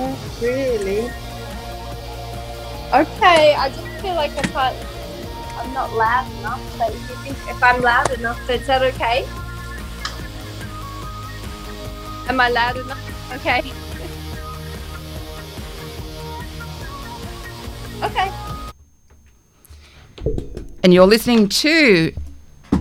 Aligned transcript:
Not 0.00 0.18
really. 0.40 1.10
Okay, 2.90 3.54
I 3.54 3.68
just 3.68 3.86
feel 4.00 4.14
like 4.14 4.30
I 4.32 4.42
can't. 4.42 4.76
I'm 5.58 5.74
not 5.74 5.92
loud 5.92 6.26
enough. 6.38 6.78
But 6.78 6.94
if 6.94 7.10
you 7.10 7.16
think 7.16 7.36
if 7.46 7.62
I'm 7.62 7.82
loud 7.82 8.10
enough, 8.12 8.48
is 8.48 8.66
that 8.66 8.82
okay? 8.82 9.28
Am 12.30 12.40
I 12.40 12.48
loud 12.48 12.78
enough? 12.78 13.32
Okay. 13.34 13.58
okay. 18.02 18.32
And 20.82 20.94
you're 20.94 21.06
listening 21.06 21.50
to 21.50 22.14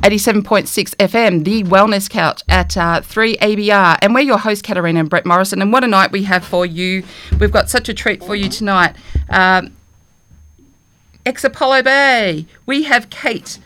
87.6 0.01 0.95
FM, 0.95 1.43
the 1.43 1.63
Wellness 1.63 2.09
Couch 2.09 2.41
at 2.47 2.77
uh, 2.77 3.01
3ABR. 3.01 3.99
And 4.01 4.13
we're 4.13 4.21
your 4.21 4.37
host, 4.37 4.63
Katarina 4.63 5.01
and 5.01 5.09
Brett 5.09 5.25
Morrison. 5.25 5.61
And 5.61 5.73
what 5.73 5.83
a 5.83 5.87
night 5.87 6.11
we 6.11 6.23
have 6.23 6.45
for 6.45 6.65
you. 6.65 7.03
We've 7.39 7.51
got 7.51 7.69
such 7.69 7.89
a 7.89 7.93
treat 7.93 8.23
for 8.23 8.35
you 8.35 8.49
tonight. 8.49 8.95
Um, 9.29 9.75
Ex 11.25 11.43
Apollo 11.43 11.83
Bay, 11.83 12.45
we 12.65 12.83
have 12.83 13.09
Cate. 13.09 13.59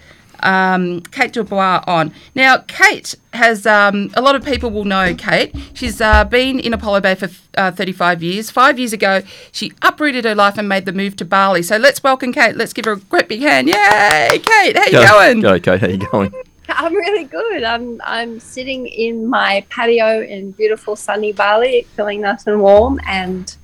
Um, 0.44 1.02
Cate 1.02 1.34
Dubois 1.34 1.84
on. 1.88 2.14
Now, 2.36 2.58
Cate 2.60 3.16
has, 3.34 3.66
um, 3.66 4.12
a 4.16 4.22
lot 4.22 4.36
of 4.36 4.44
people 4.44 4.70
will 4.70 4.86
know 4.86 5.16
Cate. 5.16 5.56
She's 5.74 6.02
uh, 6.02 6.24
been 6.26 6.60
in 6.60 6.74
Apollo 6.74 7.02
Bay 7.02 7.16
for 7.16 7.30
uh, 7.58 7.72
35 7.72 8.22
years. 8.22 8.52
Five 8.52 8.78
years 8.78 8.94
ago, 8.94 9.22
she 9.52 9.72
uprooted 9.82 10.26
her 10.26 10.36
life 10.36 10.58
and 10.58 10.70
made 10.70 10.86
the 10.86 10.94
move 10.94 11.16
to 11.18 11.26
Bali. 11.26 11.64
So 11.64 11.78
let's 11.78 12.04
welcome 12.04 12.34
Cate. 12.34 12.56
Let's 12.56 12.74
give 12.74 12.86
her 12.86 12.92
a 12.92 13.00
great 13.00 13.28
big 13.28 13.42
hand. 13.42 13.68
Yay, 13.68 14.40
Cate, 14.40 14.78
how 14.78 14.86
you 14.86 14.92
Go- 14.92 15.08
going? 15.08 15.42
Go, 15.42 15.60
Cate. 15.60 15.80
How 15.80 15.88
are 15.88 15.90
you 15.90 16.10
going? 16.12 16.34
I'm 16.70 16.94
really 16.94 17.26
good. 17.26 17.64
I'm 17.64 18.02
I'm 18.06 18.40
sitting 18.40 18.88
in 18.88 19.28
my 19.28 19.66
patio 19.70 20.22
in 20.22 20.52
beautiful 20.52 20.96
sunny 20.96 21.34
Bali, 21.34 21.86
feeling 21.96 22.22
nice 22.22 22.48
and 22.48 22.62
warm, 22.62 23.00
and 23.06 23.56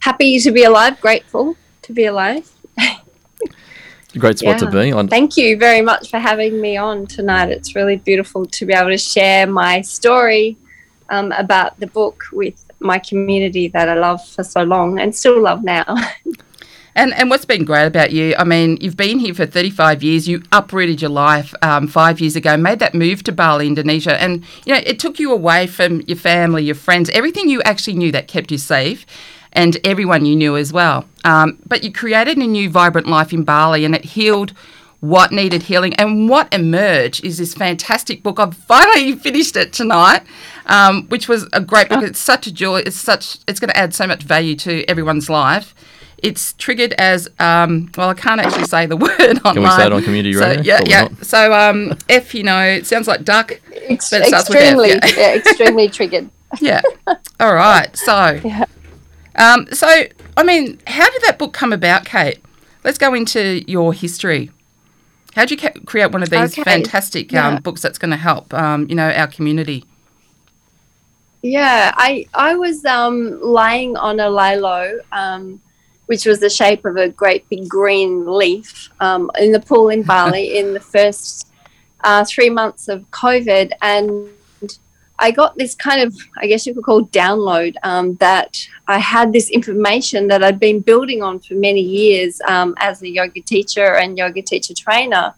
happy 0.00 0.38
to 0.40 0.50
be 0.52 0.64
alive. 0.64 1.00
Grateful 1.00 1.56
to 1.82 1.92
be 1.92 2.04
alive. 2.04 2.50
Great 4.18 4.38
spot 4.38 4.58
to 4.58 4.70
be 4.70 4.92
on. 4.92 5.08
Thank 5.08 5.36
you 5.36 5.56
very 5.56 5.82
much 5.82 6.10
for 6.10 6.18
having 6.18 6.60
me 6.60 6.76
on 6.76 7.06
tonight. 7.06 7.50
It's 7.50 7.76
really 7.76 7.96
beautiful 7.96 8.44
to 8.46 8.66
be 8.66 8.72
able 8.72 8.90
to 8.90 8.98
share 8.98 9.46
my 9.46 9.82
story 9.82 10.56
um, 11.10 11.32
about 11.32 11.78
the 11.78 11.86
book 11.86 12.24
with 12.32 12.64
my 12.80 12.98
community 12.98 13.68
that 13.68 13.88
I 13.88 13.94
love 13.94 14.26
for 14.26 14.42
so 14.42 14.62
long 14.62 14.98
and 14.98 15.14
still 15.14 15.40
love 15.40 15.62
now. 15.62 15.84
And 16.94 17.14
and 17.14 17.30
what's 17.30 17.44
been 17.44 17.64
great 17.64 17.86
about 17.86 18.10
you? 18.10 18.34
I 18.36 18.44
mean, 18.44 18.76
you've 18.80 18.96
been 18.96 19.20
here 19.20 19.32
for 19.32 19.46
35 19.46 20.02
years. 20.02 20.28
You 20.28 20.42
uprooted 20.50 21.00
your 21.00 21.10
life 21.10 21.54
um, 21.62 21.86
five 21.86 22.20
years 22.20 22.36
ago, 22.36 22.56
made 22.56 22.80
that 22.80 22.94
move 22.94 23.22
to 23.24 23.32
Bali, 23.32 23.66
Indonesia, 23.66 24.20
and 24.20 24.44
you 24.64 24.74
know 24.74 24.80
it 24.84 24.98
took 24.98 25.18
you 25.18 25.32
away 25.32 25.66
from 25.66 26.00
your 26.02 26.16
family, 26.16 26.64
your 26.64 26.74
friends, 26.74 27.08
everything 27.10 27.48
you 27.48 27.62
actually 27.62 27.94
knew 27.94 28.10
that 28.12 28.26
kept 28.26 28.50
you 28.50 28.58
safe, 28.58 29.06
and 29.52 29.76
everyone 29.84 30.24
you 30.24 30.36
knew 30.36 30.56
as 30.56 30.72
well. 30.72 31.06
Um, 31.24 31.58
but 31.66 31.82
you 31.84 31.92
created 31.92 32.36
a 32.38 32.46
new 32.46 32.70
vibrant 32.70 33.06
life 33.08 33.32
in 33.32 33.44
Bali, 33.44 33.84
and 33.84 33.94
it 33.94 34.04
healed 34.04 34.52
what 35.00 35.32
needed 35.32 35.62
healing. 35.64 35.94
And 35.94 36.28
what 36.28 36.52
emerged 36.52 37.24
is 37.24 37.38
this 37.38 37.54
fantastic 37.54 38.22
book. 38.22 38.38
I've 38.38 38.54
finally 38.56 39.12
finished 39.16 39.56
it 39.56 39.72
tonight, 39.72 40.22
um, 40.66 41.06
which 41.08 41.28
was 41.28 41.48
a 41.52 41.60
great 41.60 41.88
book. 41.88 42.02
It's 42.02 42.18
such 42.20 42.46
a 42.46 42.52
joy. 42.52 42.80
It's 42.80 42.96
such. 42.96 43.38
It's 43.48 43.60
going 43.60 43.70
to 43.70 43.76
add 43.76 43.94
so 43.94 44.06
much 44.06 44.22
value 44.22 44.56
to 44.56 44.84
everyone's 44.88 45.28
life. 45.30 45.74
It's 46.22 46.52
triggered 46.54 46.92
as 46.98 47.28
um, 47.38 47.90
well. 47.96 48.10
I 48.10 48.14
can't 48.14 48.42
actually 48.42 48.64
say 48.64 48.84
the 48.84 48.96
word 48.98 49.18
online. 49.44 49.54
Can 49.54 49.62
we 49.62 49.70
say 49.70 49.86
it 49.86 49.92
on 49.92 50.02
community 50.02 50.34
so, 50.34 50.40
radio? 50.40 50.62
Yeah, 50.62 50.76
Probably 50.76 50.90
yeah. 50.92 51.02
not. 51.04 51.24
So 51.24 51.52
um, 51.54 51.98
F, 52.10 52.34
you 52.34 52.42
know, 52.42 52.60
it 52.62 52.86
sounds 52.86 53.08
like 53.08 53.24
duck. 53.24 53.52
Ex- 53.72 54.10
But 54.10 54.22
it 54.22 54.26
starts 54.28 54.50
with 54.50 54.58
F, 54.58 54.62
extremely, 54.64 54.88
yeah. 54.90 55.06
yeah, 55.16 55.34
extremely 55.36 55.88
triggered. 55.88 56.30
Yeah. 56.60 56.80
All 57.38 57.54
right. 57.54 57.96
So, 57.96 58.40
Yeah. 58.44 58.64
Um, 59.36 59.66
so 59.72 59.86
I 60.36 60.42
mean, 60.42 60.78
how 60.86 61.08
did 61.10 61.22
that 61.22 61.38
book 61.38 61.52
come 61.52 61.72
about, 61.72 62.04
Cate? 62.04 62.38
Let's 62.84 62.98
go 62.98 63.14
into 63.14 63.62
your 63.70 63.92
history. 63.92 64.50
How 65.34 65.42
did 65.44 65.50
you 65.52 65.68
ca- 65.68 65.80
create 65.86 66.10
one 66.12 66.22
of 66.22 66.30
these 66.30 66.52
Okay. 66.58 66.62
fantastic 66.64 67.30
Yeah. 67.30 67.46
um, 67.46 67.62
books 67.62 67.82
that's 67.82 67.98
going 67.98 68.10
to 68.10 68.16
help, 68.16 68.52
um, 68.52 68.86
you 68.88 68.94
know, 68.94 69.10
our 69.10 69.26
community? 69.28 69.84
Yeah, 71.42 71.92
I 71.96 72.26
I 72.34 72.54
was 72.54 72.84
um, 72.84 73.40
lying 73.40 73.96
on 73.96 74.20
a 74.20 74.28
lilo, 74.28 74.98
um, 75.12 75.60
which 76.06 76.26
was 76.26 76.40
the 76.40 76.50
shape 76.50 76.84
of 76.84 76.96
a 76.96 77.08
great 77.08 77.48
big 77.48 77.68
green 77.68 78.26
leaf, 78.26 78.90
um, 79.00 79.30
in 79.38 79.52
the 79.52 79.60
pool 79.60 79.88
in 79.88 80.02
Bali 80.02 80.56
in 80.58 80.74
the 80.74 80.80
first 80.80 81.46
uh, 82.02 82.24
three 82.24 82.50
months 82.50 82.88
of 82.88 83.10
COVID, 83.10 83.72
and 83.80 84.28
I 85.20 85.30
got 85.30 85.56
this 85.56 85.74
kind 85.74 86.00
of, 86.00 86.16
I 86.38 86.46
guess 86.46 86.66
you 86.66 86.74
could 86.74 86.84
call 86.84 87.04
download 87.06 87.76
um, 87.82 88.16
that 88.16 88.58
I 88.88 88.98
had 88.98 89.32
this 89.32 89.50
information 89.50 90.28
that 90.28 90.42
I'd 90.42 90.58
been 90.58 90.80
building 90.80 91.22
on 91.22 91.40
for 91.40 91.54
many 91.54 91.82
years 91.82 92.40
um, 92.48 92.74
as 92.78 93.02
a 93.02 93.08
yoga 93.08 93.40
teacher 93.42 93.96
and 93.96 94.18
yoga 94.18 94.42
teacher 94.42 94.74
trainer 94.74 95.34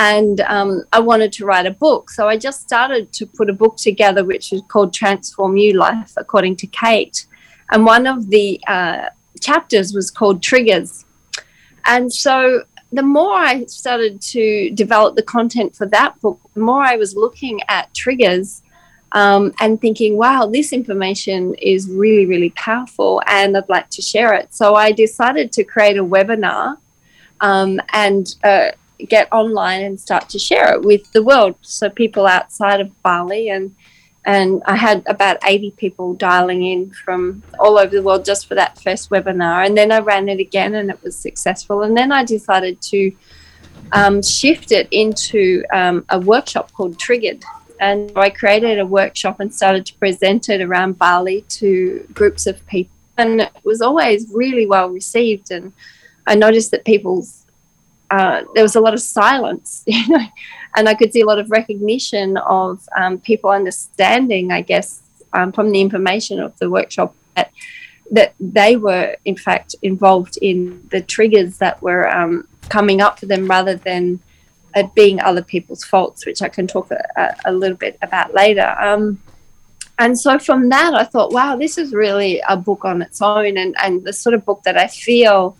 and 0.00 0.40
um, 0.40 0.84
I 0.94 1.00
wanted 1.00 1.30
to 1.34 1.44
write 1.44 1.66
a 1.66 1.70
book. 1.72 2.08
So 2.08 2.26
I 2.26 2.38
just 2.38 2.62
started 2.62 3.12
to 3.12 3.26
put 3.26 3.50
a 3.50 3.52
book 3.52 3.76
together, 3.76 4.24
which 4.24 4.50
is 4.50 4.62
called 4.66 4.94
Transform 4.94 5.58
You 5.58 5.74
Life, 5.74 6.14
according 6.16 6.56
to 6.56 6.66
Cate. 6.66 7.26
And 7.70 7.84
one 7.84 8.06
of 8.06 8.30
the 8.30 8.58
uh, 8.66 9.10
chapters 9.42 9.92
was 9.92 10.10
called 10.10 10.42
Triggers. 10.42 11.04
And 11.84 12.10
so 12.10 12.64
the 12.92 13.02
more 13.02 13.34
I 13.34 13.66
started 13.66 14.22
to 14.22 14.70
develop 14.70 15.16
the 15.16 15.22
content 15.22 15.76
for 15.76 15.86
that 15.88 16.18
book, 16.22 16.40
the 16.54 16.60
more 16.60 16.82
I 16.82 16.96
was 16.96 17.14
looking 17.14 17.60
at 17.68 17.92
triggers. 17.92 18.62
Um, 19.12 19.52
and 19.60 19.80
thinking, 19.80 20.16
wow, 20.16 20.46
this 20.46 20.72
information 20.72 21.54
is 21.54 21.90
really, 21.90 22.26
really 22.26 22.50
powerful, 22.50 23.20
and 23.26 23.56
I'd 23.56 23.68
like 23.68 23.90
to 23.90 24.02
share 24.02 24.34
it. 24.34 24.54
So 24.54 24.76
I 24.76 24.92
decided 24.92 25.50
to 25.52 25.64
create 25.64 25.96
a 25.96 26.04
webinar 26.04 26.76
um, 27.40 27.80
and 27.92 28.32
uh, 28.44 28.70
get 29.08 29.28
online 29.32 29.82
and 29.82 29.98
start 29.98 30.28
to 30.28 30.38
share 30.38 30.72
it 30.74 30.82
with 30.82 31.10
the 31.12 31.22
world. 31.22 31.56
So 31.62 31.90
people 31.90 32.26
outside 32.26 32.80
of 32.80 33.02
Bali 33.02 33.48
and 33.48 33.74
and 34.26 34.62
I 34.66 34.76
had 34.76 35.02
about 35.06 35.38
80 35.46 35.70
people 35.72 36.14
dialing 36.14 36.62
in 36.62 36.90
from 36.90 37.42
all 37.58 37.78
over 37.78 37.94
the 37.94 38.02
world 38.02 38.24
just 38.24 38.46
for 38.46 38.54
that 38.54 38.78
first 38.78 39.08
webinar. 39.08 39.64
And 39.64 39.76
then 39.76 39.90
I 39.90 40.00
ran 40.00 40.28
it 40.28 40.38
again 40.38 40.74
and 40.74 40.90
it 40.90 41.02
was 41.02 41.16
successful. 41.16 41.82
And 41.82 41.96
then 41.96 42.12
I 42.12 42.24
decided 42.24 42.82
to 42.82 43.12
um, 43.92 44.22
shift 44.22 44.72
it 44.72 44.88
into 44.90 45.64
um, 45.72 46.04
a 46.10 46.20
workshop 46.20 46.70
called 46.72 46.98
Triggered. 46.98 47.42
And 47.80 48.12
I 48.14 48.30
created 48.30 48.78
a 48.78 48.86
workshop 48.86 49.40
and 49.40 49.52
started 49.52 49.86
to 49.86 49.94
present 49.94 50.48
it 50.48 50.60
around 50.60 50.98
Bali 50.98 51.42
to 51.48 52.06
groups 52.12 52.46
of 52.46 52.64
people. 52.66 52.94
And 53.16 53.40
it 53.40 53.64
was 53.64 53.80
always 53.80 54.28
really 54.32 54.66
well 54.66 54.88
received. 54.88 55.50
And 55.50 55.72
I 56.26 56.34
noticed 56.34 56.70
that 56.70 56.84
people's 56.84 57.40
uh, 58.10 58.42
there 58.54 58.62
was 58.62 58.74
a 58.74 58.80
lot 58.80 58.92
of 58.92 59.00
silence, 59.00 59.84
you 59.86 60.06
know, 60.08 60.24
and 60.76 60.88
I 60.88 60.94
could 60.94 61.12
see 61.12 61.20
a 61.20 61.26
lot 61.26 61.38
of 61.38 61.50
recognition 61.50 62.36
of 62.38 62.88
um, 62.96 63.18
people 63.18 63.50
understanding, 63.50 64.50
I 64.52 64.62
guess, 64.62 65.00
um, 65.32 65.52
from 65.52 65.70
the 65.70 65.80
information 65.80 66.40
of 66.40 66.58
the 66.58 66.68
workshop 66.68 67.14
that 67.36 67.52
that 68.10 68.34
they 68.40 68.74
were 68.74 69.16
in 69.24 69.36
fact 69.36 69.76
involved 69.82 70.36
in 70.42 70.84
the 70.90 71.00
triggers 71.00 71.58
that 71.58 71.80
were 71.80 72.08
um, 72.12 72.48
coming 72.68 73.00
up 73.00 73.20
for 73.20 73.26
them, 73.26 73.46
rather 73.46 73.76
than 73.76 74.20
it 74.74 74.94
being 74.94 75.20
other 75.20 75.42
people's 75.42 75.84
faults, 75.84 76.26
which 76.26 76.42
I 76.42 76.48
can 76.48 76.66
talk 76.66 76.90
a, 76.90 77.36
a, 77.44 77.52
little 77.52 77.76
bit 77.76 77.98
about 78.02 78.34
later. 78.34 78.76
Um, 78.78 79.20
and 79.98 80.18
so 80.18 80.38
from 80.38 80.68
that, 80.70 80.94
I 80.94 81.04
thought, 81.04 81.32
wow, 81.32 81.56
this 81.56 81.76
is 81.76 81.92
really 81.92 82.40
a 82.48 82.56
book 82.56 82.84
on 82.84 83.02
its 83.02 83.20
own, 83.20 83.56
and 83.56 83.74
and 83.82 84.04
the 84.04 84.12
sort 84.12 84.34
of 84.34 84.44
book 84.44 84.62
that 84.64 84.78
I 84.78 84.86
feel 84.86 85.56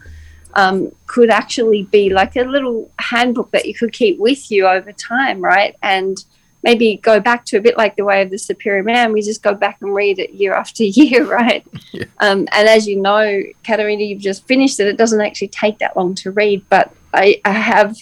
um, 0.55 0.93
could 1.07 1.31
actually 1.31 1.85
be 1.85 2.11
like 2.11 2.37
a 2.37 2.45
little 2.45 2.91
handbook 2.99 3.51
that 3.51 3.67
you 3.67 3.75
could 3.75 3.93
keep 3.93 4.19
with 4.19 4.51
you 4.51 4.67
over 4.67 4.93
time, 4.93 5.41
right? 5.41 5.77
And 5.83 6.25
maybe 6.63 6.97
go 6.97 7.21
back 7.21 7.45
to 7.47 7.57
a 7.57 7.61
bit 7.61 7.77
like 7.77 7.97
the 7.97 8.05
way 8.05 8.23
of 8.23 8.31
the 8.31 8.39
superior 8.39 8.83
man. 8.83 9.13
We 9.13 9.23
just 9.23 9.43
go 9.43 9.55
back 9.55 9.79
and 9.81 9.95
read 9.95 10.19
it 10.19 10.31
year 10.35 10.55
after 10.55 10.85
year, 10.85 11.25
right? 11.25 11.67
Yeah. 11.93 12.05
Um, 12.19 12.49
and 12.53 12.69
as 12.69 12.87
you 12.87 13.01
know, 13.01 13.43
katerina 13.65 14.03
you've 14.03 14.21
just 14.21 14.47
finished 14.47 14.81
it. 14.81 14.87
It 14.87 14.97
doesn't 14.97 15.21
actually 15.21 15.49
take 15.49 15.79
that 15.79 15.97
long 15.97 16.15
to 16.17 16.31
read, 16.31 16.65
but 16.69 16.95
I, 17.13 17.41
I 17.45 17.53
have 17.53 17.97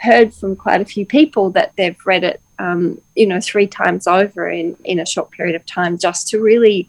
heard 0.00 0.34
from 0.34 0.56
quite 0.56 0.80
a 0.80 0.84
few 0.84 1.04
people 1.06 1.50
that 1.50 1.72
they've 1.76 1.98
read 2.04 2.24
it, 2.24 2.40
um, 2.58 3.00
you 3.14 3.26
know, 3.26 3.40
three 3.40 3.66
times 3.66 4.06
over 4.06 4.48
in 4.48 4.76
in 4.84 4.98
a 4.98 5.06
short 5.06 5.30
period 5.30 5.54
of 5.54 5.64
time, 5.66 5.98
just 5.98 6.28
to 6.28 6.40
really 6.40 6.88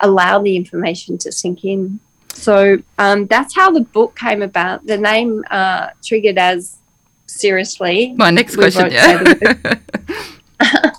allow 0.00 0.40
the 0.40 0.56
information 0.56 1.18
to 1.18 1.32
sink 1.32 1.64
in. 1.64 2.00
So 2.32 2.78
um, 2.98 3.26
that's 3.26 3.54
how 3.54 3.70
the 3.70 3.80
book 3.80 4.16
came 4.16 4.42
about. 4.42 4.86
The 4.86 4.96
name 4.96 5.44
uh, 5.50 5.90
triggered 6.04 6.38
as 6.38 6.78
seriously. 7.26 8.14
My 8.16 8.30
next 8.30 8.56
question, 8.56 8.90
yeah. 8.90 9.34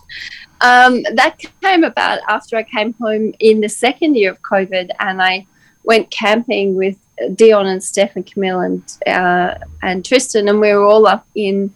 um, 0.61 1.03
that 1.13 1.37
came 1.61 1.83
about 1.83 2.19
after 2.27 2.57
I 2.57 2.63
came 2.63 2.93
home 2.93 3.33
in 3.39 3.61
the 3.61 3.69
second 3.69 4.15
year 4.15 4.31
of 4.31 4.41
COVID, 4.41 4.91
and 4.99 5.21
I 5.21 5.47
went 5.83 6.11
camping 6.11 6.75
with 6.75 6.97
Dion 7.35 7.67
and 7.67 7.83
Steph 7.83 8.15
and 8.15 8.25
Camille 8.25 8.61
and 8.61 8.83
uh, 9.07 9.55
and 9.81 10.03
Tristan, 10.03 10.47
and 10.47 10.59
we 10.59 10.73
were 10.73 10.85
all 10.85 11.07
up 11.07 11.25
in 11.35 11.73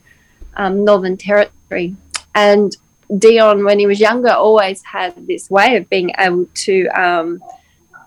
um, 0.56 0.84
Northern 0.84 1.18
Territory. 1.18 1.96
And 2.34 2.76
Dion, 3.18 3.64
when 3.64 3.80
he 3.80 3.88
was 3.88 4.00
younger, 4.00 4.32
always 4.32 4.84
had 4.84 5.28
this 5.28 5.50
way 5.50 5.76
of 5.76 5.90
being 5.90 6.12
able 6.18 6.48
to 6.66 6.88
um, 6.88 7.42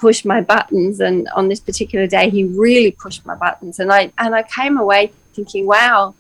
push 0.01 0.25
my 0.25 0.41
buttons. 0.41 1.01
And 1.01 1.29
on 1.35 1.49
this 1.49 1.61
particular 1.61 2.07
day 2.07 2.31
he 2.31 2.45
really 2.45 2.91
pushed 2.91 3.25
my 3.27 3.35
buttons. 3.35 3.79
And 3.79 3.93
i 3.93 4.13
and 4.19 4.35
i 4.35 4.43
came 4.43 4.79
away 4.79 5.13
thinking 5.35 5.67
wow 5.67 6.15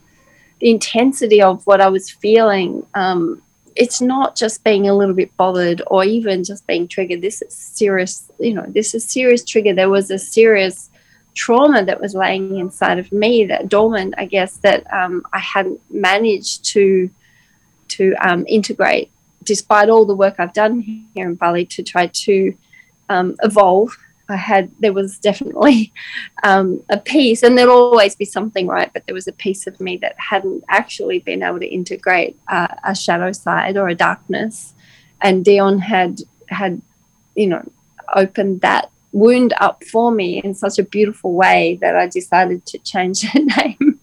the 0.60 0.70
intensity 0.70 1.42
of 1.42 1.64
what 1.66 1.80
i 1.80 1.88
was 1.88 2.10
feeling 2.10 2.86
um, 2.94 3.42
it's 3.76 4.00
not 4.00 4.36
just 4.36 4.64
being 4.64 4.88
a 4.88 4.94
little 4.94 5.14
bit 5.14 5.36
bothered 5.36 5.80
or 5.86 6.04
even 6.04 6.42
just 6.42 6.66
being 6.66 6.88
triggered. 6.88 7.22
This 7.22 7.40
is 7.42 7.54
serious 7.54 8.30
you 8.38 8.54
know 8.54 8.66
this 8.68 8.94
is 8.94 9.04
serious 9.04 9.44
trigger. 9.44 9.74
There 9.74 9.90
was 9.90 10.10
a 10.10 10.18
serious 10.18 10.90
trauma 11.42 11.84
that 11.84 12.00
was 12.00 12.14
laying 12.14 12.58
inside 12.58 12.98
of 12.98 13.10
me 13.12 13.44
that 13.44 13.68
dormant 13.68 14.12
i 14.18 14.24
guess 14.24 14.52
that 14.58 14.80
um, 14.92 15.22
i 15.32 15.38
hadn't 15.38 15.80
managed 15.90 16.64
to 16.64 17.08
to 17.86 18.14
um, 18.28 18.44
integrate 18.48 19.10
despite 19.44 19.88
all 19.88 20.04
the 20.04 20.20
work 20.24 20.34
i've 20.38 20.52
done 20.52 20.80
here 20.80 21.28
in 21.28 21.34
bali 21.34 21.64
to 21.64 21.82
try 21.82 22.06
to 22.08 22.52
um, 23.08 23.36
evolve. 23.42 23.96
I 24.30 24.36
had 24.36 24.70
there 24.78 24.92
was 24.92 25.18
definitely 25.18 25.92
um, 26.42 26.82
a 26.90 26.98
piece, 26.98 27.42
and 27.42 27.56
there'll 27.56 27.76
always 27.76 28.14
be 28.14 28.24
something, 28.24 28.66
right? 28.66 28.92
But 28.92 29.06
there 29.06 29.14
was 29.14 29.28
a 29.28 29.32
piece 29.32 29.66
of 29.66 29.80
me 29.80 29.96
that 29.98 30.14
hadn't 30.18 30.64
actually 30.68 31.20
been 31.20 31.42
able 31.42 31.60
to 31.60 31.66
integrate 31.66 32.38
uh, 32.48 32.68
a 32.84 32.94
shadow 32.94 33.32
side 33.32 33.76
or 33.76 33.88
a 33.88 33.94
darkness, 33.94 34.74
and 35.22 35.44
Dion 35.44 35.78
had 35.78 36.20
had, 36.48 36.82
you 37.34 37.46
know, 37.46 37.66
opened 38.14 38.60
that 38.60 38.90
wound 39.12 39.54
up 39.60 39.84
for 39.84 40.10
me 40.10 40.40
in 40.42 40.54
such 40.54 40.78
a 40.78 40.82
beautiful 40.82 41.32
way 41.32 41.78
that 41.80 41.96
I 41.96 42.06
decided 42.06 42.66
to 42.66 42.78
change 42.78 43.20
the 43.32 43.40
name 43.56 44.00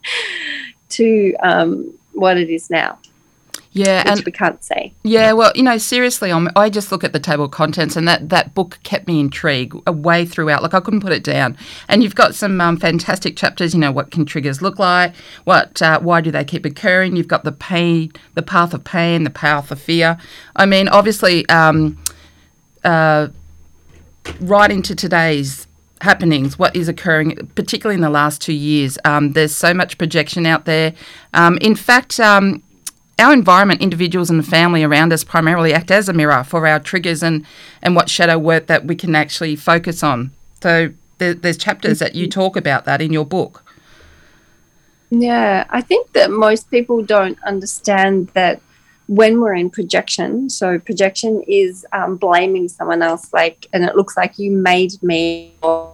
to 0.89 1.35
um, 1.41 1.93
what 2.13 2.37
it 2.37 2.49
is 2.49 2.69
now. 2.69 2.97
Yeah, 3.75 4.03
and 4.05 4.23
we 4.23 4.31
can't 4.31 4.63
say. 4.63 4.93
Yeah, 5.03 5.33
well, 5.33 5.51
you 5.53 5.61
know, 5.61 5.77
seriously, 5.77 6.31
I'm, 6.31 6.47
i 6.55 6.69
just 6.69 6.93
look 6.93 7.03
at 7.03 7.11
the 7.11 7.19
table 7.19 7.43
of 7.43 7.51
contents, 7.51 7.97
and 7.97 8.07
that, 8.07 8.29
that 8.29 8.53
book 8.53 8.79
kept 8.83 9.05
me 9.05 9.19
intrigued 9.19 9.85
way 9.89 10.25
throughout. 10.25 10.63
Like 10.63 10.73
I 10.73 10.79
couldn't 10.79 11.01
put 11.01 11.11
it 11.11 11.25
down. 11.25 11.57
And 11.89 12.01
you've 12.01 12.15
got 12.15 12.35
some 12.35 12.61
um, 12.61 12.77
fantastic 12.77 13.35
chapters. 13.35 13.73
You 13.73 13.81
know, 13.81 13.91
what 13.91 14.11
can 14.11 14.25
triggers 14.25 14.61
look 14.61 14.79
like? 14.79 15.13
What, 15.43 15.81
uh, 15.81 15.99
why 15.99 16.21
do 16.21 16.31
they 16.31 16.45
keep 16.45 16.63
occurring? 16.63 17.17
You've 17.17 17.27
got 17.27 17.43
the 17.43 17.51
pain, 17.51 18.13
the 18.33 18.41
path 18.41 18.73
of 18.73 18.85
pain, 18.85 19.25
the 19.25 19.29
path 19.29 19.69
of 19.71 19.81
fear. 19.81 20.17
I 20.55 20.65
mean, 20.65 20.87
obviously, 20.87 21.45
um, 21.49 22.01
uh, 22.85 23.27
right 24.39 24.71
into 24.71 24.95
today's 24.95 25.67
happenings, 26.01 26.59
what 26.59 26.75
is 26.75 26.87
occurring, 26.87 27.35
particularly 27.55 27.95
in 27.95 28.01
the 28.01 28.09
last 28.09 28.41
two 28.41 28.53
years. 28.53 28.97
Um, 29.05 29.33
there's 29.33 29.55
so 29.55 29.73
much 29.73 29.97
projection 29.97 30.45
out 30.45 30.65
there. 30.65 30.93
Um, 31.33 31.57
in 31.61 31.75
fact, 31.75 32.19
um, 32.19 32.61
our 33.17 33.31
environment, 33.31 33.81
individuals 33.81 34.29
and 34.29 34.39
the 34.39 34.43
family 34.43 34.83
around 34.83 35.13
us 35.13 35.23
primarily 35.23 35.73
act 35.73 35.89
as 35.89 36.09
a 36.09 36.13
mirror 36.13 36.43
for 36.43 36.67
our 36.67 36.79
triggers 36.79 37.23
and, 37.23 37.45
and 37.81 37.95
what 37.95 38.09
shadow 38.09 38.37
work 38.37 38.67
that 38.67 38.85
we 38.85 38.95
can 38.95 39.15
actually 39.15 39.55
focus 39.55 40.03
on. 40.03 40.31
So 40.61 40.91
there, 41.17 41.33
there's 41.33 41.57
chapters 41.57 41.99
that 41.99 42.15
you 42.15 42.27
talk 42.27 42.57
about 42.57 42.85
that 42.85 43.01
in 43.01 43.13
your 43.13 43.25
book. 43.25 43.63
Yeah, 45.11 45.65
I 45.69 45.81
think 45.81 46.11
that 46.13 46.31
most 46.31 46.69
people 46.69 47.01
don't 47.03 47.41
understand 47.43 48.29
that 48.33 48.61
when 49.07 49.39
we're 49.39 49.53
in 49.53 49.69
projection, 49.69 50.49
so 50.49 50.79
projection 50.79 51.43
is 51.47 51.85
um, 51.93 52.15
blaming 52.17 52.67
someone 52.67 53.01
else, 53.01 53.31
like, 53.33 53.67
and 53.71 53.83
it 53.83 53.95
looks 53.95 54.17
like 54.17 54.39
you 54.39 54.51
made 54.51 55.01
me, 55.03 55.53
or, 55.61 55.93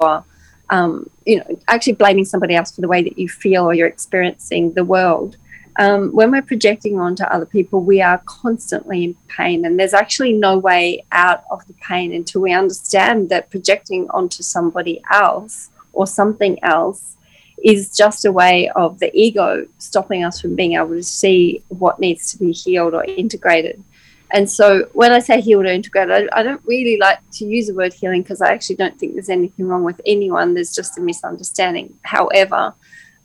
or 0.00 0.24
um, 0.70 1.08
you 1.24 1.38
know, 1.38 1.60
actually 1.68 1.92
blaming 1.92 2.24
somebody 2.24 2.54
else 2.56 2.74
for 2.74 2.80
the 2.80 2.88
way 2.88 3.02
that 3.02 3.18
you 3.18 3.28
feel 3.28 3.64
or 3.64 3.74
you're 3.74 3.86
experiencing 3.86 4.72
the 4.72 4.84
world. 4.84 5.36
Um, 5.76 6.10
when 6.10 6.30
we're 6.30 6.42
projecting 6.42 7.00
onto 7.00 7.24
other 7.24 7.46
people, 7.46 7.80
we 7.80 8.00
are 8.00 8.22
constantly 8.26 9.04
in 9.04 9.16
pain, 9.28 9.64
and 9.64 9.78
there's 9.78 9.94
actually 9.94 10.32
no 10.32 10.58
way 10.58 11.04
out 11.12 11.44
of 11.50 11.66
the 11.66 11.74
pain 11.74 12.12
until 12.12 12.40
we 12.40 12.52
understand 12.52 13.28
that 13.28 13.50
projecting 13.50 14.08
onto 14.10 14.42
somebody 14.42 15.02
else 15.10 15.70
or 15.92 16.06
something 16.06 16.62
else 16.64 17.16
is 17.64 17.96
just 17.96 18.26
a 18.26 18.30
way 18.32 18.68
of 18.76 18.98
the 18.98 19.10
ego 19.18 19.66
stopping 19.78 20.22
us 20.22 20.40
from 20.40 20.54
being 20.54 20.74
able 20.74 20.90
to 20.90 21.02
see 21.02 21.62
what 21.68 21.98
needs 21.98 22.30
to 22.30 22.38
be 22.38 22.52
healed 22.52 22.94
or 22.94 23.02
integrated. 23.04 23.82
And 24.30 24.50
so, 24.50 24.88
when 24.92 25.12
I 25.12 25.20
say 25.20 25.40
healed 25.40 25.64
or 25.64 25.68
integrated, 25.68 26.28
I, 26.32 26.40
I 26.40 26.42
don't 26.42 26.60
really 26.66 26.98
like 26.98 27.18
to 27.34 27.46
use 27.46 27.68
the 27.68 27.74
word 27.74 27.94
healing 27.94 28.22
because 28.22 28.42
I 28.42 28.52
actually 28.52 28.76
don't 28.76 28.98
think 28.98 29.14
there's 29.14 29.30
anything 29.30 29.66
wrong 29.66 29.82
with 29.82 30.00
anyone. 30.04 30.54
There's 30.54 30.74
just 30.74 30.98
a 30.98 31.00
misunderstanding. 31.00 31.96
However, 32.02 32.74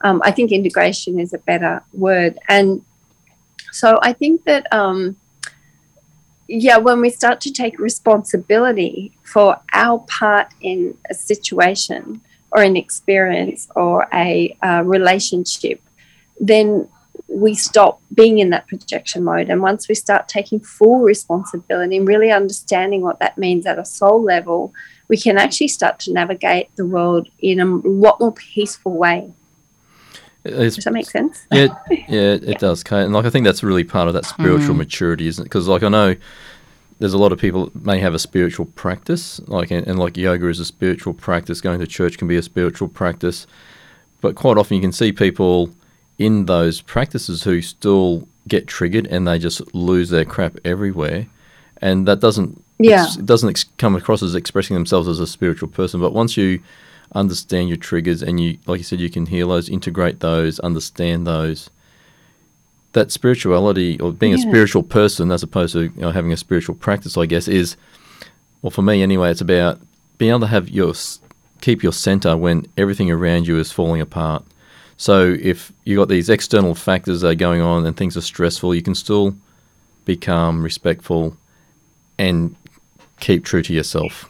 um, 0.02 0.22
I 0.24 0.32
think 0.32 0.52
integration 0.52 1.20
is 1.20 1.34
a 1.34 1.40
better 1.40 1.84
word. 1.94 2.40
And 2.48 2.86
so 3.72 4.00
I 4.02 4.14
think 4.14 4.46
that, 4.46 4.72
um, 4.72 5.18
yeah, 6.48 6.78
when 6.78 7.02
we 7.02 7.10
start 7.10 7.42
to 7.42 7.52
take 7.52 7.78
responsibility 7.78 9.12
for 9.24 9.60
our 9.74 10.00
part 10.00 10.54
in 10.62 10.98
a 11.10 11.14
situation 11.14 12.22
or 12.52 12.62
an 12.62 12.76
experience 12.76 13.68
or 13.76 14.08
a 14.14 14.56
uh, 14.62 14.84
relationship, 14.86 15.82
then 16.40 16.88
we 17.28 17.54
stop 17.54 18.02
being 18.14 18.40
in 18.40 18.50
that 18.50 18.68
projection 18.68 19.24
mode. 19.24 19.50
And 19.50 19.62
once 19.62 19.88
we 19.88 19.96
start 19.96 20.28
taking 20.28 20.60
full 20.60 21.00
responsibility 21.00 21.98
and 21.98 22.08
really 22.08 22.32
understanding 22.32 23.02
what 23.02 23.20
that 23.20 23.38
means 23.38 23.66
at 23.66 23.78
a 23.78 23.86
soul 23.86 24.24
level, 24.24 24.74
we 25.08 25.18
can 25.18 25.38
actually 25.38 25.68
start 25.68 26.00
to 26.00 26.14
navigate 26.14 26.76
the 26.76 26.86
world 26.86 27.28
in 27.40 27.60
a 27.60 27.66
lot 27.66 28.20
more 28.20 28.34
peaceful 28.34 28.94
way. 28.94 29.32
It's, 30.46 30.76
does 30.76 30.86
that 30.86 30.94
make 30.94 31.10
sense? 31.10 31.46
Yeah, 31.52 31.68
yeah, 31.90 32.34
it 32.34 32.44
yeah. 32.44 32.58
does, 32.58 32.84
Cate. 32.84 33.04
And 33.04 33.14
like 33.14 33.26
I 33.26 33.30
think 33.30 33.46
that's 33.46 33.62
really 33.62 33.84
part 33.84 34.08
of 34.08 34.14
that 34.14 34.26
spiritual 34.26 34.74
mm. 34.74 34.80
maturity, 34.80 35.28
isn't 35.28 35.42
it? 35.42 35.46
Because 35.46 35.68
like 35.68 35.84
I 35.84 35.90
know 35.90 36.16
there's 37.00 37.14
a 37.14 37.18
lot 37.18 37.32
of 37.32 37.40
people 37.40 37.66
that 37.68 37.86
may 37.86 38.00
have 38.00 38.14
a 38.14 38.20
spiritual 38.20 38.66
practice, 38.66 39.40
like 39.48 39.72
and, 39.72 39.88
and 39.88 39.98
like 39.98 40.18
yoga 40.18 40.48
is 40.48 40.60
a 40.60 40.66
spiritual 40.66 41.14
practice. 41.14 41.62
Going 41.62 41.80
to 41.80 41.88
church 41.88 42.18
can 42.18 42.28
be 42.28 42.36
a 42.36 42.44
spiritual 42.44 42.90
practice, 42.90 43.48
but 44.22 44.36
quite 44.36 44.58
often 44.58 44.76
you 44.76 44.82
can 44.82 44.92
see 44.92 45.12
people 45.12 45.72
in 46.18 46.46
those 46.46 46.82
practices 46.82 47.44
who 47.44 47.62
still 47.62 48.28
get 48.48 48.68
triggered 48.68 49.08
and 49.08 49.28
they 49.28 49.40
just 49.40 49.74
lose 49.74 50.10
their 50.10 50.26
crap 50.26 50.58
everywhere, 50.66 51.28
and 51.82 52.08
that 52.08 52.20
doesn't 52.20 52.64
yeah 52.78 53.08
doesn't 53.24 53.50
ex- 53.50 53.66
come 53.78 53.96
across 53.96 54.22
as 54.22 54.36
expressing 54.36 54.74
themselves 54.74 55.08
as 55.08 55.20
a 55.20 55.28
spiritual 55.28 55.70
person. 55.70 56.02
But 56.02 56.14
once 56.14 56.36
you 56.36 56.62
understand 57.14 57.70
your 57.70 57.78
triggers, 57.78 58.22
and 58.22 58.40
you, 58.40 58.58
like 58.68 58.78
you 58.80 58.84
said, 58.84 59.00
you 59.00 59.10
can 59.10 59.26
heal 59.28 59.50
those, 59.50 59.70
integrate 59.70 60.20
those, 60.20 60.60
understand 60.60 61.26
those. 61.26 61.70
That 62.94 63.12
spirituality, 63.12 64.00
or 64.00 64.12
being 64.12 64.32
yeah. 64.32 64.40
a 64.40 64.42
spiritual 64.42 64.84
person, 64.84 65.32
as 65.32 65.44
opposed 65.44 65.74
to 65.74 65.84
you 65.84 65.92
know, 65.96 66.12
having 66.12 66.34
a 66.34 66.38
spiritual 66.38 66.76
practice, 66.76 67.18
I 67.18 67.28
guess, 67.28 67.48
is, 67.48 67.78
well, 68.62 68.72
for 68.72 68.82
me 68.82 69.04
anyway, 69.04 69.30
it's 69.30 69.42
about 69.42 69.80
being 70.18 70.32
able 70.32 70.42
to 70.42 70.48
have 70.48 70.70
your 70.70 70.94
keep 71.62 71.84
your 71.84 71.94
center 71.94 72.38
when 72.38 72.66
everything 72.78 73.12
around 73.12 73.48
you 73.48 73.60
is 73.60 73.72
falling 73.72 74.02
apart. 74.02 74.44
So 74.98 75.38
if 75.40 75.72
you've 75.86 75.98
got 75.98 76.10
these 76.10 76.30
external 76.30 76.76
factors 76.76 77.22
that 77.22 77.30
are 77.30 77.36
going 77.36 77.62
on 77.62 77.86
and 77.86 77.96
things 77.96 78.18
are 78.18 78.22
stressful, 78.22 78.76
you 78.76 78.82
can 78.82 78.96
still 78.96 79.36
be 80.06 80.18
calm, 80.18 80.64
respectful, 80.64 81.38
and 82.18 82.56
keep 83.20 83.46
true 83.46 83.62
to 83.62 83.74
yourself. 83.74 84.30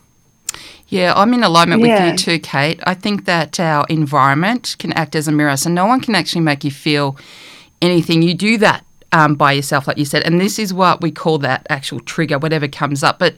Yeah, 0.90 1.14
I'm 1.16 1.34
in 1.34 1.44
alignment 1.44 1.82
yeah. 1.84 2.12
with 2.12 2.12
you 2.12 2.18
too, 2.18 2.40
Cate. 2.40 2.80
I 2.84 2.96
think 2.96 3.26
that 3.26 3.60
our 3.60 3.86
environment 3.90 4.76
can 4.80 4.92
act 4.94 5.16
as 5.16 5.28
a 5.28 5.32
mirror, 5.32 5.56
so 5.56 5.70
no 5.70 5.86
one 5.86 6.02
can 6.02 6.16
actually 6.16 6.42
make 6.42 6.64
you 6.64 6.72
feel 6.72 7.16
anything. 7.82 8.22
You 8.22 8.34
do 8.34 8.58
that 8.60 8.86
um, 9.12 9.36
by 9.36 9.54
yourself, 9.54 9.88
like 9.88 9.98
you 9.98 10.06
said, 10.06 10.24
and 10.24 10.40
this 10.40 10.60
is 10.60 10.74
what 10.74 11.02
we 11.02 11.12
call 11.12 11.38
that 11.40 11.66
actual 11.70 12.00
trigger, 12.00 12.38
whatever 12.38 12.68
comes 12.68 13.04
up. 13.04 13.20
But 13.20 13.36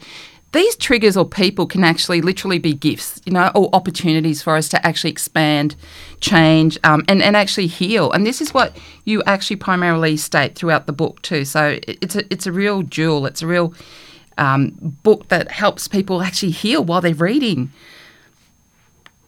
these 0.52 0.76
triggers 0.76 1.16
or 1.16 1.26
people 1.26 1.66
can 1.66 1.84
actually 1.84 2.22
literally 2.22 2.60
be 2.60 2.74
gifts, 2.74 3.22
you 3.26 3.32
know, 3.32 3.52
or 3.56 3.70
opportunities 3.74 4.42
for 4.42 4.58
us 4.58 4.68
to 4.70 4.86
actually 4.86 5.12
expand, 5.12 5.76
change, 6.20 6.78
um, 6.84 7.06
and, 7.08 7.22
and 7.22 7.38
actually 7.38 7.68
heal. 7.68 8.12
And 8.12 8.26
this 8.26 8.42
is 8.42 8.54
what 8.54 8.76
you 9.06 9.24
actually 9.24 9.56
primarily 9.56 10.18
state 10.18 10.56
throughout 10.56 10.88
the 10.88 10.94
book 10.94 11.22
too. 11.22 11.46
So 11.46 11.80
it's 11.88 12.16
a 12.16 12.26
it's 12.32 12.46
a 12.46 12.52
real 12.52 12.84
jewel. 12.84 13.26
It's 13.26 13.42
a 13.42 13.48
real 13.48 13.74
um, 14.38 14.72
book 15.04 15.30
that 15.30 15.52
helps 15.52 15.88
people 15.88 16.22
actually 16.22 16.52
heal 16.52 16.84
while 16.84 17.00
they're 17.00 17.14
reading. 17.14 17.72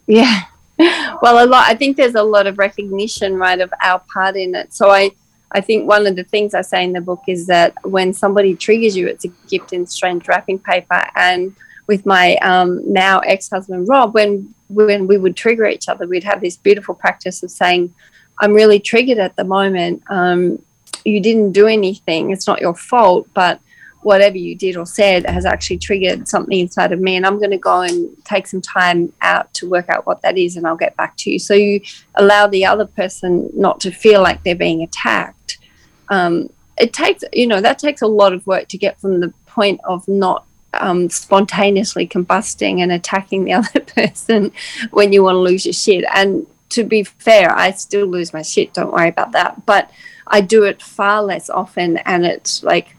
Yeah. 0.08 0.41
Well, 0.77 1.45
a 1.45 1.47
lot. 1.47 1.65
I 1.67 1.75
think 1.75 1.97
there's 1.97 2.15
a 2.15 2.23
lot 2.23 2.47
of 2.47 2.57
recognition, 2.57 3.37
right, 3.37 3.59
of 3.59 3.71
our 3.81 4.01
part 4.13 4.35
in 4.35 4.55
it. 4.55 4.73
So 4.73 4.89
I, 4.89 5.11
I 5.51 5.61
think 5.61 5.87
one 5.87 6.07
of 6.07 6.15
the 6.15 6.23
things 6.23 6.53
I 6.53 6.61
say 6.61 6.83
in 6.83 6.93
the 6.93 7.01
book 7.01 7.21
is 7.27 7.47
that 7.47 7.73
when 7.83 8.13
somebody 8.13 8.55
triggers 8.55 8.97
you, 8.97 9.07
it's 9.07 9.25
a 9.25 9.31
gift 9.47 9.71
in 9.71 9.85
strange 9.85 10.27
wrapping 10.27 10.59
paper. 10.59 11.03
And 11.15 11.55
with 11.87 12.05
my 12.05 12.37
um, 12.37 12.81
now 12.91 13.19
ex-husband 13.19 13.87
Rob, 13.87 14.13
when 14.13 14.53
when 14.69 15.05
we 15.05 15.17
would 15.17 15.35
trigger 15.35 15.65
each 15.67 15.87
other, 15.87 16.07
we'd 16.07 16.23
have 16.23 16.41
this 16.41 16.57
beautiful 16.57 16.95
practice 16.95 17.43
of 17.43 17.51
saying, 17.51 17.93
"I'm 18.41 18.53
really 18.53 18.79
triggered 18.79 19.19
at 19.19 19.35
the 19.35 19.43
moment. 19.43 20.03
Um, 20.09 20.61
you 21.05 21.19
didn't 21.21 21.51
do 21.51 21.67
anything. 21.67 22.31
It's 22.31 22.47
not 22.47 22.61
your 22.61 22.75
fault, 22.75 23.27
but." 23.33 23.59
Whatever 24.03 24.38
you 24.38 24.55
did 24.55 24.75
or 24.77 24.86
said 24.86 25.25
has 25.25 25.45
actually 25.45 25.77
triggered 25.77 26.27
something 26.27 26.60
inside 26.60 26.91
of 26.91 27.00
me 27.00 27.15
and 27.15 27.25
i'm 27.25 27.38
going 27.38 27.51
to 27.51 27.57
go 27.57 27.81
and 27.81 28.10
take 28.24 28.48
some 28.48 28.62
time 28.62 29.12
out 29.22 29.53
to 29.53 29.69
work 29.69 29.89
out 29.89 30.05
what 30.05 30.22
that 30.22 30.38
is 30.38 30.55
and 30.55 30.67
i'll 30.67 30.75
get 30.75 30.95
back 30.98 31.15
to 31.17 31.31
you 31.31 31.39
so 31.39 31.53
you 31.53 31.81
allow 32.15 32.48
the 32.48 32.65
other 32.65 32.86
person 32.86 33.50
not 33.53 33.79
to 33.79 33.91
feel 33.91 34.22
like 34.22 34.43
they're 34.43 34.55
being 34.55 34.81
attacked 34.83 35.57
um, 36.10 36.50
it 36.77 36.93
takes 36.93 37.24
you 37.33 37.48
know 37.48 37.62
that 37.62 37.79
takes 37.79 38.01
a 38.01 38.07
lot 38.07 38.33
of 38.33 38.45
work 38.45 38.67
to 38.67 38.77
get 38.77 39.00
from 39.00 39.19
the 39.19 39.33
point 39.45 39.79
of 39.83 40.07
not 40.07 40.45
um, 40.74 41.10
spontaneously 41.10 42.07
combusting 42.07 42.81
and 42.81 42.91
attacking 42.91 43.43
the 43.43 43.53
other 43.60 43.79
person 43.79 44.51
when 44.91 45.13
you 45.13 45.24
want 45.24 45.36
to 45.36 45.39
lose 45.39 45.65
your 45.65 45.74
shit. 45.74 46.05
And 46.13 46.45
to 46.69 46.83
be 46.83 47.03
fair, 47.03 47.55
I 47.55 47.72
still 47.72 48.07
lose 48.07 48.33
my 48.33 48.41
shit. 48.41 48.74
Don't 48.74 48.91
worry 48.91 49.10
about 49.10 49.31
that. 49.33 49.65
But 49.65 49.91
I 50.27 50.41
do 50.41 50.63
it 50.63 50.81
far 50.81 51.22
less 51.22 51.50
often, 51.50 51.98
and 51.98 52.25
it's 52.25 52.63
like, 52.63 52.95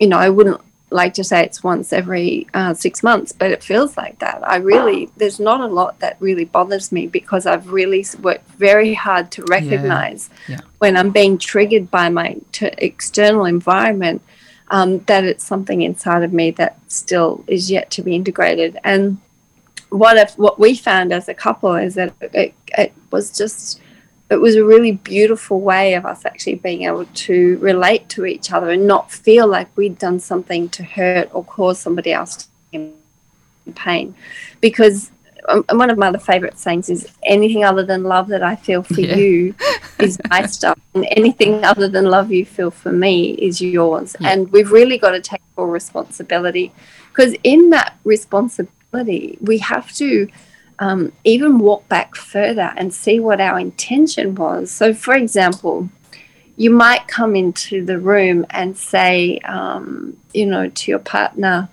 you 0.00 0.08
know, 0.08 0.18
I 0.18 0.30
wouldn't 0.30 0.60
like 0.92 1.14
to 1.14 1.22
say 1.22 1.44
it's 1.44 1.62
once 1.62 1.92
every 1.92 2.48
uh, 2.52 2.74
six 2.74 3.02
months, 3.02 3.30
but 3.30 3.52
it 3.52 3.62
feels 3.62 3.96
like 3.96 4.18
that. 4.18 4.40
I 4.42 4.56
really, 4.56 5.08
there's 5.16 5.38
not 5.38 5.60
a 5.60 5.66
lot 5.66 6.00
that 6.00 6.16
really 6.18 6.44
bothers 6.44 6.90
me 6.90 7.06
because 7.06 7.46
I've 7.46 7.70
really 7.70 8.04
worked 8.20 8.48
very 8.50 8.94
hard 8.94 9.30
to 9.32 9.44
recognize 9.44 10.30
Yeah. 10.48 10.56
Yeah. 10.56 10.60
when 10.78 10.96
I'm 10.96 11.10
being 11.10 11.38
triggered 11.38 11.90
by 11.92 12.08
my 12.08 12.38
t- 12.50 12.74
external 12.78 13.44
environment 13.44 14.20
um, 14.68 14.98
that 15.00 15.24
it's 15.24 15.44
something 15.44 15.82
inside 15.82 16.24
of 16.24 16.32
me 16.32 16.50
that 16.52 16.78
still 16.88 17.44
is 17.46 17.70
yet 17.70 17.90
to 17.92 18.02
be 18.02 18.16
integrated. 18.16 18.78
And 18.82 19.18
what 19.90 20.16
if, 20.16 20.36
what 20.38 20.58
we 20.58 20.74
found 20.74 21.12
as 21.12 21.28
a 21.28 21.34
couple 21.34 21.74
is 21.74 21.94
that 21.94 22.14
it, 22.20 22.54
it 22.76 22.92
was 23.12 23.36
just 23.36 23.80
it 24.30 24.40
was 24.40 24.54
a 24.56 24.64
really 24.64 24.92
beautiful 24.92 25.60
way 25.60 25.94
of 25.94 26.06
us 26.06 26.24
actually 26.24 26.54
being 26.54 26.82
able 26.82 27.04
to 27.06 27.58
relate 27.58 28.08
to 28.10 28.24
each 28.24 28.52
other 28.52 28.70
and 28.70 28.86
not 28.86 29.10
feel 29.10 29.46
like 29.46 29.68
we'd 29.76 29.98
done 29.98 30.20
something 30.20 30.68
to 30.70 30.84
hurt 30.84 31.28
or 31.32 31.44
cause 31.44 31.78
somebody 31.80 32.12
else 32.12 32.48
pain 33.74 34.14
because 34.60 35.10
um, 35.48 35.64
one 35.72 35.90
of 35.90 35.98
my 35.98 36.08
other 36.08 36.18
favorite 36.18 36.58
sayings 36.58 36.88
is 36.90 37.08
anything 37.22 37.64
other 37.64 37.84
than 37.84 38.04
love 38.04 38.28
that 38.28 38.42
I 38.42 38.56
feel 38.56 38.82
for 38.82 39.00
Yeah. 39.00 39.16
you 39.16 39.54
is 39.98 40.18
my 40.28 40.46
stuff, 40.46 40.78
and 40.94 41.06
anything 41.10 41.64
other 41.64 41.88
than 41.88 42.04
love 42.04 42.30
you 42.30 42.44
feel 42.44 42.70
for 42.70 42.92
me 42.92 43.30
is 43.32 43.60
yours. 43.60 44.14
Yeah. 44.20 44.30
And 44.32 44.50
we've 44.52 44.70
really 44.70 44.98
got 44.98 45.12
to 45.12 45.20
take 45.20 45.40
full 45.56 45.66
responsibility 45.66 46.72
because 47.10 47.34
in 47.42 47.70
that 47.70 47.96
responsibility, 48.04 49.38
we 49.40 49.58
have 49.58 49.90
to 49.94 50.28
um, 50.80 51.12
even 51.24 51.58
walk 51.58 51.86
back 51.88 52.16
further 52.16 52.72
and 52.76 52.92
see 52.92 53.20
what 53.20 53.40
our 53.40 53.60
intention 53.60 54.34
was. 54.34 54.70
So, 54.70 54.94
for 54.94 55.14
example, 55.14 55.88
you 56.56 56.70
might 56.70 57.06
come 57.06 57.36
into 57.36 57.84
the 57.84 57.98
room 57.98 58.46
and 58.50 58.76
say, 58.76 59.38
um, 59.40 60.16
you 60.34 60.46
know, 60.46 60.68
to 60.68 60.90
your 60.90 60.98
partner, 60.98 61.68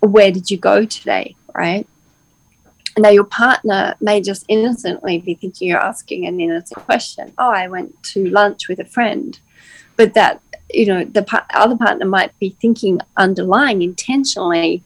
Where 0.00 0.30
did 0.30 0.50
you 0.50 0.58
go 0.58 0.84
today? 0.84 1.36
Right? 1.54 1.86
Now, 2.98 3.08
your 3.10 3.24
partner 3.24 3.94
may 4.00 4.20
just 4.20 4.44
innocently 4.48 5.18
be 5.18 5.34
thinking 5.34 5.68
you're 5.68 5.80
asking 5.80 6.26
an 6.26 6.40
innocent 6.40 6.84
question. 6.84 7.32
Oh, 7.38 7.50
I 7.50 7.68
went 7.68 8.00
to 8.12 8.28
lunch 8.28 8.68
with 8.68 8.78
a 8.80 8.84
friend. 8.84 9.38
But 9.96 10.14
that, 10.14 10.40
you 10.70 10.86
know, 10.86 11.04
the 11.04 11.22
pa- 11.22 11.46
other 11.54 11.76
partner 11.76 12.04
might 12.04 12.38
be 12.38 12.56
thinking 12.60 13.00
underlying 13.16 13.82
intentionally, 13.82 14.82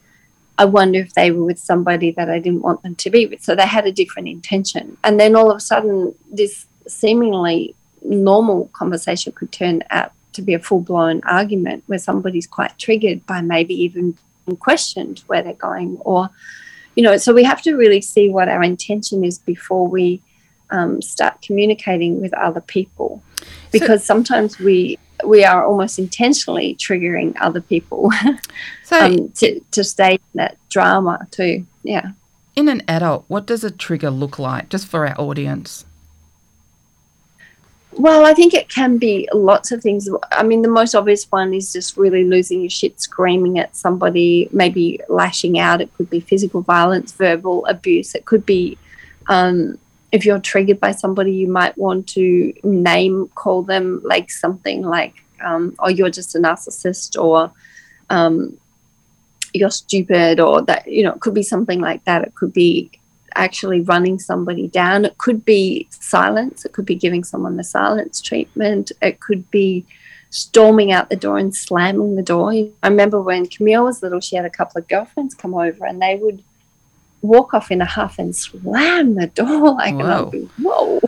I 0.59 0.65
wonder 0.65 0.99
if 0.99 1.15
they 1.15 1.31
were 1.31 1.45
with 1.45 1.59
somebody 1.59 2.11
that 2.13 2.29
I 2.29 2.41
didn't 2.41 2.63
want 2.63 2.83
them 2.83 2.97
to 2.97 3.11
be 3.11 3.27
with. 3.27 3.43
So 3.43 3.55
they 3.55 3.67
had 3.67 3.87
a 3.87 3.93
different 3.93 4.29
intention. 4.29 4.99
And 5.05 5.19
then 5.19 5.37
all 5.37 5.51
of 5.51 5.57
a 5.57 5.61
sudden, 5.61 6.15
this 6.31 6.67
seemingly 6.89 7.77
normal 8.03 8.67
conversation 8.73 9.33
could 9.33 9.53
turn 9.53 9.85
out 9.91 10.13
to 10.33 10.43
be 10.43 10.55
a 10.55 10.59
full 10.59 10.81
blown 10.81 11.23
argument 11.23 11.85
where 11.87 11.99
somebody's 11.99 12.47
quite 12.47 12.77
triggered 12.77 13.25
by 13.25 13.41
maybe 13.41 13.75
even 13.75 14.19
being 14.47 14.57
questioned 14.57 15.23
where 15.29 15.43
they're 15.43 15.55
going. 15.55 15.97
Or, 16.01 16.29
you 16.97 17.05
know, 17.05 17.17
so 17.17 17.33
we 17.33 17.45
have 17.45 17.63
to 17.63 17.75
really 17.75 18.01
see 18.01 18.29
what 18.29 18.49
our 18.49 18.65
intention 18.65 19.25
is 19.25 19.39
before 19.39 19.87
we 19.87 20.21
um, 20.71 21.01
start 21.01 21.41
communicating 21.41 22.21
with 22.21 22.35
other 22.35 22.61
people. 22.61 23.23
Because 23.71 24.05
sometimes 24.05 24.59
we 24.59 24.99
we 25.25 25.45
are 25.45 25.65
almost 25.67 25.99
intentionally 25.99 26.77
triggering 26.77 27.35
other 27.41 27.61
people 27.61 28.11
So, 28.85 28.99
um, 29.05 29.31
to, 29.37 29.61
to 29.73 29.85
stay 29.85 30.13
in 30.13 30.35
that 30.35 30.57
drama 30.69 31.27
too. 31.31 31.67
Yeah. 31.83 32.13
in 32.57 32.69
an 32.69 32.83
adult, 32.89 33.25
what 33.29 33.47
does 33.47 33.65
a 33.65 33.71
trigger 33.71 34.11
look 34.11 34.39
like, 34.39 34.69
just 34.69 34.87
for 34.87 35.07
our 35.07 35.19
audience? 35.21 35.85
Well, 37.93 38.25
I 38.27 38.35
think 38.35 38.55
it 38.55 38.69
can 38.69 38.99
be 38.99 39.29
lots 39.33 39.73
of 39.73 39.83
things. 39.83 40.09
I 40.31 40.43
mean, 40.45 40.63
the 40.63 40.69
most 40.69 40.95
obvious 40.95 41.25
one 41.33 41.53
is 41.55 41.73
just 41.73 41.97
really 41.97 42.25
losing 42.25 42.61
your 42.61 42.71
shit, 42.71 43.01
screaming 43.01 43.59
at 43.59 43.75
somebody, 43.75 44.49
maybe 44.53 45.01
lashing 45.09 45.59
out. 45.59 45.81
It 45.81 45.93
could 45.95 46.09
be 46.09 46.21
physical 46.21 46.61
violence, 46.61 47.13
verbal 47.13 47.67
abuse. 47.67 48.15
It 48.15 48.25
could 48.25 48.47
be, 48.47 48.79
um, 49.29 49.79
if 50.11 50.25
you're 50.25 50.39
triggered 50.39 50.81
by 50.81 50.93
somebody, 50.93 51.33
you 51.33 51.49
might 51.49 51.77
want 51.77 52.07
to 52.09 52.53
name 52.63 53.29
call 53.35 53.63
them 53.63 54.01
like 54.05 54.31
something 54.31 54.83
like, 54.83 55.15
um, 55.45 55.75
"Oh, 55.79 55.89
you're 55.89 56.11
just 56.11 56.35
a 56.35 56.39
narcissist," 56.39 57.21
or 57.23 57.53
um, 58.11 58.57
"You're 59.53 59.71
stupid," 59.71 60.41
or 60.41 60.63
that. 60.63 60.87
You 60.87 61.05
know, 61.05 61.13
it 61.13 61.21
could 61.21 61.35
be 61.35 61.43
something 61.43 61.81
like 61.81 62.05
that. 62.05 62.23
It 62.23 62.35
could 62.35 62.53
be 62.53 62.91
actually 63.35 63.83
running 63.83 64.19
somebody 64.19 64.67
down. 64.69 65.05
It 65.05 65.19
could 65.19 65.45
be 65.45 65.87
silence. 65.91 66.65
It 66.65 66.73
could 66.73 66.87
be 66.87 66.95
giving 66.95 67.23
someone 67.25 67.57
the 67.57 67.65
silence 67.65 68.21
treatment. 68.21 68.93
It 69.03 69.21
could 69.21 69.51
be 69.51 69.85
storming 70.31 70.93
out 70.93 71.09
the 71.09 71.17
door 71.17 71.39
and 71.39 71.55
slamming 71.55 72.17
the 72.17 72.23
door. 72.23 72.53
I 72.53 72.89
remember 72.89 73.21
when 73.21 73.47
Camille 73.47 73.85
was 73.85 74.03
little, 74.03 74.21
she 74.21 74.37
had 74.37 74.45
a 74.45 74.51
couple 74.51 74.79
of 74.79 74.89
girlfriends 74.89 75.35
come 75.35 75.55
over 75.55 75.87
and 75.87 76.03
they 76.03 76.17
would 76.17 76.43
walk 77.23 77.55
off 77.55 77.71
in 77.71 77.81
a 77.81 77.87
huff 77.87 78.19
and 78.19 78.35
slam 78.35 79.15
the 79.15 79.27
door. 79.29 79.75
Like, 79.79 79.95
and 79.95 80.03
Whoa. 80.03 80.27
I'd 80.27 80.31
be, 80.31 80.49
whoa, 80.63 81.01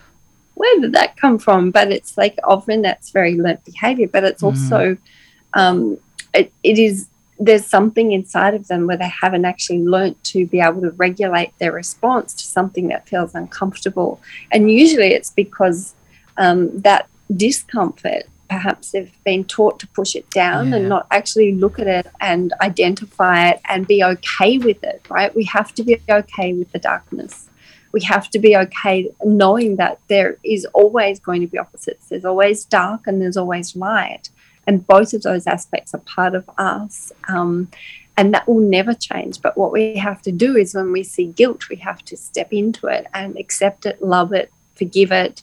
where 0.55 0.81
did 0.81 0.93
that 0.93 1.17
come 1.17 1.39
from? 1.39 1.71
But 1.71 1.91
it's 1.91 2.17
like 2.19 2.39
often 2.45 2.83
that's 2.83 3.11
very 3.11 3.37
learnt 3.37 3.65
behavior, 3.65 4.09
but 4.09 4.25
it's 4.25 4.43
also, 4.43 4.97
um, 5.55 5.99
it, 6.35 6.53
it 6.63 6.79
is 6.79 7.09
there's 7.41 7.67
something 7.67 8.13
inside 8.13 8.53
of 8.53 8.69
them 8.69 8.87
where 8.87 8.99
they 8.99 9.09
haven't 9.09 9.47
actually 9.47 9.83
learnt 9.83 10.23
to 10.23 10.47
be 10.47 10.61
able 10.61 10.83
to 10.83 10.91
regulate 10.91 11.57
their 11.59 11.73
response 11.73 12.35
to 12.35 12.45
something 12.45 12.89
that 12.89 13.09
feels 13.09 13.35
uncomfortable. 13.35 14.21
And 14.53 14.71
usually 14.71 15.15
it's 15.15 15.31
because 15.31 15.95
um, 16.37 16.79
that 16.83 17.09
discomfort, 17.35 18.25
perhaps 18.51 18.91
they've 18.91 19.17
been 19.25 19.45
taught 19.45 19.79
to 19.79 19.87
push 19.99 20.15
it 20.17 20.29
down 20.31 20.69
Yeah. 20.69 20.77
and 20.77 20.89
not 20.89 21.07
actually 21.11 21.55
look 21.55 21.79
at 21.79 21.87
it 21.87 22.07
and 22.21 22.53
identify 22.61 23.49
it 23.51 23.61
and 23.69 23.87
be 23.87 24.03
okay 24.13 24.59
with 24.59 24.83
it, 24.83 25.01
right? 25.09 25.35
We 25.35 25.45
have 25.45 25.73
to 25.77 25.83
be 25.85 26.01
okay 26.11 26.53
with 26.53 26.71
the 26.73 26.81
darkness. 26.81 27.49
We 27.93 28.03
have 28.03 28.29
to 28.31 28.39
be 28.39 28.57
okay 28.65 29.11
knowing 29.25 29.77
that 29.77 30.01
there 30.09 30.37
is 30.45 30.65
always 30.81 31.21
going 31.21 31.41
to 31.43 31.47
be 31.47 31.59
opposites. 31.59 32.09
There's 32.09 32.25
always 32.25 32.65
dark 32.65 33.07
and 33.07 33.23
there's 33.23 33.37
always 33.37 33.77
light 33.77 34.31
and 34.67 34.87
both 34.87 35.13
of 35.15 35.23
those 35.23 35.47
aspects 35.47 35.95
are 35.95 36.05
part 36.19 36.35
of 36.35 36.49
us 36.59 37.13
um, 37.29 37.69
and 38.17 38.35
that 38.35 38.47
will 38.47 38.61
never 38.61 38.95
change 38.95 39.41
but 39.41 39.57
what 39.57 39.73
we 39.73 39.97
have 39.97 40.21
to 40.23 40.33
do 40.33 40.57
is 40.57 40.75
when 40.75 40.93
we 40.93 41.03
see 41.03 41.27
guilt 41.27 41.69
we 41.69 41.77
have 41.77 42.05
to 42.05 42.17
step 42.17 42.53
into 42.53 42.87
it 42.87 43.07
and 43.15 43.37
accept 43.39 43.87
it 43.87 44.01
love 44.03 44.33
it 44.33 44.53
forgive 44.75 45.11
it 45.11 45.43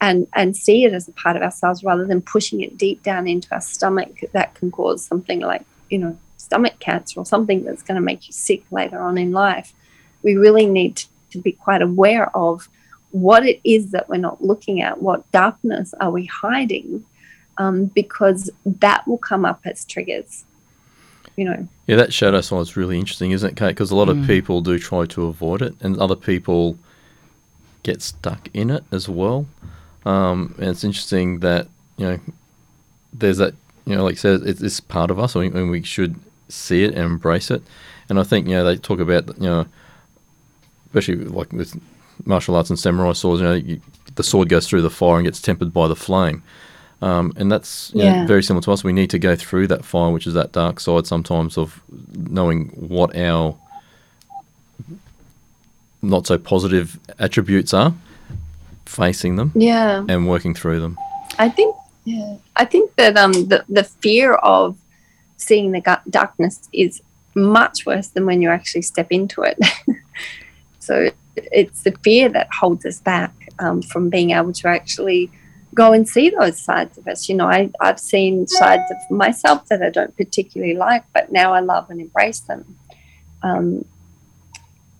and 0.00 0.26
and 0.34 0.56
see 0.56 0.84
it 0.84 0.92
as 0.92 1.08
a 1.08 1.12
part 1.12 1.36
of 1.36 1.42
ourselves 1.42 1.84
rather 1.84 2.06
than 2.06 2.20
pushing 2.22 2.60
it 2.60 2.78
deep 2.78 3.02
down 3.02 3.26
into 3.28 3.52
our 3.52 3.60
stomach 3.60 4.20
that 4.32 4.54
can 4.54 4.70
cause 4.70 5.04
something 5.04 5.40
like 5.40 5.64
you 5.88 5.98
know 5.98 6.16
stomach 6.36 6.78
cancer 6.78 7.20
or 7.20 7.26
something 7.26 7.64
that's 7.64 7.82
going 7.82 7.96
to 7.96 8.00
make 8.00 8.26
you 8.26 8.32
sick 8.32 8.62
later 8.70 9.00
on 9.00 9.18
in 9.18 9.30
life 9.32 9.72
we 10.22 10.36
really 10.36 10.66
need 10.66 11.02
to 11.30 11.38
be 11.38 11.52
quite 11.52 11.82
aware 11.82 12.34
of 12.36 12.68
what 13.10 13.44
it 13.44 13.60
is 13.64 13.90
that 13.90 14.08
we're 14.08 14.16
not 14.16 14.42
looking 14.42 14.80
at 14.80 15.02
what 15.02 15.30
darkness 15.32 15.94
are 16.00 16.10
we 16.10 16.26
hiding 16.26 17.04
um, 17.58 17.86
because 17.86 18.50
that 18.64 19.06
will 19.06 19.18
come 19.18 19.44
up 19.44 19.60
as 19.64 19.84
triggers. 19.84 20.44
You 21.36 21.44
know, 21.44 21.68
Yeah, 21.86 21.96
that 21.96 22.12
shadow 22.12 22.40
side 22.40 22.60
is 22.60 22.76
really 22.76 22.98
interesting, 22.98 23.30
isn't 23.30 23.50
it, 23.50 23.56
Cate? 23.56 23.68
Because 23.68 23.90
a 23.90 23.96
lot 23.96 24.08
of 24.08 24.26
people 24.26 24.60
do 24.60 24.78
try 24.78 25.06
to 25.06 25.26
avoid 25.26 25.62
it, 25.62 25.74
and 25.80 25.98
other 25.98 26.16
people 26.16 26.76
get 27.82 28.02
stuck 28.02 28.48
in 28.52 28.70
it 28.70 28.84
as 28.90 29.08
well. 29.08 29.46
Um, 30.04 30.54
and 30.58 30.68
it's 30.68 30.84
interesting 30.84 31.40
that 31.40 31.68
you 31.96 32.06
know 32.06 32.20
there's 33.12 33.38
that 33.38 33.54
you 33.86 33.96
know, 33.96 34.04
like 34.04 34.18
said, 34.18 34.42
it's, 34.44 34.60
it's 34.60 34.80
part 34.80 35.10
of 35.10 35.18
us, 35.18 35.34
and 35.34 35.52
we, 35.52 35.60
and 35.60 35.70
we 35.70 35.82
should 35.82 36.14
see 36.48 36.84
it 36.84 36.94
and 36.94 37.04
embrace 37.04 37.50
it. 37.50 37.62
And 38.08 38.18
I 38.18 38.22
think 38.22 38.46
you 38.46 38.54
know 38.54 38.64
they 38.64 38.76
talk 38.76 39.00
about 39.00 39.28
you 39.38 39.48
know, 39.48 39.66
especially 40.86 41.16
like 41.24 41.52
with 41.52 41.80
martial 42.24 42.54
arts 42.54 42.70
and 42.70 42.78
samurai 42.78 43.12
swords, 43.12 43.40
you 43.40 43.48
know, 43.48 43.54
you, 43.54 43.80
the 44.14 44.22
sword 44.22 44.48
goes 44.48 44.68
through 44.68 44.82
the 44.82 44.90
fire 44.90 45.16
and 45.16 45.24
gets 45.24 45.40
tempered 45.40 45.72
by 45.72 45.88
the 45.88 45.96
flame. 45.96 46.42
Um, 47.02 47.32
and 47.36 47.50
that's 47.50 47.90
you 47.94 48.02
know, 48.02 48.26
very 48.26 48.42
similar 48.42 48.62
to 48.64 48.72
us. 48.72 48.84
We 48.84 48.92
need 48.92 49.08
to 49.10 49.18
go 49.18 49.34
through 49.34 49.68
that 49.68 49.84
fire, 49.84 50.10
which 50.10 50.26
is 50.26 50.34
that 50.34 50.52
dark 50.52 50.80
side 50.80 51.06
sometimes 51.06 51.56
of 51.56 51.80
knowing 52.12 52.68
what 52.68 53.16
our 53.16 53.56
not 56.02 56.26
so 56.26 56.36
positive 56.38 56.98
attributes 57.18 57.72
are, 57.72 57.94
facing 58.90 59.36
them 59.36 59.52
yeah. 59.54 60.04
and 60.08 60.28
working 60.28 60.54
through 60.54 60.80
them. 60.80 60.98
I 61.38 61.48
think, 61.48 61.74
yeah, 62.04 62.36
I 62.56 62.64
think 62.64 62.94
that 62.96 63.16
um 63.16 63.32
the 63.32 63.64
the 63.68 63.84
fear 63.84 64.34
of 64.34 64.76
seeing 65.36 65.72
the 65.72 66.00
darkness 66.10 66.68
is 66.72 67.02
much 67.34 67.86
worse 67.86 68.08
than 68.08 68.26
when 68.26 68.42
you 68.42 68.50
actually 68.50 68.82
step 68.82 69.06
into 69.10 69.42
it. 69.42 69.58
so 70.78 71.10
it's 71.36 71.82
the 71.82 71.92
fear 72.02 72.28
that 72.28 72.48
holds 72.52 72.84
us 72.84 73.00
back 73.00 73.32
um, 73.58 73.82
from 73.82 74.10
being 74.10 74.30
able 74.30 74.52
to 74.52 74.68
actually 74.68 75.30
go 75.74 75.92
and 75.92 76.08
see 76.08 76.30
those 76.30 76.60
sides 76.60 76.98
of 76.98 77.06
us. 77.06 77.28
You 77.28 77.36
know, 77.36 77.46
I, 77.46 77.70
I've 77.80 78.00
seen 78.00 78.46
sides 78.46 78.90
of 78.90 79.16
myself 79.16 79.66
that 79.68 79.82
I 79.82 79.90
don't 79.90 80.16
particularly 80.16 80.74
like, 80.74 81.04
but 81.14 81.30
now 81.30 81.52
I 81.52 81.60
love 81.60 81.90
and 81.90 82.00
embrace 82.00 82.40
them. 82.40 82.76
Um, 83.42 83.84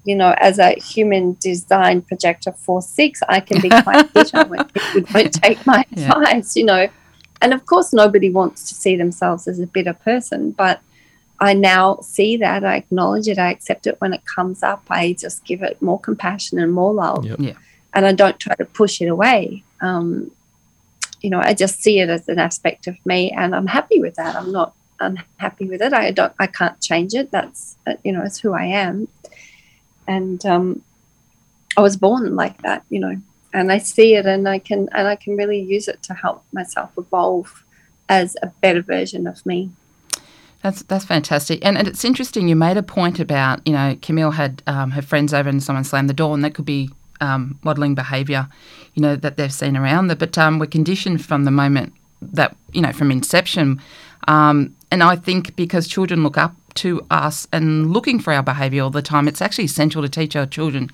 you 0.04 0.14
know, 0.16 0.35
as 0.38 0.59
a 0.59 0.71
human 0.80 1.37
design 1.40 2.02
projector 2.02 2.52
four 2.52 2.80
six, 2.83 3.21
I 3.28 3.40
can 3.40 3.61
be 3.61 3.69
quite 3.69 4.12
bitter 4.14 4.45
when 4.45 4.64
people 4.69 5.00
don't 5.12 5.33
take 5.45 5.64
my 5.66 5.85
Yeah. 5.90 6.12
advice, 6.12 6.57
you 6.57 6.64
know. 6.64 6.88
And 7.42 7.54
of 7.54 7.64
course, 7.66 7.92
nobody 7.92 8.30
wants 8.30 8.69
to 8.69 8.75
see 8.75 8.97
themselves 8.97 9.49
as 9.49 9.59
a 9.61 9.66
bitter 9.66 9.95
person, 9.95 10.50
but 10.52 10.80
I 11.42 11.54
now 11.54 12.00
see 12.02 12.37
that, 12.37 12.64
I 12.64 12.76
acknowledge 12.76 13.26
it, 13.28 13.38
I 13.38 13.50
accept 13.50 13.87
it 13.87 13.97
when 14.00 14.12
it 14.12 14.21
comes 14.26 14.62
up. 14.62 14.83
I 14.90 15.14
just 15.19 15.42
give 15.47 15.62
it 15.62 15.80
more 15.80 15.99
compassion 15.99 16.59
and 16.59 16.71
more 16.73 16.92
love. 16.92 17.25
Yep. 17.25 17.40
Yeah. 17.40 17.54
And 17.95 18.04
I 18.04 18.12
don't 18.12 18.38
try 18.38 18.54
to 18.57 18.66
push 18.66 19.00
it 19.00 19.07
away. 19.07 19.64
Um, 19.80 20.30
you 21.23 21.30
know, 21.30 21.40
I 21.40 21.54
just 21.54 21.83
see 21.83 21.99
it 22.00 22.09
as 22.11 22.28
an 22.28 22.38
aspect 22.38 22.87
of 22.87 22.97
me, 23.07 23.30
and 23.30 23.54
I'm 23.54 23.66
happy 23.66 24.00
with 24.00 24.16
that. 24.16 24.37
I'm 24.37 24.52
not 24.52 24.75
unhappy 25.00 25.64
with 25.66 25.80
it. 25.80 25.92
I 25.95 26.11
don't, 26.11 26.33
I 26.38 26.47
can't 26.47 26.78
change 26.80 27.14
it. 27.14 27.30
That's, 27.30 27.76
uh, 27.87 27.95
you 28.04 28.12
know, 28.12 28.23
it's 28.23 28.38
who 28.38 28.52
I 28.52 28.64
am. 28.64 29.09
And 30.11 30.45
um, 30.45 30.83
I 31.76 31.83
was 31.83 31.97
born 31.97 32.35
like 32.35 32.61
that, 32.62 32.85
you 32.90 32.99
know, 32.99 33.17
and 33.55 33.71
I 33.71 33.79
see 33.79 34.17
it, 34.17 34.26
and 34.26 34.49
I 34.49 34.59
can, 34.59 34.88
and 34.93 35.07
I 35.07 35.14
can 35.14 35.37
really 35.37 35.61
use 35.61 35.87
it 35.87 36.02
to 36.05 36.14
help 36.14 36.43
myself 36.52 36.90
evolve 36.99 37.62
as 38.09 38.37
a 38.43 38.49
better 38.61 38.83
version 38.83 39.29
of 39.29 39.47
me. 39.47 39.71
That's 40.62 40.83
that's 40.83 41.05
fantastic, 41.05 41.64
and, 41.64 41.79
and 41.79 41.87
it's 41.87 42.05
interesting. 42.05 42.49
You 42.49 42.57
made 42.57 42.76
a 42.76 42.83
point 42.83 43.21
about 43.21 43.64
you 43.64 43.73
know 43.73 43.97
Camille 44.02 44.33
had 44.33 44.64
um, 44.67 44.90
her 44.90 45.02
friends 45.02 45.33
over 45.33 45.49
and 45.49 45.62
someone 45.62 45.85
slammed 45.85 46.09
the 46.09 46.14
door, 46.14 46.35
and 46.35 46.45
that 46.45 46.55
could 46.55 46.67
be 46.67 46.90
um, 47.21 47.61
modelling 47.62 47.95
behaviour, 47.95 48.49
you 48.95 49.02
know 49.02 49.14
that 49.14 49.37
they've 49.37 49.52
seen 49.52 49.76
around 49.76 50.09
them. 50.09 50.19
But 50.19 50.37
um, 50.38 50.59
we're 50.59 50.67
conditioned 50.67 51.25
from 51.25 51.45
the 51.45 51.52
moment 51.52 51.93
that 52.21 52.57
you 52.73 52.83
know 52.83 52.93
from 52.93 53.12
inception, 53.12 53.81
um, 54.26 54.75
and 54.90 55.05
I 55.05 55.14
think 55.14 55.55
because 55.55 55.87
children 55.87 56.25
look 56.25 56.37
up 56.37 56.55
to 56.80 57.06
us 57.10 57.46
and 57.52 57.92
looking 57.92 58.18
for 58.18 58.32
our 58.32 58.42
behaviour 58.42 58.82
all 58.82 58.90
the 58.90 59.02
time, 59.02 59.28
it's 59.28 59.42
actually 59.42 59.64
essential 59.64 60.02
to 60.02 60.08
teach 60.08 60.34
our 60.37 60.46
children 60.46 60.90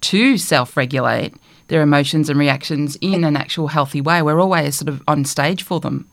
to 0.00 0.38
self-regulate 0.38 1.34
their 1.68 1.82
emotions 1.82 2.28
and 2.28 2.38
reactions 2.38 2.96
in 3.00 3.24
an 3.24 3.36
actual 3.36 3.68
healthy 3.68 4.00
way. 4.00 4.22
We're 4.22 4.40
always 4.40 4.76
sort 4.76 4.88
of 4.88 5.02
on 5.08 5.24
stage 5.24 5.62
for 5.62 5.80
them. 5.80 6.08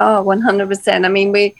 Oh, 0.00 0.22
100%. 0.24 1.04
I 1.04 1.08
mean, 1.08 1.32
we, 1.32 1.54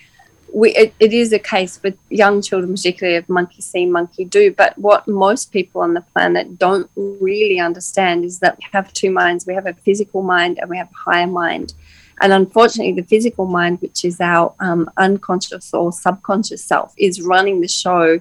we 0.53 0.75
it, 0.75 0.95
it 1.01 1.13
is 1.13 1.33
a 1.33 1.39
case 1.39 1.81
with 1.83 1.97
young 2.11 2.43
children, 2.43 2.75
particularly 2.75 3.17
of 3.17 3.29
monkey 3.29 3.63
see, 3.63 3.87
monkey 3.87 4.25
do. 4.25 4.53
But 4.53 4.77
what 4.79 5.09
most 5.09 5.53
people 5.53 5.81
on 5.81 5.95
the 5.95 6.01
planet 6.01 6.59
don't 6.59 6.91
really 6.97 7.59
understand 7.59 8.25
is 8.25 8.41
that 8.41 8.59
we 8.59 8.65
have 8.73 8.93
two 8.93 9.11
minds. 9.11 9.47
We 9.47 9.55
have 9.55 9.67
a 9.67 9.75
physical 9.75 10.23
mind 10.23 10.59
and 10.59 10.69
we 10.69 10.77
have 10.77 10.91
a 10.91 11.11
higher 11.11 11.27
mind. 11.27 11.75
And 12.21 12.33
unfortunately, 12.33 12.93
the 12.93 13.07
physical 13.07 13.47
mind, 13.47 13.81
which 13.81 14.05
is 14.05 14.21
our 14.21 14.55
um, 14.61 14.91
unconscious 14.97 15.75
or 15.75 15.93
subconscious 15.93 16.63
self, 16.65 16.95
is 16.97 17.21
running 17.21 17.61
the 17.61 17.69
show, 17.69 18.21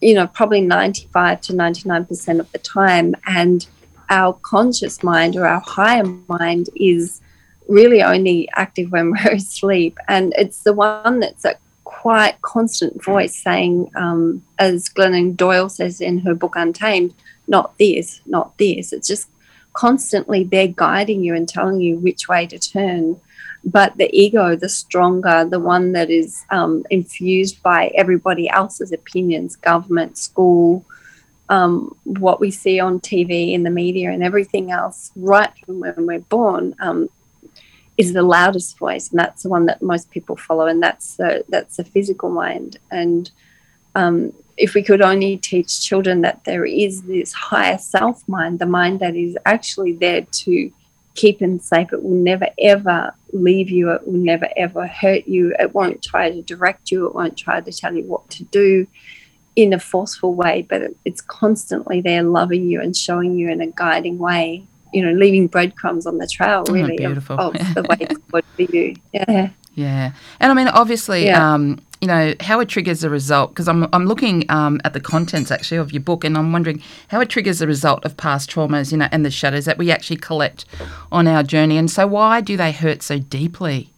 you 0.00 0.14
know, 0.14 0.26
probably 0.26 0.60
95 0.60 1.40
to 1.42 1.52
99% 1.52 2.40
of 2.40 2.50
the 2.52 2.58
time. 2.58 3.14
And 3.26 3.66
our 4.10 4.34
conscious 4.34 5.02
mind 5.02 5.36
or 5.36 5.46
our 5.46 5.60
higher 5.60 6.04
mind 6.28 6.70
is 6.76 7.20
really 7.68 8.02
only 8.02 8.48
active 8.54 8.92
when 8.92 9.10
we're 9.24 9.34
asleep. 9.34 9.98
And 10.08 10.32
it's 10.36 10.62
the 10.62 10.72
one 10.72 11.20
that's 11.20 11.44
a 11.44 11.56
quite 11.84 12.40
constant 12.42 13.02
voice 13.02 13.36
saying, 13.36 13.90
um, 13.96 14.42
as 14.58 14.88
Glennon 14.88 15.36
Doyle 15.36 15.68
says 15.68 16.00
in 16.00 16.18
her 16.18 16.34
book 16.34 16.54
Untamed, 16.56 17.14
not 17.48 17.76
this, 17.78 18.20
not 18.26 18.56
this. 18.58 18.92
It's 18.92 19.08
just 19.08 19.28
constantly 19.76 20.42
there 20.42 20.68
guiding 20.68 21.22
you 21.22 21.34
and 21.34 21.48
telling 21.48 21.80
you 21.80 21.96
which 21.98 22.28
way 22.28 22.46
to 22.46 22.58
turn. 22.58 23.20
But 23.64 23.98
the 23.98 24.08
ego, 24.12 24.56
the 24.56 24.68
stronger, 24.68 25.44
the 25.44 25.60
one 25.60 25.92
that 25.92 26.08
is 26.08 26.44
um, 26.50 26.84
infused 26.88 27.62
by 27.62 27.88
everybody 27.94 28.48
else's 28.48 28.92
opinions, 28.92 29.56
government, 29.56 30.16
school, 30.16 30.84
um, 31.48 31.94
what 32.04 32.40
we 32.40 32.50
see 32.50 32.80
on 32.80 33.00
TV, 33.00 33.52
in 33.52 33.64
the 33.64 33.70
media, 33.70 34.10
and 34.10 34.22
everything 34.22 34.70
else, 34.70 35.12
right 35.14 35.52
from 35.64 35.80
when 35.80 36.06
we're 36.06 36.20
born, 36.20 36.74
um, 36.80 37.08
is 37.96 38.12
the 38.12 38.22
loudest 38.22 38.78
voice, 38.78 39.10
and 39.10 39.18
that's 39.18 39.42
the 39.42 39.48
one 39.48 39.66
that 39.66 39.82
most 39.82 40.10
people 40.10 40.36
follow, 40.36 40.66
and 40.66 40.82
that's 40.82 41.16
the 41.16 41.44
that's 41.48 41.76
the 41.76 41.84
physical 41.84 42.30
mind. 42.30 42.78
And 42.90 43.30
um, 43.94 44.32
if 44.56 44.74
we 44.74 44.82
could 44.82 45.02
only 45.02 45.36
teach 45.36 45.80
children 45.80 46.22
that 46.22 46.44
there 46.44 46.64
is 46.64 47.02
this 47.02 47.32
higher 47.32 47.78
self 47.78 48.26
mind, 48.28 48.58
the 48.58 48.66
mind 48.66 49.00
that 49.00 49.14
is 49.14 49.36
actually 49.44 49.92
there 49.92 50.22
to 50.22 50.72
keep 51.14 51.40
and 51.40 51.62
safe, 51.62 51.92
it 51.92 52.02
will 52.02 52.10
never 52.10 52.48
ever 52.58 53.14
leave 53.32 53.70
you, 53.70 53.90
it 53.90 54.06
will 54.06 54.14
never 54.14 54.48
ever 54.56 54.86
hurt 54.86 55.26
you, 55.26 55.54
it 55.58 55.74
won't 55.74 56.02
try 56.02 56.30
to 56.30 56.42
direct 56.42 56.90
you, 56.90 57.06
it 57.06 57.14
won't 57.14 57.36
try 57.36 57.60
to 57.60 57.72
tell 57.72 57.94
you 57.94 58.04
what 58.04 58.28
to 58.30 58.44
do 58.44 58.86
in 59.56 59.72
a 59.72 59.78
forceful 59.80 60.34
way, 60.34 60.66
but 60.68 60.82
it's 61.06 61.22
constantly 61.22 62.00
there 62.02 62.22
loving 62.22 62.68
you 62.68 62.80
and 62.80 62.94
showing 62.96 63.38
you 63.38 63.48
in 63.50 63.60
a 63.62 63.66
guiding 63.68 64.18
way 64.18 64.66
you 64.92 65.04
know, 65.04 65.12
leaving 65.12 65.46
breadcrumbs 65.46 66.06
on 66.06 66.16
the 66.18 66.26
trail, 66.26 66.64
Oh, 66.68 66.72
really, 66.72 66.94
of, 66.94 66.98
beautiful. 66.98 67.38
of 67.38 67.52
the 67.52 67.82
way 67.82 68.06
forward 68.30 68.44
for 68.54 68.62
you. 68.62 68.96
Yeah. 69.12 69.50
Yeah, 69.74 70.12
and 70.40 70.50
I 70.50 70.54
mean, 70.54 70.68
obviously, 70.68 71.26
Yeah. 71.26 71.52
um, 71.54 71.80
you 72.00 72.08
know 72.08 72.34
how 72.40 72.60
it 72.60 72.68
triggers 72.68 73.02
a 73.04 73.10
result 73.10 73.50
because 73.50 73.68
I'm 73.68 73.88
I'm 73.92 74.06
looking 74.06 74.44
um, 74.50 74.80
at 74.84 74.92
the 74.92 75.00
contents 75.00 75.50
actually 75.50 75.78
of 75.78 75.92
your 75.92 76.02
book, 76.02 76.24
and 76.24 76.36
I'm 76.36 76.52
wondering 76.52 76.82
how 77.08 77.20
it 77.20 77.28
triggers 77.28 77.60
a 77.60 77.66
result 77.66 78.04
of 78.04 78.16
past 78.16 78.50
traumas, 78.50 78.92
you 78.92 78.98
know, 78.98 79.08
and 79.12 79.24
the 79.24 79.30
shadows 79.30 79.64
that 79.64 79.78
we 79.78 79.90
actually 79.90 80.16
collect 80.16 80.64
on 81.10 81.26
our 81.26 81.42
journey. 81.42 81.76
And 81.76 81.90
so, 81.90 82.06
why 82.06 82.40
do 82.40 82.56
they 82.56 82.72
hurt 82.72 83.02
so 83.02 83.18
deeply? 83.18 83.90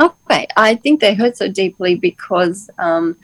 Okay. 0.00 0.46
I 0.56 0.74
think 0.74 1.00
they 1.00 1.14
hurt 1.14 1.36
so 1.36 1.48
deeply 1.48 1.94
because 1.94 2.68
um, 2.78 3.16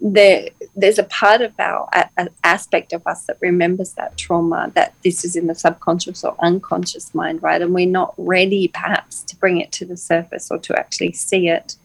there, 0.00 0.48
there's 0.74 0.98
a 0.98 1.04
part 1.04 1.40
of 1.40 1.52
our 1.58 1.88
a 1.92 2.28
aspect 2.44 2.92
of 2.92 3.02
us 3.06 3.24
that 3.26 3.38
remembers 3.40 3.92
that 3.94 4.16
trauma, 4.16 4.70
that 4.74 4.94
this 5.02 5.24
is 5.24 5.36
in 5.36 5.46
the 5.46 5.54
subconscious 5.54 6.24
or 6.24 6.36
unconscious 6.40 7.14
mind, 7.14 7.42
right? 7.42 7.62
And 7.62 7.74
we're 7.74 7.86
not 7.86 8.14
ready, 8.16 8.68
perhaps, 8.68 9.22
to 9.24 9.36
bring 9.36 9.60
it 9.60 9.72
to 9.72 9.84
the 9.84 9.96
surface 9.96 10.50
or 10.50 10.58
to 10.58 10.78
actually 10.78 11.12
see 11.12 11.48
it. 11.48 11.76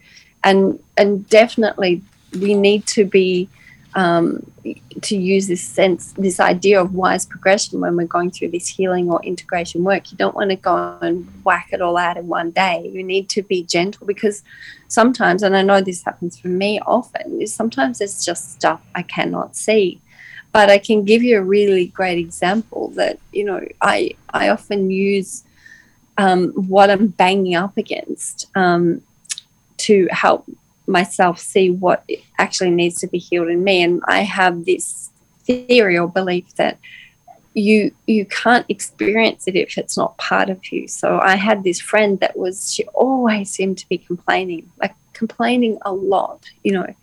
And 0.44 0.82
and 0.98 1.28
definitely, 1.30 2.02
we 2.40 2.54
need 2.54 2.88
to 2.88 3.06
be 3.06 3.50
um, 3.94 4.50
to 5.02 5.18
use 5.18 5.48
this 5.48 5.62
sense, 5.62 6.14
this 6.14 6.40
idea 6.40 6.82
of 6.82 6.94
wise 6.94 7.26
progression 7.26 7.80
when 7.82 7.96
we're 7.96 8.08
going 8.08 8.32
through 8.32 8.50
this 8.50 8.68
healing 8.68 9.12
or 9.12 9.22
integration 9.24 9.84
work. 9.84 10.12
You 10.12 10.18
don't 10.18 10.36
want 10.36 10.50
to 10.52 10.56
go 10.56 10.98
and 11.02 11.28
whack 11.44 11.70
it 11.72 11.82
all 11.82 11.98
out 11.98 12.18
in 12.18 12.28
one 12.28 12.52
day. 12.52 12.90
You 12.94 13.04
need 13.04 13.28
to 13.30 13.42
be 13.42 13.64
gentle 13.64 14.08
because 14.08 14.44
sometimes, 14.88 15.44
and 15.44 15.58
I 15.58 15.62
know 15.62 15.82
this 15.82 16.04
happens 16.04 16.40
for 16.40 16.48
me 16.48 16.80
often, 16.86 17.42
is 17.42 17.54
sometimes 17.54 18.00
it's 18.02 18.26
just 18.26 18.54
stuff 18.54 18.82
I 18.96 19.02
cannot 19.02 19.56
see. 19.56 20.02
But 20.54 20.70
I 20.70 20.80
can 20.80 21.06
give 21.06 21.24
you 21.24 21.38
a 21.38 21.44
really 21.44 21.88
great 21.88 22.18
example 22.18 22.90
that, 22.90 23.20
you 23.32 23.46
know, 23.46 23.66
I, 23.82 24.16
I 24.32 24.50
often 24.50 24.92
use 24.92 25.44
um, 26.18 26.50
what 26.50 26.90
I'm 26.90 27.08
banging 27.08 27.56
up 27.56 27.78
against 27.78 28.48
um, 28.56 29.02
to 29.88 30.08
help 30.12 30.46
myself 30.88 31.40
see 31.40 31.70
what 31.70 32.08
actually 32.38 32.72
needs 32.72 33.00
to 33.00 33.08
be 33.08 33.18
healed 33.18 33.50
in 33.50 33.64
me. 33.64 33.82
And 33.82 34.02
I 34.08 34.22
have 34.22 34.66
this 34.66 35.10
theory 35.44 35.98
or 35.98 36.08
belief 36.08 36.56
that 36.56 36.78
you 37.54 37.94
you 38.08 38.26
can't 38.26 38.66
experience 38.70 39.48
it 39.48 39.56
if 39.56 39.78
it's 39.78 39.98
not 39.98 40.18
part 40.18 40.50
of 40.50 40.60
you. 40.72 40.88
So 40.88 41.20
I 41.20 41.36
had 41.36 41.64
this 41.64 41.82
friend 41.82 42.20
that 42.20 42.38
was 42.38 42.74
she 42.74 42.84
always 42.94 43.50
seemed 43.52 43.78
to 43.80 43.90
be 43.90 43.98
complaining, 43.98 44.72
like 44.80 44.96
complaining 45.14 45.78
a 45.84 45.92
lot, 45.92 46.50
you 46.64 46.72
know. 46.74 46.94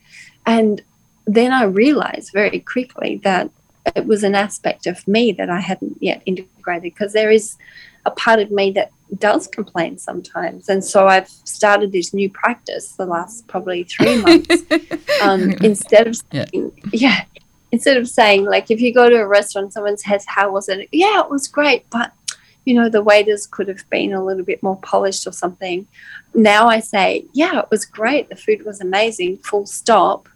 And 0.46 0.82
then 1.26 1.52
I 1.52 1.64
realized 1.64 2.30
very 2.32 2.60
quickly 2.60 3.20
that 3.24 3.50
it 3.94 4.06
was 4.06 4.22
an 4.24 4.34
aspect 4.34 4.86
of 4.86 5.06
me 5.06 5.32
that 5.32 5.50
I 5.50 5.60
hadn't 5.60 5.96
yet 6.00 6.22
integrated 6.26 6.82
because 6.82 7.12
there 7.12 7.30
is 7.30 7.56
a 8.06 8.10
part 8.10 8.40
of 8.40 8.50
me 8.50 8.70
that 8.72 8.90
does 9.18 9.46
complain 9.46 9.98
sometimes. 9.98 10.68
And 10.68 10.84
so 10.84 11.06
I've 11.06 11.28
started 11.28 11.92
this 11.92 12.12
new 12.14 12.30
practice 12.30 12.92
the 12.92 13.06
last 13.06 13.46
probably 13.46 13.84
three 13.84 14.20
months. 14.22 14.62
um, 15.22 15.52
instead 15.62 16.06
of 16.06 16.20
Yeah. 16.32 16.46
yeah, 16.92 17.24
instead 17.72 17.96
of 17.96 18.08
saying 18.08 18.44
like 18.44 18.70
if 18.70 18.80
you 18.80 18.92
go 18.94 19.08
to 19.08 19.16
a 19.16 19.26
restaurant, 19.26 19.72
someone 19.72 19.96
says, 19.96 20.24
"How 20.26 20.50
was 20.50 20.68
it?" 20.68 20.88
Yeah, 20.92 21.20
it 21.20 21.30
was 21.30 21.48
great, 21.48 21.84
but 21.90 22.12
you 22.64 22.74
know 22.74 22.88
the 22.88 23.02
waiters 23.02 23.46
could 23.46 23.68
have 23.68 23.88
been 23.90 24.12
a 24.12 24.22
little 24.24 24.44
bit 24.44 24.62
more 24.62 24.76
polished 24.76 25.26
or 25.26 25.32
something. 25.32 25.86
Now 26.34 26.68
I 26.68 26.80
say, 26.80 27.24
"Yeah, 27.32 27.60
it 27.60 27.66
was 27.70 27.84
great. 27.84 28.28
The 28.28 28.36
food 28.36 28.64
was 28.64 28.80
amazing." 28.80 29.38
Full 29.38 29.66
stop. 29.66 30.28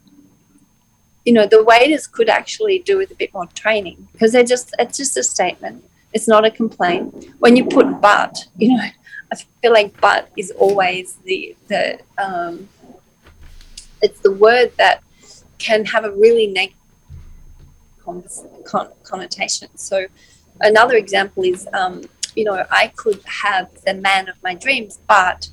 You 1.25 1.33
know 1.33 1.47
the 1.47 1.63
waiters 1.63 2.07
could 2.07 2.29
actually 2.29 2.81
do 2.81 2.99
with 2.99 3.11
a 3.11 3.15
bit 3.15 3.33
more 3.33 3.47
training 3.55 4.09
because 4.13 4.33
they're 4.33 4.45
just 4.45 4.75
it's 4.79 4.97
just 4.97 5.17
a 5.17 5.23
statement. 5.23 5.85
It's 6.13 6.29
not 6.29 6.45
a 6.45 6.51
complaint. 6.51 7.29
When 7.39 7.57
you 7.57 7.65
put 7.65 8.01
but, 8.01 8.47
you 8.57 8.77
know, 8.77 8.83
I 9.33 9.37
feel 9.63 9.73
like 9.73 9.99
but 10.01 10.29
is 10.37 10.51
always 10.51 11.15
the 11.25 11.57
the 11.69 12.01
um, 12.19 12.69
it's 14.03 14.21
the 14.21 14.33
word 14.33 14.73
that 14.77 15.03
can 15.59 15.85
have 15.87 16.05
a 16.05 16.11
really 16.11 16.49
negative 16.49 16.77
con- 18.05 18.25
con- 18.65 18.93
connotation. 19.05 19.69
So 19.77 20.07
another 20.61 20.97
example 20.97 21.45
is, 21.45 21.69
um, 21.73 22.03
you 22.35 22.45
know, 22.45 22.67
I 22.71 22.89
could 22.89 23.21
have 23.45 23.69
the 23.87 23.95
man 23.95 24.29
of 24.29 24.37
my 24.43 24.55
dreams, 24.55 24.99
but 25.07 25.49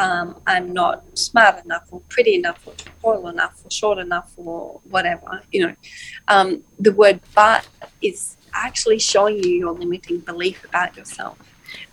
um, 0.00 0.40
I'm 0.46 0.72
not 0.72 1.04
smart 1.16 1.62
enough 1.64 1.86
or 1.90 2.00
pretty 2.08 2.34
enough 2.34 2.66
or 2.66 2.72
tall 3.02 3.28
enough 3.28 3.60
or 3.62 3.70
short 3.70 3.98
enough 3.98 4.32
or 4.36 4.80
whatever, 4.88 5.42
you 5.52 5.66
know. 5.66 5.74
Um, 6.26 6.62
the 6.78 6.92
word 6.92 7.20
but 7.34 7.68
is 8.00 8.38
actually 8.54 8.98
showing 8.98 9.44
you 9.44 9.50
your 9.50 9.72
limiting 9.72 10.20
belief 10.20 10.64
about 10.64 10.96
yourself. 10.96 11.38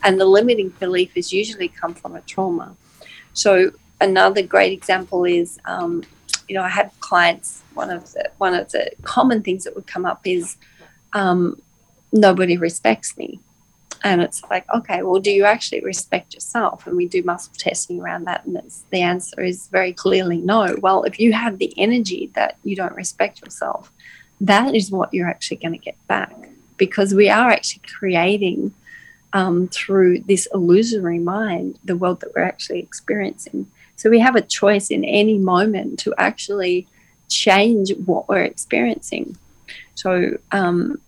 And 0.03 0.19
the 0.19 0.25
limiting 0.25 0.69
belief 0.69 1.17
is 1.17 1.33
usually 1.33 1.67
come 1.67 1.93
from 1.93 2.15
a 2.15 2.21
trauma. 2.21 2.77
So 3.33 3.71
another 3.99 4.41
great 4.41 4.71
example 4.71 5.25
is, 5.25 5.59
um, 5.65 6.03
you 6.47 6.55
know, 6.55 6.63
I 6.63 6.69
had 6.69 6.91
clients. 7.01 7.61
One 7.73 7.89
of 7.89 8.11
the 8.13 8.31
one 8.37 8.53
of 8.53 8.71
the 8.71 8.89
common 9.03 9.43
things 9.43 9.65
that 9.65 9.75
would 9.75 9.85
come 9.85 10.05
up 10.05 10.21
is 10.25 10.55
um, 11.11 11.61
nobody 12.13 12.55
respects 12.55 13.17
me, 13.17 13.41
and 14.03 14.21
it's 14.21 14.43
like, 14.49 14.65
okay, 14.73 15.01
well, 15.01 15.19
do 15.19 15.31
you 15.31 15.45
actually 15.45 15.81
respect 15.81 16.33
yourself? 16.33 16.85
And 16.87 16.95
we 16.95 17.07
do 17.07 17.23
muscle 17.23 17.53
testing 17.57 17.99
around 17.99 18.25
that, 18.25 18.45
and 18.45 18.59
the 18.91 19.01
answer 19.01 19.41
is 19.41 19.67
very 19.67 19.93
clearly 19.93 20.37
no. 20.37 20.75
Well, 20.81 21.03
if 21.03 21.19
you 21.19 21.33
have 21.33 21.57
the 21.57 21.73
energy 21.77 22.31
that 22.35 22.57
you 22.63 22.75
don't 22.75 22.95
respect 22.95 23.41
yourself, 23.41 23.91
that 24.41 24.75
is 24.75 24.91
what 24.91 25.13
you're 25.13 25.29
actually 25.29 25.57
going 25.57 25.73
to 25.73 25.79
get 25.79 25.97
back 26.07 26.49
because 26.77 27.13
we 27.13 27.29
are 27.29 27.49
actually 27.49 27.81
creating 27.87 28.73
um, 29.33 29.67
through 29.67 30.19
this 30.19 30.47
illusory 30.53 31.19
mind 31.19 31.79
the 31.83 31.97
world 31.97 32.21
that 32.21 32.33
we're 32.35 32.43
actually 32.43 32.79
experiencing. 32.79 33.67
So 33.95 34.09
we 34.09 34.19
have 34.19 34.35
a 34.35 34.41
choice 34.41 34.89
in 34.89 35.03
any 35.03 35.37
moment 35.37 35.99
to 35.99 36.13
actually 36.17 36.87
change 37.29 37.93
what 38.05 38.29
we're 38.29 38.43
experiencing. 38.43 39.37
So, 39.95 40.37
um, 40.51 41.01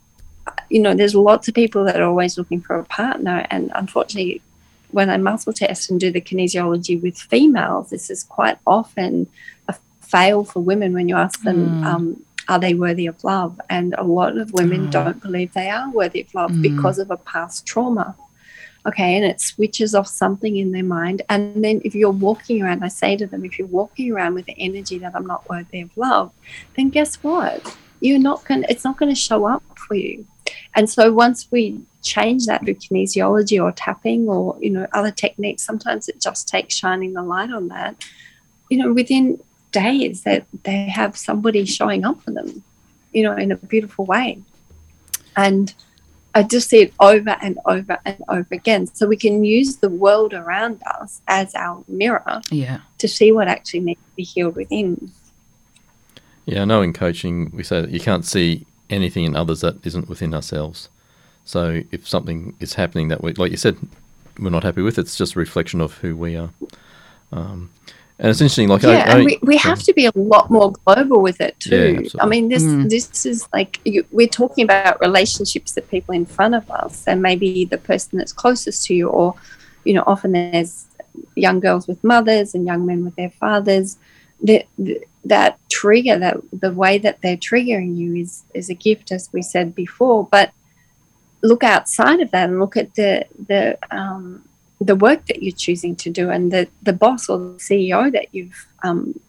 you 0.69 0.79
know, 0.81 0.93
there's 0.93 1.15
lots 1.15 1.47
of 1.47 1.53
people 1.53 1.83
that 1.85 1.99
are 1.99 2.07
always 2.07 2.37
looking 2.37 2.61
for 2.61 2.77
a 2.77 2.85
partner, 2.85 3.45
and 3.49 3.71
unfortunately, 3.75 4.41
when 4.91 5.09
I 5.09 5.17
muscle 5.17 5.53
test 5.53 5.89
and 5.89 5.99
do 5.99 6.11
the 6.11 6.21
kinesiology 6.21 7.01
with 7.01 7.17
females, 7.17 7.89
this 7.89 8.09
is 8.09 8.23
quite 8.23 8.57
often 8.65 9.27
a 9.67 9.75
fail 10.01 10.43
for 10.43 10.61
women 10.61 10.93
when 10.93 11.07
you 11.07 11.15
ask 11.15 11.43
them, 11.43 11.69
mm. 11.69 11.85
um, 11.85 12.23
are 12.47 12.59
they 12.59 12.73
worthy 12.73 13.05
of 13.05 13.23
love? 13.23 13.61
And 13.69 13.93
a 13.97 14.03
lot 14.03 14.37
of 14.37 14.51
women 14.53 14.87
mm. 14.87 14.91
don't 14.91 15.21
believe 15.21 15.53
they 15.53 15.69
are 15.69 15.91
worthy 15.91 16.21
of 16.21 16.33
love 16.33 16.51
mm. 16.51 16.63
because 16.63 16.97
of 16.97 17.11
a 17.11 17.17
past 17.17 17.65
trauma. 17.65 18.15
Okay, 18.85 19.15
and 19.15 19.25
it 19.25 19.41
switches 19.41 19.93
off 19.93 20.07
something 20.07 20.57
in 20.57 20.71
their 20.71 20.83
mind. 20.83 21.21
And 21.29 21.63
then 21.63 21.81
if 21.83 21.93
you're 21.93 22.09
walking 22.09 22.63
around, 22.63 22.83
I 22.83 22.87
say 22.87 23.17
to 23.17 23.27
them, 23.27 23.45
if 23.45 23.59
you're 23.59 23.67
walking 23.67 24.11
around 24.11 24.33
with 24.33 24.45
the 24.45 24.55
energy 24.57 24.97
that 24.99 25.15
I'm 25.15 25.27
not 25.27 25.47
worthy 25.49 25.81
of 25.81 25.95
love, 25.97 26.31
then 26.75 26.89
guess 26.89 27.17
what? 27.17 27.77
You're 27.99 28.19
not 28.19 28.45
going 28.45 28.63
to, 28.63 28.71
it's 28.71 28.85
not 28.85 28.97
going 28.97 29.13
to 29.13 29.19
show 29.19 29.45
up 29.45 29.61
for 29.77 29.95
you. 29.95 30.25
And 30.75 30.89
so 30.89 31.11
once 31.11 31.47
we 31.51 31.81
change 32.01 32.45
that 32.45 32.63
through 32.63 32.75
kinesiology 32.75 33.61
or 33.61 33.71
tapping 33.71 34.27
or, 34.27 34.57
you 34.59 34.69
know, 34.69 34.87
other 34.93 35.11
techniques, 35.11 35.63
sometimes 35.63 36.07
it 36.07 36.21
just 36.21 36.47
takes 36.47 36.75
shining 36.75 37.13
the 37.13 37.23
light 37.23 37.51
on 37.51 37.67
that. 37.69 38.03
You 38.69 38.77
know, 38.77 38.93
within 38.93 39.41
days 39.71 40.23
that 40.23 40.45
they 40.63 40.85
have 40.85 41.17
somebody 41.17 41.65
showing 41.65 42.05
up 42.05 42.21
for 42.21 42.31
them, 42.31 42.63
you 43.13 43.23
know, 43.23 43.35
in 43.35 43.51
a 43.51 43.55
beautiful 43.55 44.05
way. 44.05 44.39
And 45.35 45.73
I 46.35 46.43
just 46.43 46.69
see 46.69 46.81
it 46.81 46.93
over 46.99 47.35
and 47.41 47.57
over 47.65 47.97
and 48.05 48.23
over 48.29 48.47
again. 48.51 48.87
So 48.87 49.07
we 49.07 49.17
can 49.17 49.43
use 49.43 49.77
the 49.77 49.89
world 49.89 50.33
around 50.33 50.81
us 50.85 51.21
as 51.27 51.55
our 51.55 51.83
mirror 51.87 52.41
yeah. 52.51 52.81
to 52.99 53.07
see 53.07 53.31
what 53.31 53.47
actually 53.47 53.81
needs 53.81 54.01
to 54.01 54.15
be 54.15 54.23
healed 54.23 54.55
within. 54.55 55.11
Yeah, 56.45 56.61
I 56.61 56.65
know 56.65 56.81
in 56.81 56.93
coaching 56.93 57.51
we 57.53 57.63
say 57.63 57.81
that 57.81 57.89
you 57.89 57.99
can't 57.99 58.25
see 58.25 58.65
anything 58.89 59.25
in 59.25 59.35
others 59.35 59.61
that 59.61 59.85
isn't 59.85 60.09
within 60.09 60.33
ourselves. 60.33 60.89
So 61.45 61.83
if 61.91 62.07
something 62.07 62.55
is 62.59 62.75
happening 62.75 63.07
that 63.09 63.23
we, 63.23 63.33
like 63.33 63.51
you 63.51 63.57
said, 63.57 63.77
we're 64.37 64.49
not 64.49 64.63
happy 64.63 64.81
with, 64.81 64.97
it's 64.97 65.17
just 65.17 65.35
a 65.35 65.39
reflection 65.39 65.81
of 65.81 65.97
who 65.97 66.15
we 66.15 66.35
are. 66.35 66.51
Um, 67.31 67.71
and 68.19 68.29
it's 68.29 68.41
interesting, 68.41 68.67
like 68.67 68.81
yeah, 68.81 69.05
I, 69.07 69.15
and 69.15 69.25
we, 69.25 69.39
we 69.41 69.55
have 69.57 69.81
to 69.83 69.93
be 69.93 70.05
a 70.05 70.11
lot 70.13 70.51
more 70.51 70.73
global 70.85 71.21
with 71.21 71.39
it 71.39 71.57
too. 71.59 72.01
Yeah, 72.03 72.21
I 72.21 72.25
mean, 72.25 72.49
this 72.49 72.63
mm. 72.63 72.89
this 72.89 73.25
is 73.25 73.47
like 73.53 73.79
you, 73.85 74.05
we're 74.11 74.27
talking 74.27 74.65
about 74.65 74.99
relationships 74.99 75.71
that 75.73 75.89
people 75.89 76.13
in 76.13 76.25
front 76.25 76.53
of 76.53 76.69
us, 76.69 77.07
and 77.07 77.21
maybe 77.21 77.63
the 77.63 77.77
person 77.77 78.17
that's 78.17 78.33
closest 78.33 78.85
to 78.87 78.93
you, 78.93 79.07
or 79.07 79.35
you 79.85 79.93
know, 79.93 80.03
often 80.05 80.33
there's 80.33 80.87
young 81.35 81.61
girls 81.61 81.87
with 81.87 82.03
mothers 82.03 82.53
and 82.53 82.65
young 82.65 82.85
men 82.85 83.05
with 83.05 83.15
their 83.15 83.29
fathers. 83.29 83.97
That 84.43 84.67
that 85.25 85.59
trigger, 85.69 86.17
that 86.17 86.37
the 86.53 86.71
way 86.71 86.97
that 86.97 87.21
they're 87.21 87.37
triggering 87.37 87.97
you 87.97 88.15
is 88.15 88.43
is 88.53 88.69
a 88.69 88.73
gift, 88.73 89.11
as 89.11 89.29
we 89.33 89.41
said 89.41 89.75
before. 89.75 90.27
But 90.29 90.51
look 91.41 91.63
outside 91.63 92.19
of 92.19 92.31
that 92.31 92.49
and 92.49 92.59
look 92.59 92.77
at 92.77 92.95
the 92.95 93.25
the 93.47 93.77
um, 93.91 94.43
the 94.79 94.95
work 94.95 95.25
that 95.25 95.43
you're 95.43 95.55
choosing 95.55 95.95
to 95.97 96.09
do 96.09 96.29
and 96.29 96.51
the, 96.51 96.67
the 96.81 96.93
boss 96.93 97.29
or 97.29 97.37
the 97.37 97.53
CEO 97.55 98.11
that 98.11 98.27
you've 98.31 98.67
um, 98.83 99.19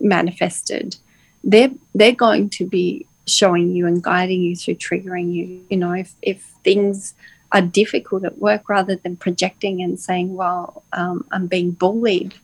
manifested, 0.00 0.96
they're 1.42 1.70
they're 1.94 2.12
going 2.12 2.50
to 2.50 2.66
be 2.66 3.06
showing 3.26 3.72
you 3.72 3.86
and 3.86 4.02
guiding 4.02 4.42
you 4.42 4.56
through 4.56 4.74
triggering 4.74 5.32
you. 5.32 5.64
You 5.70 5.76
know, 5.78 5.92
if 5.92 6.14
if 6.22 6.42
things 6.62 7.14
are 7.52 7.62
difficult 7.62 8.24
at 8.24 8.38
work, 8.38 8.68
rather 8.68 8.96
than 8.96 9.16
projecting 9.16 9.82
and 9.82 9.98
saying, 9.98 10.34
"Well, 10.34 10.82
um, 10.92 11.26
I'm 11.30 11.46
being 11.46 11.70
bullied 11.70 12.34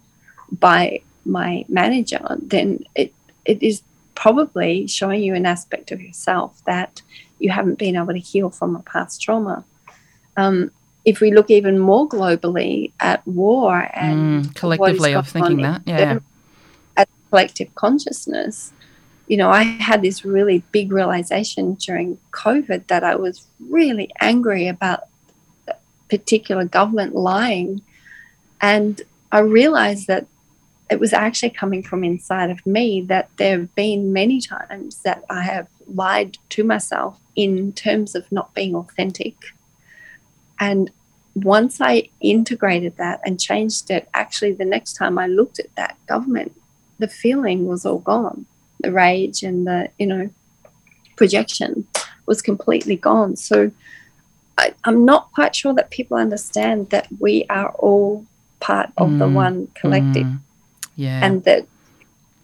by 0.51 1.03
my 1.25 1.65
manager," 1.69 2.37
then 2.39 2.85
it 2.95 3.13
it 3.45 3.63
is 3.63 3.83
probably 4.15 4.87
showing 4.87 5.23
you 5.23 5.35
an 5.35 5.47
aspect 5.47 5.91
of 5.93 6.01
yourself 6.01 6.63
that 6.67 7.03
you 7.39 7.51
haven't 7.51 7.79
been 7.79 7.97
able 7.97 8.13
to 8.13 8.19
heal 8.19 8.51
from 8.51 8.77
a 8.77 8.81
past 8.81 9.21
trauma. 9.21 9.65
Um, 10.37 10.71
if 11.05 11.21
we 11.21 11.33
look 11.33 11.51
even 11.51 11.79
more 11.79 12.09
globally 12.09 12.93
at 13.01 13.27
war 13.27 13.91
and 13.93 14.47
mm, 14.47 14.55
collectively 14.55 15.15
of 15.15 15.29
thinking 15.29 15.61
that, 15.63 15.83
yeah, 15.85 16.21
at 16.97 17.09
collective 17.31 17.75
consciousness, 17.75 18.73
you 19.27 19.37
know, 19.37 19.51
I 19.51 19.63
had 19.63 20.03
this 20.03 20.25
really 20.25 20.63
big 20.73 20.93
realization 20.93 21.75
during 21.75 22.19
COVID 22.33 22.87
that 22.87 23.05
I 23.05 23.17
was 23.17 23.47
really 23.69 24.11
angry 24.21 24.67
about 24.69 25.09
particular 26.09 26.65
government 26.65 27.15
lying, 27.15 27.83
and 28.61 29.03
I 29.31 29.41
realized 29.41 30.07
that 30.07 30.27
it 30.95 31.01
was 31.01 31.13
actually 31.13 31.51
coming 31.51 31.83
from 31.83 32.05
inside 32.05 32.51
of 32.51 32.65
me 32.65 33.03
that 33.03 33.29
there 33.37 33.59
have 33.59 33.75
been 33.75 34.13
many 34.13 34.41
times 34.41 35.03
that 35.03 35.25
I 35.29 35.43
have 35.43 35.69
lied 35.87 36.39
to 36.51 36.65
myself 36.65 37.19
in 37.37 37.73
terms 37.73 38.15
of 38.15 38.31
not 38.31 38.55
being 38.55 38.75
authentic 38.75 39.35
and 40.59 40.91
once 41.35 41.81
I 41.81 42.09
integrated 42.21 42.97
that 42.97 43.21
and 43.25 43.41
changed 43.41 43.91
it, 43.91 44.09
actually, 44.15 44.53
the 44.53 44.65
next 44.65 44.95
time 44.95 45.19
I 45.19 45.27
looked 45.27 45.59
at 45.59 45.75
that 45.77 45.97
government, 46.07 46.53
the 46.99 47.09
feeling 47.09 47.67
was 47.67 47.85
all 47.85 47.99
gone. 47.99 48.47
The 48.81 48.93
rage 48.93 49.43
and 49.43 49.67
the, 49.67 49.89
you 49.99 50.07
know, 50.07 50.31
projection 51.17 51.87
was 52.27 52.41
completely 52.41 52.97
gone. 52.97 53.37
So 53.37 53.73
I, 54.57 54.75
am 54.85 55.05
not 55.05 55.33
quite 55.33 55.57
sure 55.57 55.75
that 55.75 55.91
people 55.91 56.17
understand 56.17 56.91
that 56.91 57.09
we 57.19 57.45
are 57.51 57.71
all 57.71 58.25
part 58.61 58.91
of 58.97 59.11
mm, 59.11 59.19
the 59.19 59.29
one 59.29 59.69
collective. 59.75 60.27
Mm, 60.27 60.41
yeah. 60.97 61.21
And 61.25 61.45
that 61.45 61.67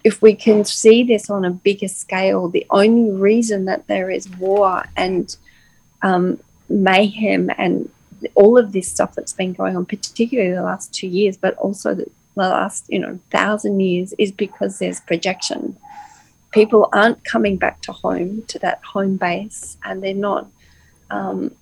if 0.02 0.22
we 0.22 0.34
can 0.34 0.64
see 0.64 1.02
this 1.02 1.28
on 1.28 1.44
a 1.44 1.50
bigger 1.50 1.88
scale, 1.88 2.48
the 2.48 2.66
only 2.70 3.10
reason 3.10 3.66
that 3.66 3.86
there 3.86 4.10
is 4.10 4.28
war 4.36 4.84
and 4.96 5.36
um, 6.02 6.40
mayhem 6.68 7.50
and 7.58 7.90
all 8.34 8.58
of 8.58 8.72
this 8.72 8.90
stuff 8.90 9.14
that's 9.14 9.32
been 9.32 9.52
going 9.52 9.76
on, 9.76 9.86
particularly 9.86 10.52
the 10.52 10.62
last 10.62 10.92
two 10.92 11.06
years, 11.06 11.36
but 11.36 11.56
also 11.56 11.94
the, 11.94 12.06
the 12.34 12.48
last, 12.48 12.86
you 12.88 12.98
know, 12.98 13.18
thousand 13.30 13.80
years, 13.80 14.14
is 14.18 14.32
because 14.32 14.78
there's 14.78 15.00
projection. 15.00 15.76
People 16.50 16.88
aren't 16.92 17.24
coming 17.24 17.56
back 17.56 17.80
to 17.82 17.92
home, 17.92 18.42
to 18.48 18.58
that 18.58 18.82
home 18.82 19.16
base, 19.16 19.76
and 19.84 20.02
they're 20.02 20.14
not 20.14 20.48
um, 21.10 21.54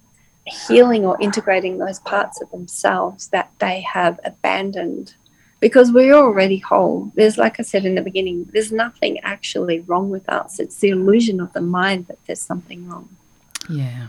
healing 0.46 1.05
or 1.05 1.20
integrating 1.20 1.79
those 1.79 1.98
parts 2.01 2.40
of 2.40 2.51
themselves 2.51 3.29
that 3.29 3.51
they 3.59 3.81
have 3.81 4.18
abandoned 4.24 5.14
because 5.61 5.90
we're 5.90 6.14
already 6.14 6.59
whole. 6.59 7.12
There's, 7.14 7.38
like 7.38 7.59
I 7.59 7.62
said 7.62 7.85
in 7.85 7.94
the 7.94 8.03
beginning, 8.03 8.49
there's 8.53 8.73
nothing 8.73 9.18
actually 9.21 9.81
wrong 9.81 10.11
with 10.11 10.29
us. 10.29 10.61
It's 10.61 10.77
the 10.77 10.90
illusion 10.90 11.40
of 11.40 11.53
the 11.53 11.61
mind 11.61 12.07
that 12.07 12.18
there's 12.27 12.40
something 12.40 12.88
wrong. 12.88 13.09
Yeah. 13.68 14.09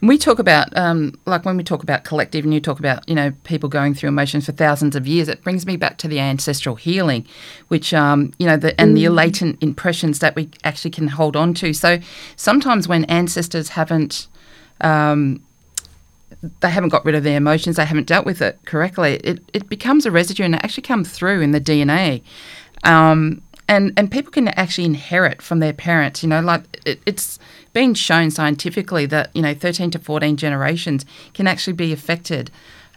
And 0.00 0.08
we 0.08 0.16
talk 0.16 0.38
about, 0.38 0.74
um, 0.76 1.18
like 1.26 1.44
when 1.44 1.56
we 1.56 1.62
talk 1.62 1.82
about 1.82 2.04
collective 2.04 2.44
and 2.44 2.54
you 2.54 2.60
talk 2.60 2.78
about, 2.78 3.06
you 3.08 3.14
know, 3.14 3.32
people 3.44 3.68
going 3.68 3.94
through 3.94 4.08
emotions 4.08 4.46
for 4.46 4.52
thousands 4.52 4.96
of 4.96 5.06
years, 5.06 5.28
it 5.28 5.42
brings 5.42 5.66
me 5.66 5.76
back 5.76 5.98
to 5.98 6.08
the 6.08 6.18
ancestral 6.18 6.76
healing, 6.76 7.26
which, 7.68 7.92
um, 7.92 8.32
you 8.38 8.46
know, 8.46 8.56
the, 8.56 8.80
and 8.80 8.92
mm. 8.92 9.00
the 9.00 9.08
latent 9.10 9.62
impressions 9.62 10.20
that 10.20 10.34
we 10.34 10.48
actually 10.64 10.92
can 10.92 11.08
hold 11.08 11.36
on 11.36 11.52
to. 11.54 11.74
So 11.74 11.98
sometimes 12.36 12.88
when 12.88 13.04
ancestors 13.04 13.70
haven't, 13.70 14.28
um, 14.80 15.42
they 16.60 16.70
haven't 16.70 16.90
got 16.90 17.04
rid 17.04 17.14
of 17.14 17.24
their 17.24 17.36
emotions, 17.36 17.76
they 17.76 17.84
haven't 17.84 18.06
dealt 18.06 18.26
with 18.26 18.42
it 18.42 18.58
correctly, 18.64 19.14
it, 19.24 19.40
it 19.52 19.68
becomes 19.68 20.06
a 20.06 20.10
residue 20.10 20.44
and 20.44 20.54
it 20.54 20.64
actually 20.64 20.82
comes 20.82 21.10
through 21.10 21.40
in 21.40 21.52
the 21.52 21.60
DNA. 21.60 22.22
Um, 22.84 23.42
and 23.68 23.92
and 23.96 24.10
people 24.10 24.30
can 24.30 24.48
actually 24.48 24.84
inherit 24.84 25.42
from 25.42 25.58
their 25.58 25.72
parents. 25.72 26.22
You 26.22 26.28
know, 26.28 26.40
like 26.40 26.62
it, 26.86 27.00
it's 27.04 27.38
been 27.72 27.94
shown 27.94 28.30
scientifically 28.30 29.06
that 29.06 29.30
you 29.34 29.42
know 29.42 29.54
13 29.54 29.90
to 29.92 29.98
14 29.98 30.36
generations 30.36 31.04
can 31.34 31.46
actually 31.46 31.72
be 31.72 31.92
affected 31.92 32.50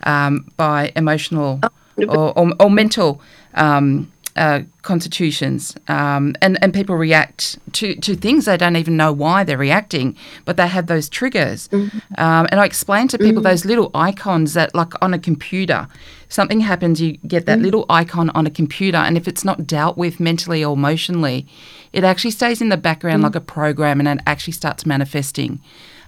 um, 0.03 0.47
by 0.57 0.91
emotional 0.95 1.59
or, 1.97 2.37
or, 2.37 2.53
or 2.59 2.69
mental. 2.69 3.21
Um, 3.55 4.11
uh, 4.35 4.61
constitutions, 4.81 5.75
um, 5.87 6.35
and 6.41 6.57
and 6.61 6.73
people 6.73 6.95
react 6.95 7.57
to 7.73 7.95
to 7.95 8.15
things 8.15 8.45
they 8.45 8.57
don't 8.57 8.75
even 8.75 8.95
know 8.95 9.11
why 9.11 9.43
they're 9.43 9.57
reacting, 9.57 10.15
but 10.45 10.57
they 10.57 10.67
have 10.67 10.87
those 10.87 11.09
triggers. 11.09 11.67
Mm-hmm. 11.69 11.97
Um, 12.17 12.47
and 12.51 12.59
I 12.59 12.65
explain 12.65 13.07
to 13.09 13.17
people 13.17 13.41
mm-hmm. 13.41 13.43
those 13.43 13.65
little 13.65 13.91
icons 13.93 14.53
that, 14.53 14.73
like 14.73 14.93
on 15.01 15.13
a 15.13 15.19
computer, 15.19 15.87
something 16.29 16.61
happens, 16.61 17.01
you 17.01 17.17
get 17.27 17.45
that 17.45 17.55
mm-hmm. 17.57 17.65
little 17.65 17.85
icon 17.89 18.29
on 18.31 18.45
a 18.45 18.51
computer, 18.51 18.97
and 18.97 19.17
if 19.17 19.27
it's 19.27 19.43
not 19.43 19.67
dealt 19.67 19.97
with 19.97 20.19
mentally 20.19 20.63
or 20.63 20.73
emotionally, 20.73 21.47
it 21.93 22.03
actually 22.03 22.31
stays 22.31 22.61
in 22.61 22.69
the 22.69 22.77
background 22.77 23.23
like 23.23 23.35
a 23.35 23.41
program, 23.41 23.99
and 23.99 24.07
it 24.07 24.19
actually 24.25 24.53
starts 24.53 24.85
manifesting. 24.85 25.59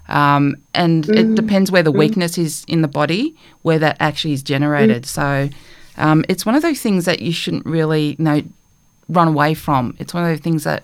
Um, 0.07 0.57
and 0.73 1.07
it 1.09 1.35
depends 1.35 1.71
where 1.71 1.83
the 1.83 1.91
weakness 1.91 2.37
is 2.37 2.65
in 2.67 2.81
the 2.81 2.87
body, 2.87 3.35
where 3.61 3.79
that 3.79 3.95
actually 3.99 4.33
is 4.33 4.43
generated. 4.43 5.05
So 5.05 5.49
um, 6.01 6.25
it's 6.27 6.45
one 6.45 6.55
of 6.55 6.61
those 6.61 6.81
things 6.81 7.05
that 7.05 7.21
you 7.21 7.31
shouldn't 7.31 7.65
really 7.65 8.15
you 8.17 8.23
know 8.23 8.41
run 9.07 9.27
away 9.27 9.53
from. 9.53 9.95
It's 9.99 10.13
one 10.13 10.23
of 10.23 10.29
those 10.29 10.39
things 10.39 10.63
that 10.63 10.83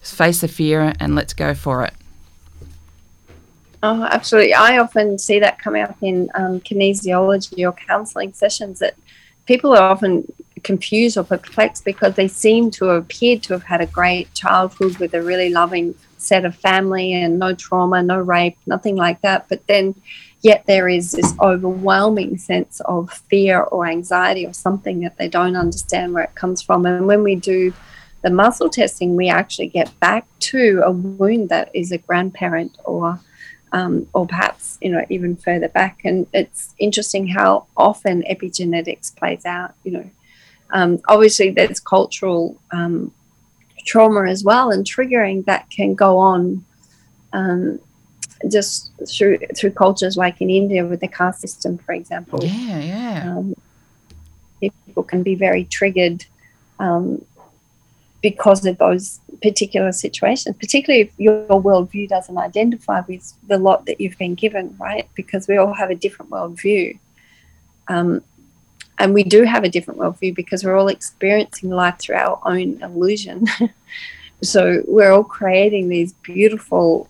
face 0.00 0.40
the 0.40 0.48
fear 0.48 0.92
and 1.00 1.14
let's 1.14 1.34
go 1.34 1.54
for 1.54 1.84
it. 1.84 1.94
Oh, 3.82 4.02
absolutely. 4.04 4.54
I 4.54 4.78
often 4.78 5.18
see 5.18 5.38
that 5.40 5.58
coming 5.58 5.82
up 5.82 5.96
in 6.00 6.30
um, 6.34 6.60
kinesiology 6.60 7.68
or 7.68 7.72
counseling 7.72 8.32
sessions 8.32 8.78
that 8.78 8.94
people 9.46 9.72
are 9.74 9.90
often 9.90 10.32
confused 10.62 11.16
or 11.16 11.24
perplexed 11.24 11.84
because 11.84 12.14
they 12.14 12.26
seem 12.26 12.70
to 12.72 12.86
have 12.86 13.04
appeared 13.04 13.42
to 13.44 13.52
have 13.52 13.64
had 13.64 13.80
a 13.80 13.86
great 13.86 14.32
childhood 14.34 14.96
with 14.98 15.14
a 15.14 15.22
really 15.22 15.50
loving 15.50 15.94
set 16.18 16.44
of 16.44 16.56
family 16.56 17.12
and 17.12 17.38
no 17.38 17.54
trauma, 17.54 18.02
no 18.02 18.18
rape, 18.18 18.56
nothing 18.66 18.96
like 18.96 19.20
that. 19.20 19.48
But 19.48 19.66
then 19.66 19.94
yet 20.42 20.64
there 20.66 20.88
is 20.88 21.12
this 21.12 21.34
overwhelming 21.40 22.38
sense 22.38 22.80
of 22.84 23.10
fear 23.10 23.60
or 23.60 23.86
anxiety 23.86 24.46
or 24.46 24.52
something 24.52 25.00
that 25.00 25.16
they 25.16 25.28
don't 25.28 25.56
understand 25.56 26.12
where 26.12 26.24
it 26.24 26.34
comes 26.34 26.62
from. 26.62 26.86
And 26.86 27.06
when 27.06 27.22
we 27.22 27.34
do 27.34 27.72
the 28.22 28.30
muscle 28.30 28.68
testing, 28.68 29.16
we 29.16 29.28
actually 29.28 29.68
get 29.68 29.98
back 30.00 30.26
to 30.40 30.82
a 30.84 30.90
wound 30.90 31.48
that 31.48 31.70
is 31.74 31.92
a 31.92 31.98
grandparent 31.98 32.76
or 32.84 33.20
um, 33.72 34.08
or 34.14 34.26
perhaps 34.26 34.78
you 34.80 34.90
know 34.90 35.04
even 35.10 35.36
further 35.36 35.68
back. 35.68 36.00
And 36.04 36.26
it's 36.32 36.74
interesting 36.78 37.26
how 37.26 37.66
often 37.76 38.22
epigenetics 38.22 39.14
plays 39.14 39.44
out. 39.44 39.74
You 39.84 39.92
know, 39.92 40.10
um, 40.70 41.00
obviously 41.08 41.50
there's 41.50 41.80
cultural 41.80 42.60
um, 42.70 43.12
trauma 43.86 44.28
as 44.28 44.44
well 44.44 44.70
and 44.70 44.84
triggering 44.84 45.44
that 45.46 45.70
can 45.70 45.94
go 45.94 46.18
on 46.18 46.64
um, 47.32 47.78
just 48.48 48.92
through 49.08 49.38
through 49.56 49.72
cultures 49.72 50.16
like 50.16 50.40
in 50.40 50.50
India 50.50 50.84
with 50.84 51.00
the 51.00 51.08
caste 51.08 51.40
system, 51.40 51.78
for 51.78 51.92
example. 51.92 52.40
Yeah, 52.42 52.80
yeah. 52.80 53.36
Um, 53.36 53.54
people 54.60 55.02
can 55.02 55.22
be 55.22 55.34
very 55.34 55.64
triggered 55.64 56.24
um, 56.78 57.24
because 58.22 58.64
of 58.66 58.78
those 58.78 59.20
particular 59.42 59.92
situations, 59.92 60.56
particularly 60.58 61.02
if 61.02 61.12
your 61.18 61.46
worldview 61.48 62.08
doesn't 62.08 62.38
identify 62.38 63.00
with 63.06 63.32
the 63.46 63.58
lot 63.58 63.86
that 63.86 64.00
you've 64.00 64.18
been 64.18 64.34
given, 64.34 64.76
right? 64.78 65.08
Because 65.14 65.46
we 65.46 65.56
all 65.56 65.74
have 65.74 65.90
a 65.90 65.94
different 65.94 66.30
worldview. 66.30 66.98
Um, 67.88 68.22
and 68.98 69.12
we 69.12 69.22
do 69.22 69.42
have 69.42 69.64
a 69.64 69.68
different 69.68 70.00
worldview 70.00 70.34
because 70.34 70.64
we're 70.64 70.76
all 70.76 70.88
experiencing 70.88 71.70
life 71.70 71.98
through 71.98 72.16
our 72.16 72.40
own 72.44 72.82
illusion. 72.82 73.46
so 74.42 74.82
we're 74.86 75.12
all 75.12 75.24
creating 75.24 75.88
these 75.88 76.14
beautiful 76.14 77.08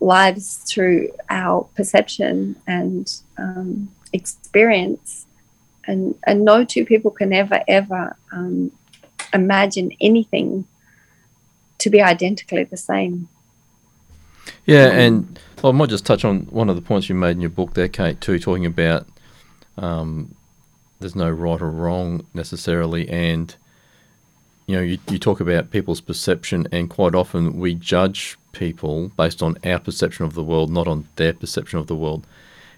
lives 0.00 0.58
through 0.68 1.10
our 1.30 1.64
perception 1.74 2.56
and 2.66 3.20
um, 3.36 3.90
experience. 4.12 5.26
And, 5.84 6.14
and 6.26 6.44
no 6.44 6.64
two 6.64 6.84
people 6.84 7.10
can 7.10 7.32
ever, 7.32 7.62
ever 7.66 8.16
um, 8.32 8.70
imagine 9.32 9.92
anything 10.00 10.66
to 11.78 11.90
be 11.90 12.02
identically 12.02 12.64
the 12.64 12.76
same. 12.76 13.28
Yeah, 14.66 14.88
and 14.88 15.38
well, 15.62 15.72
I 15.72 15.76
might 15.76 15.88
just 15.88 16.04
touch 16.04 16.24
on 16.24 16.40
one 16.50 16.68
of 16.68 16.76
the 16.76 16.82
points 16.82 17.08
you 17.08 17.14
made 17.14 17.32
in 17.32 17.40
your 17.40 17.50
book 17.50 17.74
there, 17.74 17.88
Cate, 17.88 18.20
too, 18.20 18.38
talking 18.38 18.66
about 18.66 19.06
um, 19.78 20.34
there's 21.00 21.16
no 21.16 21.30
right 21.30 21.60
or 21.60 21.70
wrong 21.70 22.26
necessarily, 22.34 23.08
and 23.08 23.54
you 24.68 24.76
know, 24.76 24.82
you, 24.82 24.98
you 25.08 25.18
talk 25.18 25.40
about 25.40 25.70
people's 25.70 26.02
perception, 26.02 26.68
and 26.70 26.90
quite 26.90 27.14
often 27.14 27.58
we 27.58 27.74
judge 27.74 28.36
people 28.52 29.08
based 29.16 29.42
on 29.42 29.56
our 29.64 29.78
perception 29.78 30.26
of 30.26 30.34
the 30.34 30.44
world, 30.44 30.70
not 30.70 30.86
on 30.86 31.08
their 31.16 31.32
perception 31.32 31.78
of 31.78 31.86
the 31.86 31.96
world. 31.96 32.26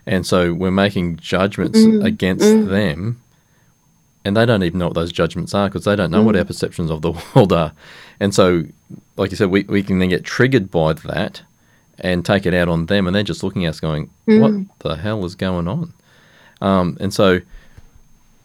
And 0.07 0.25
so 0.25 0.55
we're 0.55 0.71
making 0.71 1.17
judgments 1.17 1.81
mm, 1.81 2.05
against 2.05 2.45
mm. 2.45 2.69
them, 2.69 3.21
and 4.25 4.37
they 4.37 4.47
don't 4.47 4.63
even 4.63 4.79
know 4.79 4.87
what 4.87 4.95
those 4.95 5.11
judgments 5.11 5.53
are 5.53 5.69
because 5.69 5.85
they 5.85 5.97
don't 5.97 6.13
know 6.13 6.23
mm. 6.23 6.27
what 6.27 6.37
our 6.37 6.45
perceptions 6.45 6.93
of 6.93 7.03
the 7.03 7.11
world 7.35 7.53
are. 7.53 7.73
And 8.21 8.33
so, 8.33 8.65
like 9.17 9.33
you 9.33 9.37
said, 9.37 9.51
we, 9.51 9.65
we 9.65 9.83
can 9.83 9.99
then 9.99 10.11
get 10.11 10.23
triggered 10.23 10.71
by 10.71 10.93
that 10.93 11.43
and 11.99 12.25
take 12.25 12.47
it 12.47 12.55
out 12.55 12.69
on 12.69 12.87
them, 12.87 13.09
and 13.09 13.17
they're 13.17 13.25
just 13.25 13.43
looking 13.43 13.67
at 13.67 13.71
us 13.71 13.81
going, 13.81 14.11
What 14.27 14.53
mm. 14.53 14.69
the 14.79 14.95
hell 14.95 15.25
is 15.25 15.35
going 15.35 15.67
on? 15.67 15.93
Um, 16.61 16.99
and 17.01 17.13
so 17.13 17.41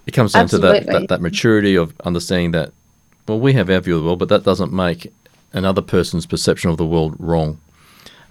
it 0.07 0.11
comes 0.13 0.33
down 0.33 0.43
Absolutely. 0.43 0.79
to 0.79 0.85
that, 0.85 0.91
that, 0.91 1.07
that 1.09 1.21
maturity 1.21 1.75
of 1.75 1.93
understanding 2.03 2.51
that, 2.51 2.71
well, 3.27 3.39
we 3.39 3.53
have 3.53 3.69
our 3.69 3.79
view 3.79 3.95
of 3.95 4.01
the 4.01 4.05
world, 4.05 4.19
but 4.19 4.29
that 4.29 4.43
doesn't 4.43 4.71
make 4.71 5.11
another 5.53 5.81
person's 5.81 6.25
perception 6.25 6.69
of 6.69 6.77
the 6.77 6.85
world 6.85 7.15
wrong. 7.19 7.59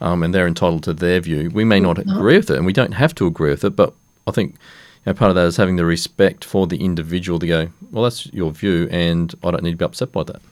Um, 0.01 0.23
and 0.23 0.35
they're 0.35 0.47
entitled 0.47 0.83
to 0.85 0.93
their 0.93 1.21
view. 1.21 1.51
We 1.55 1.65
may 1.65 1.81
not 1.81 1.99
agree 1.99 2.37
with 2.37 2.51
it, 2.51 2.57
and 2.57 2.67
we 2.67 2.73
don't 2.73 2.93
have 2.93 3.15
to 3.17 3.27
agree 3.27 3.51
with 3.51 3.65
it, 3.65 3.77
but 3.77 3.95
I 4.27 4.33
think 4.33 4.53
you 4.53 5.13
know, 5.13 5.15
part 5.15 5.31
of 5.31 5.35
that 5.37 5.47
is 5.47 5.57
having 5.57 5.77
the 5.77 5.85
respect 5.85 6.45
for 6.45 6.67
the 6.67 6.83
individual 6.83 7.39
to 7.39 7.47
go, 7.47 7.69
well, 7.91 8.05
that's 8.05 8.27
your 8.33 8.51
view, 8.51 8.89
and 8.91 9.35
I 9.43 9.51
don't 9.51 9.63
need 9.63 9.73
to 9.73 9.77
be 9.77 9.85
upset 9.85 10.13
by 10.13 10.25
that. 10.25 10.43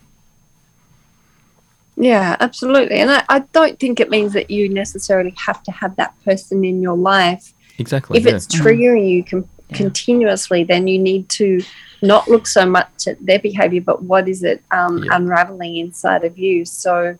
Yeah, 1.96 2.36
absolutely. 2.40 2.96
And 2.96 3.10
I, 3.10 3.24
I 3.28 3.38
don't 3.52 3.78
think 3.78 4.00
it 4.00 4.10
means 4.10 4.32
that 4.32 4.50
you 4.50 4.68
necessarily 4.68 5.34
have 5.36 5.62
to 5.64 5.72
have 5.72 5.96
that 5.96 6.14
person 6.24 6.64
in 6.64 6.82
your 6.82 6.96
life. 6.96 7.52
Exactly. 7.78 8.18
If 8.18 8.24
yeah. 8.24 8.34
it's 8.34 8.46
triggering 8.46 9.08
you 9.10 9.24
com- 9.24 9.48
yeah. 9.72 9.76
continuously, 9.78 10.64
then 10.64 10.86
you 10.86 10.98
need 10.98 11.28
to 11.30 11.62
not 12.02 12.28
look 12.28 12.46
so 12.46 12.66
much 12.66 13.06
at 13.06 13.24
their 13.24 13.38
behavior, 13.38 13.80
but 13.80 14.02
what 14.02 14.28
is 14.28 14.42
it 14.42 14.62
um, 14.70 14.98
yeah. 14.98 15.16
unraveling 15.16 15.76
inside 15.76 16.24
of 16.24 16.36
you. 16.36 16.64
So, 16.64 17.16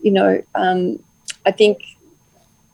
you 0.00 0.12
know, 0.12 0.42
um, 0.54 1.02
I 1.44 1.50
think, 1.50 1.82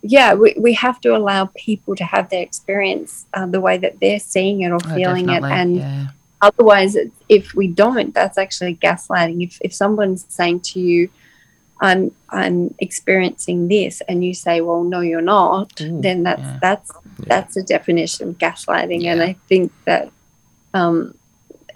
yeah, 0.03 0.35
we, 0.35 0.55
we 0.59 0.75
have 0.75 1.01
to 1.01 1.17
allow 1.17 1.47
people 1.57 1.97
to 1.97 2.05
have 2.05 2.29
their 2.29 2.43
experience 2.43 3.27
uh, 3.35 3.47
the 3.47 3.61
way 3.61 3.79
that 3.79 3.99
they're 4.01 4.21
seeing 4.21 4.61
it 4.63 4.71
or 4.71 4.79
oh, 4.85 4.95
feeling 4.95 5.31
it. 5.31 5.43
And 5.43 5.77
yeah. 5.77 6.07
otherwise, 6.43 6.97
if 7.29 7.55
we 7.55 7.69
don't, 7.69 8.15
that's 8.15 8.39
actually 8.39 8.77
gaslighting. 8.77 9.43
If, 9.43 9.59
if 9.63 9.75
someone's 9.75 10.27
saying 10.29 10.61
to 10.61 10.81
you, 10.81 11.09
I'm 11.81 12.13
I'm 12.31 12.75
experiencing 12.79 13.69
this, 13.69 14.01
and 14.09 14.25
you 14.25 14.35
say, 14.35 14.61
"Well, 14.61 14.83
no, 14.83 15.01
you're 15.01 15.21
not," 15.21 15.81
Ooh, 15.81 16.01
then 16.01 16.23
that's 16.23 16.41
yeah. 16.41 16.59
that's 16.61 16.93
that's 17.19 17.57
a 17.57 17.63
definition 17.63 18.31
of 18.31 18.39
gaslighting. 18.39 19.05
And 19.05 19.23
I 19.23 19.35
think 19.49 19.73
that 19.85 20.11
um, 20.73 21.15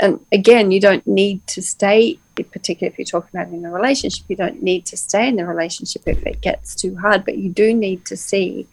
and 0.01 0.25
again, 0.33 0.71
you 0.71 0.81
don't 0.81 1.07
need 1.07 1.47
to 1.49 1.63
stay, 1.63 2.19
particularly 2.37 2.93
if 2.93 2.99
you're 2.99 3.05
talking 3.05 3.39
about 3.39 3.53
in 3.53 3.65
a 3.65 3.71
relationship, 3.71 4.25
you 4.29 4.37
don't 4.37 4.63
need 4.63 4.87
to 4.87 4.97
stay 4.97 5.29
in 5.29 5.37
the 5.37 5.47
relationship 5.47 6.03
if 6.07 6.25
it 6.27 6.41
gets 6.41 6.75
too 6.75 6.97
hard, 6.97 7.25
but 7.25 7.37
you 7.37 7.51
do 7.51 7.75
need 7.75 8.07
to 8.07 8.17
see 8.17 8.67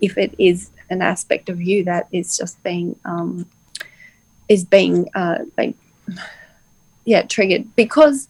if 0.00 0.18
it 0.18 0.34
is 0.38 0.70
an 0.90 1.00
aspect 1.00 1.48
of 1.48 1.62
you 1.62 1.84
that 1.84 2.08
is 2.12 2.36
just 2.36 2.62
being 2.62 2.98
um, 3.04 3.46
is 4.48 4.64
being 4.64 5.08
uh, 5.14 5.38
like 5.56 5.74
yeah 7.06 7.22
triggered 7.22 7.74
because 7.76 8.28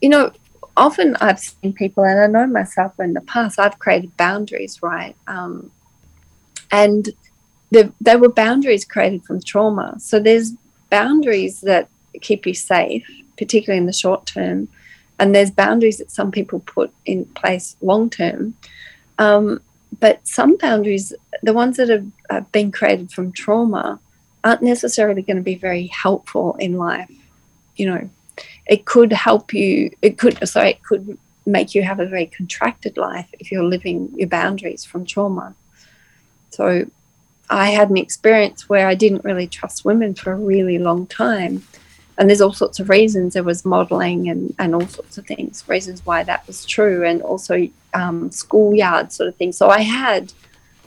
you 0.00 0.08
know 0.08 0.32
often 0.78 1.16
I've 1.20 1.40
seen 1.40 1.72
people 1.72 2.04
and 2.04 2.20
I 2.20 2.26
know 2.26 2.46
myself 2.46 2.98
in 3.00 3.12
the 3.14 3.20
past 3.20 3.58
I've 3.58 3.78
created 3.78 4.16
boundaries 4.16 4.82
right 4.82 5.16
um, 5.26 5.70
and 6.70 7.10
the, 7.70 7.92
they 8.00 8.16
were 8.16 8.30
boundaries 8.30 8.84
created 8.84 9.24
from 9.24 9.42
trauma 9.42 9.96
so 9.98 10.18
there's 10.18 10.52
boundaries 10.90 11.60
that 11.62 11.88
keep 12.20 12.46
you 12.46 12.54
safe, 12.54 13.06
particularly 13.36 13.78
in 13.78 13.86
the 13.86 13.92
short 13.92 14.26
term, 14.26 14.68
and 15.18 15.34
there's 15.34 15.50
boundaries 15.50 15.98
that 15.98 16.10
some 16.10 16.30
people 16.30 16.60
put 16.60 16.92
in 17.04 17.24
place 17.26 17.76
long 17.80 18.08
term. 18.10 18.54
Um, 19.18 19.60
but 20.00 20.26
some 20.26 20.56
boundaries, 20.56 21.12
the 21.42 21.52
ones 21.52 21.76
that 21.78 21.88
have, 21.88 22.06
have 22.30 22.50
been 22.52 22.70
created 22.70 23.10
from 23.10 23.32
trauma, 23.32 24.00
aren't 24.44 24.62
necessarily 24.62 25.22
going 25.22 25.36
to 25.36 25.42
be 25.42 25.56
very 25.56 25.88
helpful 25.88 26.54
in 26.56 26.74
life. 26.74 27.10
You 27.76 27.90
know, 27.90 28.10
it 28.66 28.84
could 28.84 29.12
help 29.12 29.52
you. 29.52 29.90
It 30.02 30.18
could 30.18 30.46
sorry, 30.48 30.70
it 30.70 30.82
could 30.82 31.18
make 31.46 31.74
you 31.74 31.82
have 31.82 32.00
a 32.00 32.06
very 32.06 32.26
contracted 32.26 32.96
life 32.96 33.26
if 33.40 33.50
you're 33.50 33.64
living 33.64 34.12
your 34.16 34.28
boundaries 34.28 34.84
from 34.84 35.04
trauma. 35.04 35.54
So 36.50 36.86
I 37.50 37.70
had 37.70 37.90
an 37.90 37.96
experience 37.96 38.68
where 38.68 38.86
I 38.86 38.94
didn't 38.94 39.24
really 39.24 39.46
trust 39.46 39.84
women 39.84 40.14
for 40.14 40.32
a 40.32 40.36
really 40.36 40.78
long 40.78 41.06
time. 41.06 41.62
and 42.18 42.28
there's 42.28 42.40
all 42.40 42.52
sorts 42.52 42.80
of 42.80 42.88
reasons. 42.90 43.34
There 43.34 43.44
was 43.44 43.64
modelling 43.64 44.28
and 44.28 44.54
and 44.58 44.74
all 44.74 44.86
sorts 44.88 45.18
of 45.18 45.26
things, 45.26 45.64
reasons 45.68 46.04
why 46.04 46.24
that 46.24 46.46
was 46.46 46.64
true, 46.64 47.04
and 47.04 47.22
also 47.22 47.68
um, 47.94 48.30
schoolyard 48.30 49.12
sort 49.12 49.28
of 49.28 49.36
thing. 49.36 49.52
So 49.52 49.70
I 49.70 49.80
had 49.80 50.32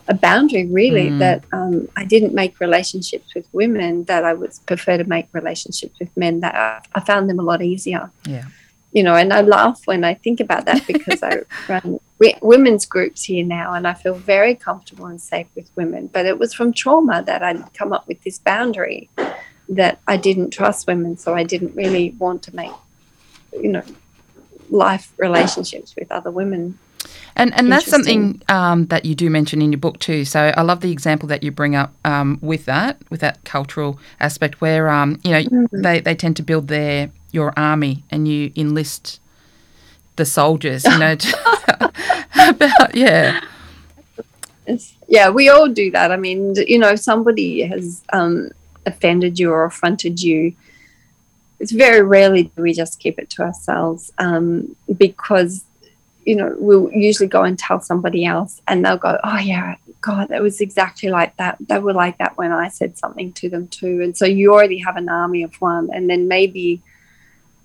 a 0.08 0.14
boundary 0.14 0.66
really 0.66 1.08
Mm. 1.10 1.18
that 1.20 1.44
um, 1.52 1.88
I 1.96 2.04
didn't 2.04 2.34
make 2.34 2.58
relationships 2.60 3.34
with 3.34 3.46
women 3.52 4.04
that 4.04 4.24
I 4.24 4.32
would 4.34 4.52
prefer 4.66 4.98
to 4.98 5.04
make 5.04 5.26
relationships 5.32 5.98
with 6.00 6.14
men 6.16 6.40
that 6.40 6.54
I, 6.54 6.80
I 6.94 7.00
found 7.00 7.28
them 7.30 7.38
a 7.38 7.42
lot 7.42 7.62
easier 7.62 8.10
Yeah. 8.26 8.46
you 8.92 9.02
know, 9.02 9.14
and 9.14 9.32
I 9.32 9.40
laugh 9.42 9.80
when 9.86 10.02
I 10.04 10.14
think 10.14 10.40
about 10.40 10.64
that 10.66 10.86
because 10.86 11.22
I 11.22 11.42
run 11.68 11.98
w- 12.20 12.38
women's 12.42 12.84
groups 12.84 13.22
here 13.24 13.44
now 13.44 13.74
and 13.74 13.86
I 13.86 13.94
feel 13.94 14.14
very 14.14 14.54
comfortable 14.54 15.06
and 15.06 15.20
safe 15.20 15.46
with 15.54 15.70
women. 15.76 16.08
But 16.12 16.26
it 16.26 16.38
was 16.38 16.52
from 16.52 16.72
trauma 16.72 17.22
that 17.24 17.42
I'd 17.42 17.72
come 17.74 17.92
up 17.92 18.06
with 18.08 18.22
this 18.22 18.38
boundary 18.38 19.08
that 19.68 20.00
I 20.08 20.16
didn't 20.16 20.50
trust 20.50 20.86
women, 20.86 21.16
so 21.16 21.34
I 21.34 21.44
didn't 21.44 21.74
really 21.74 22.10
want 22.18 22.42
to 22.42 22.54
make, 22.56 22.72
you 23.52 23.70
know, 23.70 23.84
life 24.68 25.12
relationships 25.16 25.94
with 25.96 26.10
other 26.12 26.30
women. 26.30 26.78
And 27.34 27.54
and 27.54 27.72
that's 27.72 27.86
something 27.86 28.42
um, 28.48 28.86
that 28.86 29.04
you 29.04 29.14
do 29.14 29.30
mention 29.30 29.62
in 29.62 29.72
your 29.72 29.78
book 29.78 29.98
too. 29.98 30.24
So 30.24 30.52
I 30.56 30.62
love 30.62 30.80
the 30.80 30.92
example 30.92 31.28
that 31.28 31.42
you 31.42 31.50
bring 31.50 31.74
up 31.74 31.94
um, 32.04 32.38
with 32.42 32.66
that, 32.66 32.98
with 33.10 33.20
that 33.20 33.42
cultural 33.44 33.98
aspect, 34.20 34.60
where 34.60 34.88
um, 34.88 35.18
you 35.24 35.30
know 35.30 35.42
Mm-hmm. 35.42 35.82
they, 35.82 36.00
they 36.00 36.14
tend 36.14 36.36
to 36.36 36.42
build 36.42 36.68
their 36.68 37.10
your 37.30 37.52
army 37.56 38.04
and 38.10 38.28
you 38.28 38.52
enlist 38.56 39.20
the 40.16 40.24
soldiers. 40.24 40.84
You 40.84 40.98
know, 40.98 41.16
about 42.34 42.94
yeah, 42.94 43.40
yeah, 45.08 45.28
we 45.30 45.48
all 45.48 45.68
do 45.68 45.90
that. 45.90 46.12
I 46.12 46.16
mean, 46.16 46.54
you 46.66 46.78
know, 46.78 46.90
if 46.90 47.00
somebody 47.00 47.62
has 47.62 48.02
um, 48.12 48.50
offended 48.86 49.38
you 49.38 49.50
or 49.50 49.64
affronted 49.64 50.22
you, 50.22 50.54
it's 51.60 51.72
very 51.72 52.02
rarely 52.02 52.44
do 52.44 52.62
we 52.62 52.72
just 52.72 52.98
keep 52.98 53.18
it 53.18 53.30
to 53.30 53.42
ourselves 53.42 54.12
um, 54.18 54.74
because, 54.96 55.64
you 56.24 56.36
know, 56.36 56.54
we'll 56.58 56.90
usually 56.92 57.28
go 57.28 57.42
and 57.42 57.58
tell 57.58 57.80
somebody 57.80 58.24
else 58.24 58.62
and 58.68 58.84
they'll 58.84 58.96
go, 58.96 59.18
oh, 59.24 59.38
yeah, 59.38 59.76
God, 60.00 60.28
that 60.28 60.42
was 60.42 60.60
exactly 60.60 61.08
like 61.08 61.36
that. 61.36 61.56
They 61.60 61.78
were 61.78 61.92
like 61.92 62.18
that 62.18 62.36
when 62.36 62.52
I 62.52 62.68
said 62.68 62.96
something 62.96 63.32
to 63.34 63.48
them 63.48 63.68
too. 63.68 64.00
And 64.02 64.16
so 64.16 64.24
you 64.24 64.52
already 64.52 64.78
have 64.78 64.96
an 64.96 65.08
army 65.08 65.42
of 65.42 65.54
one. 65.60 65.90
And 65.92 66.08
then 66.08 66.28
maybe, 66.28 66.82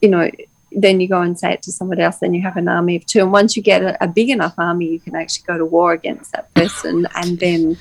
you 0.01 0.09
know, 0.09 0.29
then 0.71 0.99
you 0.99 1.07
go 1.07 1.21
and 1.21 1.39
say 1.39 1.53
it 1.53 1.61
to 1.63 1.71
somebody 1.71 2.01
else, 2.01 2.17
then 2.17 2.33
you 2.33 2.41
have 2.41 2.57
an 2.57 2.67
army 2.67 2.95
of 2.95 3.05
two. 3.05 3.21
And 3.21 3.31
once 3.31 3.55
you 3.55 3.63
get 3.63 3.81
a, 3.81 4.03
a 4.03 4.07
big 4.07 4.29
enough 4.29 4.53
army, 4.57 4.87
you 4.91 4.99
can 4.99 5.15
actually 5.15 5.45
go 5.45 5.57
to 5.57 5.65
war 5.65 5.93
against 5.93 6.31
that 6.33 6.53
person, 6.53 7.07
and 7.15 7.39
then 7.39 7.77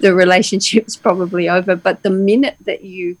the 0.00 0.14
relationship's 0.14 0.96
probably 0.96 1.48
over. 1.48 1.76
But 1.76 2.02
the 2.02 2.10
minute 2.10 2.56
that 2.62 2.82
you 2.82 3.16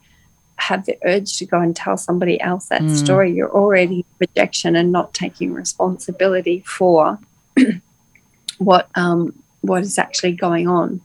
have 0.68 0.86
the 0.86 0.96
urge 1.04 1.36
to 1.38 1.44
go 1.46 1.60
and 1.60 1.74
tell 1.74 1.96
somebody 1.96 2.40
else 2.40 2.66
that 2.68 2.82
Mm. 2.82 2.96
story, 3.04 3.32
you're 3.32 3.54
already 3.62 3.96
in 3.96 4.14
rejection 4.20 4.76
and 4.76 4.92
not 4.92 5.12
taking 5.12 5.52
responsibility 5.52 6.62
for 6.66 7.18
what 8.58 8.88
um, 8.94 9.20
what 9.62 9.82
is 9.82 9.98
actually 9.98 10.32
going 10.32 10.68
on, 10.68 11.00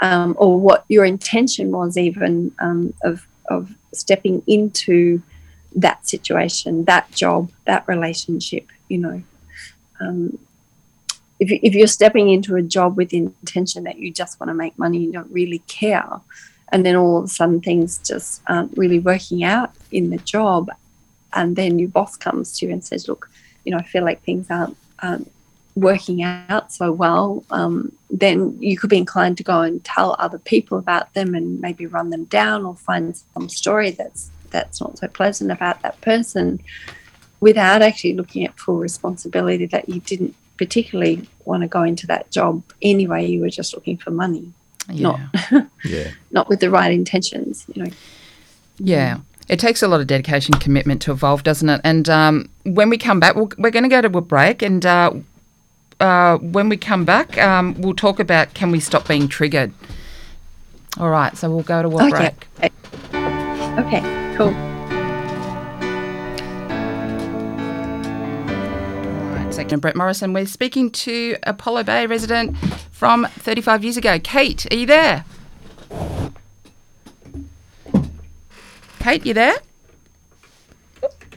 um, 0.00 0.34
or 0.38 0.58
what 0.58 0.84
your 0.88 1.04
intention 1.04 1.70
was, 1.70 1.96
even 1.96 2.52
um, 2.58 2.92
of 3.02 3.26
of 3.50 3.74
stepping 3.92 4.42
into 4.46 5.22
that 5.76 6.06
situation, 6.06 6.84
that 6.84 7.10
job, 7.12 7.50
that 7.66 7.86
relationship, 7.88 8.66
you 8.88 8.98
know. 8.98 9.22
Um, 10.00 10.38
if, 11.40 11.50
if 11.62 11.74
you're 11.74 11.86
stepping 11.86 12.28
into 12.30 12.56
a 12.56 12.62
job 12.62 12.96
with 12.96 13.10
the 13.10 13.18
intention 13.18 13.84
that 13.84 13.98
you 13.98 14.12
just 14.12 14.38
want 14.38 14.48
to 14.50 14.54
make 14.54 14.78
money, 14.78 14.98
you 14.98 15.12
don't 15.12 15.30
really 15.30 15.60
care, 15.66 16.20
and 16.74 16.84
then 16.84 16.96
all 16.96 17.18
of 17.18 17.24
a 17.26 17.28
sudden 17.28 17.60
things 17.60 17.98
just 17.98 18.42
aren't 18.48 18.76
really 18.76 18.98
working 18.98 19.44
out 19.44 19.70
in 19.92 20.10
the 20.10 20.16
job, 20.16 20.68
and 21.32 21.54
then 21.54 21.78
your 21.78 21.88
boss 21.88 22.16
comes 22.16 22.58
to 22.58 22.66
you 22.66 22.72
and 22.72 22.84
says, 22.84 23.06
"Look, 23.06 23.30
you 23.64 23.70
know, 23.70 23.78
I 23.78 23.84
feel 23.84 24.02
like 24.02 24.24
things 24.24 24.48
aren't, 24.50 24.76
aren't 24.98 25.30
working 25.76 26.24
out 26.24 26.72
so 26.72 26.90
well," 26.90 27.44
um, 27.52 27.92
then 28.10 28.60
you 28.60 28.76
could 28.76 28.90
be 28.90 28.98
inclined 28.98 29.36
to 29.36 29.44
go 29.44 29.60
and 29.60 29.84
tell 29.84 30.16
other 30.18 30.38
people 30.38 30.76
about 30.76 31.14
them 31.14 31.36
and 31.36 31.60
maybe 31.60 31.86
run 31.86 32.10
them 32.10 32.24
down 32.24 32.64
or 32.64 32.74
find 32.74 33.16
some 33.34 33.48
story 33.48 33.92
that's 33.92 34.32
that's 34.50 34.80
not 34.80 34.98
so 34.98 35.06
pleasant 35.06 35.52
about 35.52 35.80
that 35.82 36.00
person 36.00 36.60
without 37.38 37.82
actually 37.82 38.14
looking 38.14 38.44
at 38.44 38.58
full 38.58 38.78
responsibility 38.78 39.66
that 39.66 39.88
you 39.88 40.00
didn't 40.00 40.34
particularly 40.56 41.28
want 41.44 41.62
to 41.62 41.68
go 41.68 41.84
into 41.84 42.08
that 42.08 42.32
job 42.32 42.64
anyway. 42.82 43.24
You 43.24 43.42
were 43.42 43.56
just 43.60 43.74
looking 43.74 43.96
for 43.96 44.10
money 44.10 44.52
yeah, 44.90 45.28
not 45.50 45.66
Yeah. 45.84 46.10
not 46.30 46.48
with 46.48 46.60
the 46.60 46.70
right 46.70 46.92
intentions 46.92 47.64
you 47.74 47.84
know 47.84 47.90
yeah. 48.78 49.18
It 49.48 49.60
takes 49.60 49.82
a 49.84 49.88
lot 49.88 50.00
of 50.00 50.06
dedication, 50.08 50.54
commitment 50.54 51.00
to 51.02 51.12
evolve, 51.12 51.44
doesn't 51.44 51.68
it? 51.68 51.80
And 51.84 52.08
um, 52.08 52.48
when 52.64 52.88
we 52.88 52.96
come 52.98 53.20
back, 53.20 53.36
we'll, 53.36 53.50
we're 53.58 53.70
going 53.70 53.82
to 53.84 53.88
go 53.90 54.00
to 54.00 54.18
a 54.18 54.20
break, 54.22 54.62
and 54.62 54.84
uh, 54.86 55.12
uh, 56.00 56.38
when 56.38 56.68
we 56.70 56.76
come 56.78 57.04
back, 57.04 57.36
um, 57.38 57.74
we'll 57.80 57.94
talk 57.94 58.18
about 58.18 58.54
can 58.54 58.70
we 58.72 58.80
stop 58.80 59.06
being 59.06 59.28
triggered. 59.28 59.72
All 60.98 61.10
right, 61.10 61.36
so 61.36 61.50
we'll 61.50 61.62
go 61.62 61.82
to 61.82 61.88
a 61.88 62.06
Okay. 62.06 62.34
break. 62.58 62.72
okay 63.78 64.34
cool 64.36 64.73
second, 69.54 69.78
Brett 69.78 69.94
Morrison. 69.94 70.32
We're 70.32 70.46
speaking 70.46 70.90
to 70.90 71.36
Apollo 71.44 71.84
Bay 71.84 72.06
resident 72.06 72.56
from 72.90 73.24
35 73.24 73.84
years 73.84 73.96
ago. 73.96 74.18
Cate, 74.18 74.66
are 74.72 74.76
you 74.76 74.84
there? 74.84 75.24
Cate, 78.98 79.24
you 79.24 79.32
there? 79.32 79.54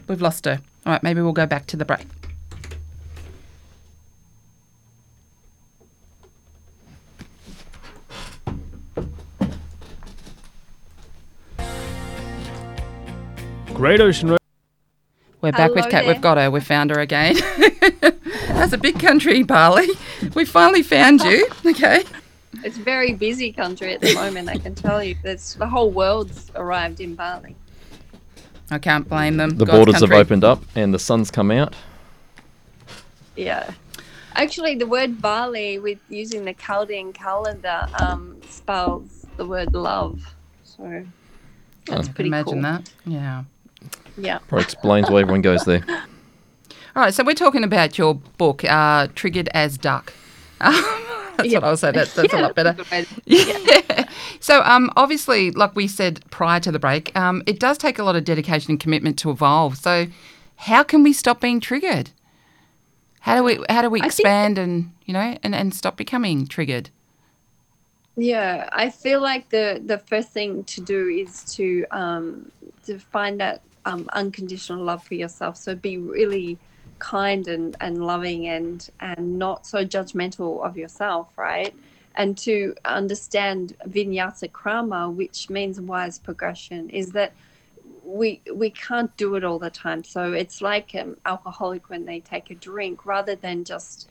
We've 0.08 0.20
lost 0.20 0.46
her. 0.46 0.60
All 0.88 0.94
right, 0.94 1.04
maybe 1.04 1.22
we'll 1.22 1.32
go 1.32 1.46
back 1.46 1.68
to 1.68 1.78
the 1.78 1.86
break. 1.86 2.08
Great 13.76 14.02
Ocean 14.02 14.32
Road. 14.32 14.40
We're 15.42 15.52
back 15.52 15.76
with 15.76 15.84
Cate. 15.84 15.92
there. 15.92 16.08
We've 16.08 16.22
got 16.22 16.38
her. 16.38 16.50
We 16.50 16.62
found 16.62 16.90
her 16.90 17.00
again. 17.00 17.36
That's 18.48 18.74
a 18.74 18.78
big 18.78 19.00
country, 19.00 19.44
Bali. 19.44 19.88
We 20.36 20.46
finally 20.46 20.84
found 20.84 21.22
you. 21.22 21.48
Okay. 21.66 22.04
it's 22.64 22.78
very 22.78 23.14
busy 23.14 23.52
country 23.52 23.94
at 23.94 24.02
the 24.02 24.14
moment 24.16 24.50
i 24.50 24.58
can 24.58 24.74
tell 24.74 25.04
you 25.04 25.16
there's 25.22 25.54
the 25.56 25.68
whole 25.68 25.92
world's 25.92 26.50
arrived 26.56 27.00
in 27.00 27.14
bali 27.14 27.56
I 28.72 28.80
can't 28.80 29.08
blame 29.08 29.38
them. 29.38 29.52
The 29.52 29.66
God's 29.66 29.78
borders 29.78 29.96
country. 30.00 30.18
have 30.18 30.26
opened 30.26 30.44
up 30.44 30.62
and 30.76 30.94
the 30.94 31.00
sun's 31.00 31.32
come 31.32 31.52
out. 31.52 31.74
Yeah. 33.38 33.72
Actually, 34.36 34.76
the 34.76 34.86
word 34.88 35.22
Bali, 35.22 35.80
with 35.80 36.00
using 36.10 36.44
the 36.44 36.54
Chaldean 36.54 37.14
calendar, 37.14 37.88
um, 38.02 38.42
spells 38.50 39.26
the 39.38 39.46
word 39.46 39.74
love. 39.74 40.22
So 40.66 41.06
that's 41.86 41.90
Oh. 41.90 42.02
I 42.02 42.04
can 42.04 42.14
pretty 42.14 42.28
imagine 42.28 42.54
cool. 42.54 42.62
that. 42.64 42.92
Yeah. 43.06 43.44
Yeah. 44.18 44.40
Probably 44.50 44.64
explains 44.66 45.10
why 45.10 45.22
everyone 45.22 45.42
goes 45.42 45.64
there. 45.64 45.86
All 46.98 47.04
right, 47.04 47.14
so 47.14 47.24
we're 47.24 47.36
talking 47.36 47.64
about 47.64 48.00
your 48.00 48.16
book, 48.16 48.64
uh, 48.64 49.06
Triggered 49.14 49.50
as 49.54 49.78
Duck. 49.78 50.14
that's 50.60 51.44
Yeah. 51.44 51.60
what 51.60 51.64
I'll 51.66 51.78
say. 51.78 51.92
That, 51.92 52.08
that's 52.08 52.34
a 52.34 52.38
lot 52.42 52.56
better. 52.56 52.76
a 52.92 53.06
Yeah. 53.28 54.10
So, 54.40 54.64
um, 54.64 54.90
obviously, 54.98 55.52
like 55.52 55.76
we 55.76 55.88
said 55.88 56.22
prior 56.32 56.60
to 56.60 56.72
the 56.72 56.80
break, 56.80 57.16
um, 57.16 57.44
it 57.46 57.60
does 57.60 57.78
take 57.78 58.00
a 58.00 58.04
lot 58.04 58.16
of 58.16 58.24
dedication 58.24 58.72
and 58.72 58.80
commitment 58.80 59.20
to 59.20 59.30
evolve. 59.30 59.78
So, 59.78 60.08
how 60.56 60.82
can 60.82 61.04
we 61.04 61.14
stop 61.14 61.40
being 61.40 61.60
triggered? 61.60 62.10
How 63.20 63.36
do 63.36 63.44
we 63.44 63.64
how 63.70 63.84
do 63.84 63.92
we 63.92 64.02
expand 64.02 64.58
and 64.58 64.92
you 65.06 65.14
know 65.14 65.38
and, 65.44 65.54
and 65.54 65.76
stop 65.76 65.98
becoming 65.98 66.48
triggered? 66.48 66.90
Yeah, 68.16 68.70
I 68.72 68.90
feel 68.90 69.22
like 69.22 69.50
the 69.50 69.80
the 69.86 70.00
first 70.00 70.30
thing 70.30 70.64
to 70.64 70.82
do 70.82 71.10
is 71.10 71.44
to 71.58 71.86
um, 71.92 72.52
to 72.88 72.98
find 72.98 73.40
that 73.40 73.62
um, 73.86 74.10
unconditional 74.14 74.84
love 74.84 75.04
for 75.04 75.14
yourself. 75.14 75.58
So 75.58 75.76
be 75.76 76.00
really 76.00 76.58
kind 77.00 77.48
and, 77.48 77.76
and 77.80 78.06
loving 78.06 78.48
and 78.48 78.90
and 79.00 79.38
not 79.40 79.66
so 79.66 79.86
judgmental 79.86 80.64
of 80.66 80.78
yourself, 80.78 81.38
right? 81.38 81.74
And 82.16 82.38
to 82.40 82.74
understand 82.86 83.78
vinyasa 83.88 84.52
krama, 84.52 85.14
which 85.14 85.50
means 85.50 85.80
wise 85.80 86.18
progression, 86.18 86.90
is 86.90 87.12
that 87.12 87.34
we 88.04 88.42
we 88.54 88.70
can't 88.70 89.16
do 89.18 89.36
it 89.36 89.44
all 89.44 89.60
the 89.60 89.70
time. 89.70 90.04
So 90.04 90.34
it's 90.34 90.62
like 90.62 90.94
an 90.94 91.18
alcoholic 91.26 91.90
when 91.90 92.06
they 92.06 92.20
take 92.20 92.50
a 92.50 92.56
drink, 92.56 93.06
rather 93.06 93.36
than 93.36 93.64
just 93.64 94.10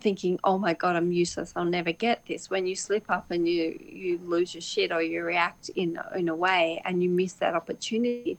thinking, 0.00 0.38
"Oh 0.44 0.58
my 0.58 0.74
God, 0.74 0.96
I'm 0.96 1.12
useless. 1.12 1.52
I'll 1.56 1.64
never 1.64 1.92
get 1.92 2.26
this." 2.26 2.50
When 2.50 2.66
you 2.66 2.76
slip 2.76 3.10
up 3.10 3.30
and 3.30 3.48
you 3.48 3.78
you 3.80 4.18
lose 4.18 4.54
your 4.54 4.60
shit 4.62 4.92
or 4.92 5.02
you 5.02 5.22
react 5.22 5.70
in 5.70 5.98
in 6.14 6.28
a 6.28 6.34
way 6.34 6.82
and 6.84 7.02
you 7.02 7.08
miss 7.08 7.34
that 7.34 7.54
opportunity, 7.54 8.38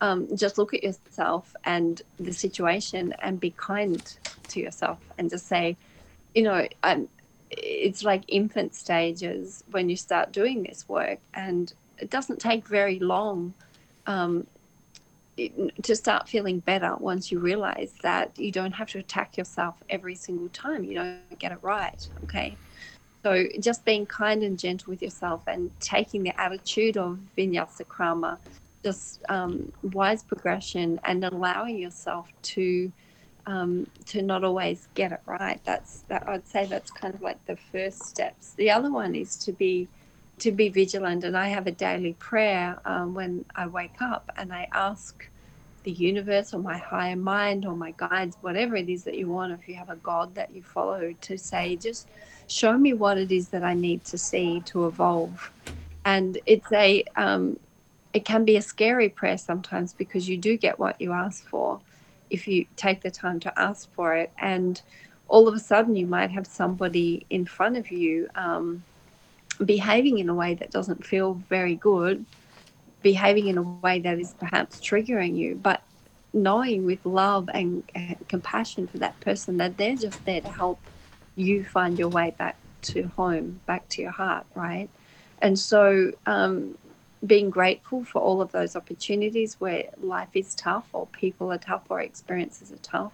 um, 0.00 0.36
just 0.36 0.58
look 0.58 0.74
at 0.74 0.82
yourself 0.82 1.54
and 1.64 2.02
the 2.18 2.32
situation 2.32 3.14
and 3.20 3.40
be 3.40 3.50
kind 3.50 4.16
to 4.48 4.60
yourself 4.60 4.98
and 5.18 5.30
just 5.30 5.46
say, 5.46 5.76
you 6.34 6.42
know, 6.42 6.66
I'm. 6.82 7.08
It's 7.56 8.02
like 8.02 8.24
infant 8.26 8.74
stages 8.74 9.62
when 9.70 9.88
you 9.88 9.96
start 9.96 10.32
doing 10.32 10.64
this 10.64 10.88
work, 10.88 11.20
and 11.34 11.72
it 11.98 12.10
doesn't 12.10 12.40
take 12.40 12.66
very 12.66 12.98
long 12.98 13.54
um, 14.06 14.48
to 15.36 15.96
start 15.96 16.28
feeling 16.28 16.60
better 16.60 16.96
once 16.98 17.30
you 17.30 17.38
realize 17.38 17.92
that 18.02 18.36
you 18.38 18.50
don't 18.50 18.72
have 18.72 18.88
to 18.90 18.98
attack 18.98 19.36
yourself 19.36 19.76
every 19.88 20.14
single 20.14 20.48
time 20.48 20.84
you 20.84 20.94
don't 20.94 21.38
get 21.38 21.52
it 21.52 21.58
right. 21.62 22.08
Okay. 22.24 22.56
So 23.24 23.46
just 23.58 23.84
being 23.84 24.06
kind 24.06 24.42
and 24.42 24.58
gentle 24.58 24.90
with 24.90 25.02
yourself 25.02 25.42
and 25.46 25.70
taking 25.80 26.24
the 26.24 26.38
attitude 26.40 26.96
of 26.96 27.18
vinyasa 27.36 27.84
krama, 27.86 28.38
just 28.84 29.22
um, 29.28 29.72
wise 29.82 30.22
progression 30.22 31.00
and 31.04 31.24
allowing 31.24 31.78
yourself 31.78 32.30
to 32.42 32.92
um, 33.46 33.86
to 34.06 34.22
not 34.22 34.44
always 34.44 34.88
get 34.94 35.12
it 35.12 35.20
right. 35.26 35.60
That's 35.64 36.02
that 36.08 36.28
I'd 36.28 36.46
say 36.46 36.66
that's 36.66 36.90
kind 36.90 37.14
of 37.14 37.22
like 37.22 37.44
the 37.46 37.56
first 37.56 38.04
steps. 38.04 38.52
The 38.52 38.70
other 38.70 38.90
one 38.92 39.14
is 39.14 39.36
to 39.38 39.52
be 39.52 39.88
to 40.38 40.52
be 40.52 40.68
vigilant, 40.68 41.24
and 41.24 41.36
I 41.36 41.48
have 41.48 41.66
a 41.66 41.72
daily 41.72 42.14
prayer 42.14 42.78
um, 42.84 43.14
when 43.14 43.44
I 43.56 43.66
wake 43.66 44.00
up, 44.00 44.30
and 44.36 44.52
I 44.52 44.68
ask 44.72 45.28
the 45.84 45.92
universe 45.92 46.52
or 46.52 46.58
my 46.60 46.78
higher 46.78 47.16
mind 47.16 47.64
or 47.64 47.76
my 47.76 47.92
guides, 47.96 48.36
whatever 48.40 48.74
it 48.74 48.88
is 48.88 49.04
that 49.04 49.16
you 49.16 49.28
want, 49.28 49.52
if 49.52 49.68
you 49.68 49.74
have 49.76 49.90
a 49.90 49.96
God 49.96 50.34
that 50.34 50.50
you 50.54 50.62
follow, 50.62 51.14
to 51.20 51.38
say, 51.38 51.76
just 51.76 52.08
show 52.48 52.76
me 52.76 52.92
what 52.94 53.18
it 53.18 53.30
is 53.30 53.50
that 53.50 53.62
I 53.62 53.74
need 53.74 54.02
to 54.04 54.18
see 54.18 54.60
to 54.66 54.86
evolve. 54.86 55.52
And 56.04 56.38
it's 56.46 56.72
a, 56.72 57.04
um, 57.16 57.58
it 58.14 58.24
can 58.24 58.44
be 58.44 58.56
a 58.56 58.62
scary 58.62 59.08
prayer 59.08 59.36
sometimes 59.36 59.92
because 59.92 60.28
you 60.28 60.38
do 60.38 60.56
get 60.56 60.78
what 60.78 61.00
you 61.00 61.12
ask 61.12 61.46
for 61.46 61.80
if 62.30 62.48
you 62.48 62.64
take 62.76 63.02
the 63.02 63.10
time 63.10 63.40
to 63.40 63.58
ask 63.58 63.92
for 63.92 64.14
it. 64.14 64.32
And 64.38 64.80
all 65.28 65.48
of 65.48 65.54
a 65.54 65.58
sudden, 65.58 65.96
you 65.96 66.06
might 66.06 66.30
have 66.30 66.46
somebody 66.46 67.26
in 67.28 67.44
front 67.44 67.76
of 67.76 67.90
you 67.90 68.28
um, 68.36 68.84
behaving 69.64 70.18
in 70.18 70.28
a 70.28 70.34
way 70.34 70.54
that 70.54 70.70
doesn't 70.70 71.04
feel 71.04 71.34
very 71.48 71.74
good 71.74 72.24
behaving 73.02 73.48
in 73.48 73.58
a 73.58 73.62
way 73.62 74.00
that 74.00 74.18
is 74.18 74.32
perhaps 74.40 74.80
triggering 74.80 75.36
you, 75.36 75.54
but 75.54 75.82
knowing 76.32 76.86
with 76.86 77.04
love 77.04 77.48
and, 77.52 77.84
compassion 78.28 78.88
for 78.88 78.98
that 78.98 79.18
person 79.20 79.58
that 79.58 79.76
they're 79.76 79.94
just 79.94 80.24
there 80.24 80.40
to 80.40 80.50
help 80.50 80.80
you 81.36 81.62
find 81.64 81.98
your 81.98 82.08
way 82.08 82.34
back 82.38 82.56
to 82.82 83.04
home, 83.16 83.60
back 83.66 83.88
to 83.88 84.02
your 84.02 84.10
heart, 84.10 84.46
right? 84.54 84.88
And 85.42 85.58
so, 85.58 86.12
um, 86.26 86.76
being 87.26 87.50
grateful 87.50 88.04
for 88.04 88.20
all 88.20 88.40
of 88.40 88.52
those 88.52 88.76
opportunities 88.76 89.60
where 89.60 89.84
life 90.00 90.30
is 90.34 90.54
tough, 90.54 90.88
or 90.92 91.06
people 91.08 91.52
are 91.52 91.58
tough, 91.58 91.82
or 91.88 92.00
experiences 92.00 92.72
are 92.72 92.78
tough, 92.78 93.12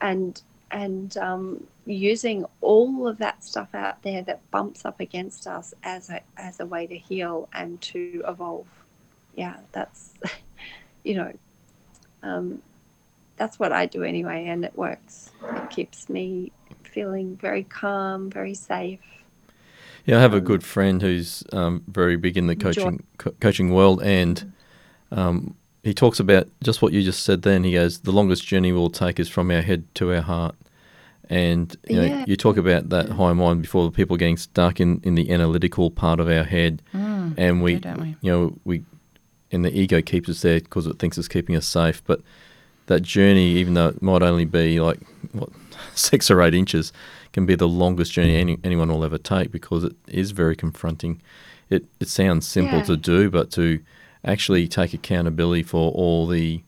and 0.00 0.42
and 0.70 1.16
um, 1.18 1.64
using 1.86 2.44
all 2.60 3.06
of 3.06 3.18
that 3.18 3.44
stuff 3.44 3.74
out 3.74 4.02
there 4.02 4.22
that 4.22 4.50
bumps 4.50 4.84
up 4.84 4.98
against 5.00 5.46
us 5.46 5.74
as 5.84 6.10
a 6.10 6.20
as 6.36 6.60
a 6.60 6.66
way 6.66 6.86
to 6.86 6.96
heal 6.96 7.48
and 7.52 7.80
to 7.80 8.22
evolve 8.26 8.66
yeah, 9.36 9.56
that's, 9.72 10.14
you 11.04 11.14
know, 11.14 11.32
um, 12.22 12.62
that's 13.36 13.58
what 13.58 13.72
I 13.72 13.86
do 13.86 14.02
anyway, 14.02 14.46
and 14.46 14.64
it 14.64 14.76
works. 14.76 15.30
It 15.44 15.70
keeps 15.70 16.08
me 16.08 16.52
feeling 16.82 17.36
very 17.36 17.62
calm, 17.62 18.30
very 18.30 18.54
safe. 18.54 19.00
Yeah, 20.06 20.18
I 20.18 20.20
have 20.20 20.34
a 20.34 20.40
good 20.40 20.62
friend 20.64 21.02
who's 21.02 21.42
um, 21.52 21.82
very 21.88 22.16
big 22.16 22.36
in 22.36 22.46
the 22.46 22.54
coaching 22.56 23.02
co- 23.18 23.34
coaching 23.40 23.72
world, 23.74 24.00
and 24.02 24.52
um, 25.10 25.54
he 25.82 25.92
talks 25.92 26.20
about 26.20 26.48
just 26.62 26.80
what 26.80 26.92
you 26.92 27.02
just 27.02 27.24
said. 27.24 27.42
Then 27.42 27.64
he 27.64 27.72
goes, 27.72 28.00
"The 28.00 28.12
longest 28.12 28.46
journey 28.46 28.72
we'll 28.72 28.90
take 28.90 29.18
is 29.20 29.28
from 29.28 29.50
our 29.50 29.62
head 29.62 29.84
to 29.96 30.14
our 30.14 30.22
heart." 30.22 30.54
And 31.28 31.76
you 31.88 31.96
know, 31.96 32.04
Yeah. 32.04 32.24
you 32.26 32.36
talk 32.36 32.56
about 32.56 32.88
that 32.90 33.08
high 33.10 33.32
mind 33.32 33.62
before 33.62 33.90
people 33.90 34.16
getting 34.16 34.36
stuck 34.36 34.80
in, 34.80 35.00
in 35.02 35.16
the 35.16 35.28
analytical 35.32 35.90
part 35.90 36.20
of 36.20 36.28
our 36.28 36.44
head, 36.44 36.82
Mm, 36.94 37.34
and 37.36 37.62
we, 37.64 37.74
do, 37.74 37.80
don't 37.80 38.00
we? 38.00 38.16
you 38.20 38.30
know, 38.30 38.56
we, 38.64 38.84
and 39.50 39.64
the 39.64 39.76
ego 39.76 40.00
keeps 40.00 40.28
us 40.28 40.42
there 40.42 40.60
because 40.60 40.86
it 40.86 41.00
thinks 41.00 41.18
it's 41.18 41.26
keeping 41.26 41.56
us 41.56 41.66
safe. 41.66 42.00
But 42.06 42.20
that 42.86 43.02
journey, 43.02 43.56
even 43.56 43.74
though 43.74 43.88
it 43.88 44.00
might 44.02 44.22
only 44.22 44.44
be 44.44 44.78
like 44.80 45.00
what 45.32 45.48
six 45.96 46.30
or 46.30 46.40
eight 46.42 46.54
inches, 46.54 46.92
can 47.36 47.44
be 47.44 47.54
the 47.54 47.68
longest 47.68 48.12
journey 48.12 48.32
mm. 48.32 48.40
any, 48.40 48.58
anyone 48.64 48.88
will 48.88 49.04
ever 49.04 49.18
take 49.18 49.52
because 49.52 49.84
it 49.84 49.94
is 50.08 50.30
very 50.30 50.56
confronting. 50.56 51.20
It 51.68 51.84
it 52.00 52.08
sounds 52.08 52.48
simple 52.48 52.78
Yeah. 52.78 52.84
to 52.84 52.96
do, 52.96 53.28
but 53.30 53.50
to 53.50 53.80
actually 54.24 54.66
take 54.68 54.94
accountability 54.94 55.62
for 55.62 55.92
all 55.92 56.26
the, 56.26 56.62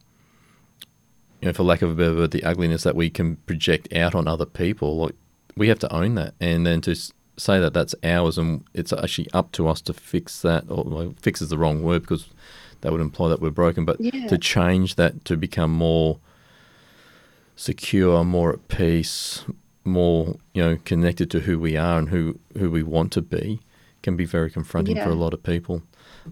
you 1.40 1.46
know, 1.46 1.54
for 1.54 1.62
lack 1.62 1.80
of 1.80 1.90
a 1.90 1.94
better 1.94 2.14
word, 2.14 2.32
the 2.32 2.44
ugliness 2.44 2.82
that 2.82 2.94
we 2.94 3.08
can 3.08 3.36
project 3.46 3.90
out 3.94 4.14
on 4.14 4.28
other 4.28 4.44
people, 4.44 4.98
like 4.98 5.14
we 5.56 5.68
have 5.68 5.78
to 5.78 5.90
own 5.90 6.16
that, 6.16 6.34
and 6.38 6.66
then 6.66 6.82
to 6.82 6.94
say 7.38 7.58
that 7.58 7.72
that's 7.72 7.94
ours 8.04 8.36
and 8.36 8.62
it's 8.74 8.92
actually 8.92 9.30
up 9.32 9.50
to 9.52 9.68
us 9.68 9.80
to 9.80 9.94
fix 9.94 10.42
that. 10.42 10.64
Or 10.68 10.84
well, 10.84 11.14
fix 11.22 11.40
is 11.40 11.48
the 11.48 11.56
wrong 11.56 11.82
word 11.82 12.02
because 12.02 12.26
that 12.82 12.92
would 12.92 13.00
imply 13.00 13.28
that 13.30 13.40
we're 13.40 13.48
broken, 13.62 13.86
but 13.86 13.98
Yeah. 13.98 14.26
to 14.26 14.36
change 14.36 14.96
that 14.96 15.24
to 15.24 15.34
become 15.38 15.72
more 15.72 16.18
secure, 17.56 18.22
more 18.22 18.52
at 18.52 18.68
peace, 18.68 19.44
more 19.89 20.36
you 20.55 20.62
know 20.62 20.78
connected 20.84 21.30
to 21.32 21.41
who 21.41 21.59
we 21.59 21.76
are 21.76 21.99
and 21.99 22.09
who 22.09 22.39
who 22.59 22.70
we 22.70 22.82
want 22.82 23.12
to 23.12 23.22
be, 23.22 23.61
can 24.03 24.16
be 24.16 24.24
very 24.24 24.51
confronting 24.51 24.97
for 25.05 25.11
a 25.11 25.14
lot 25.14 25.34
of 25.34 25.43
people. 25.43 25.82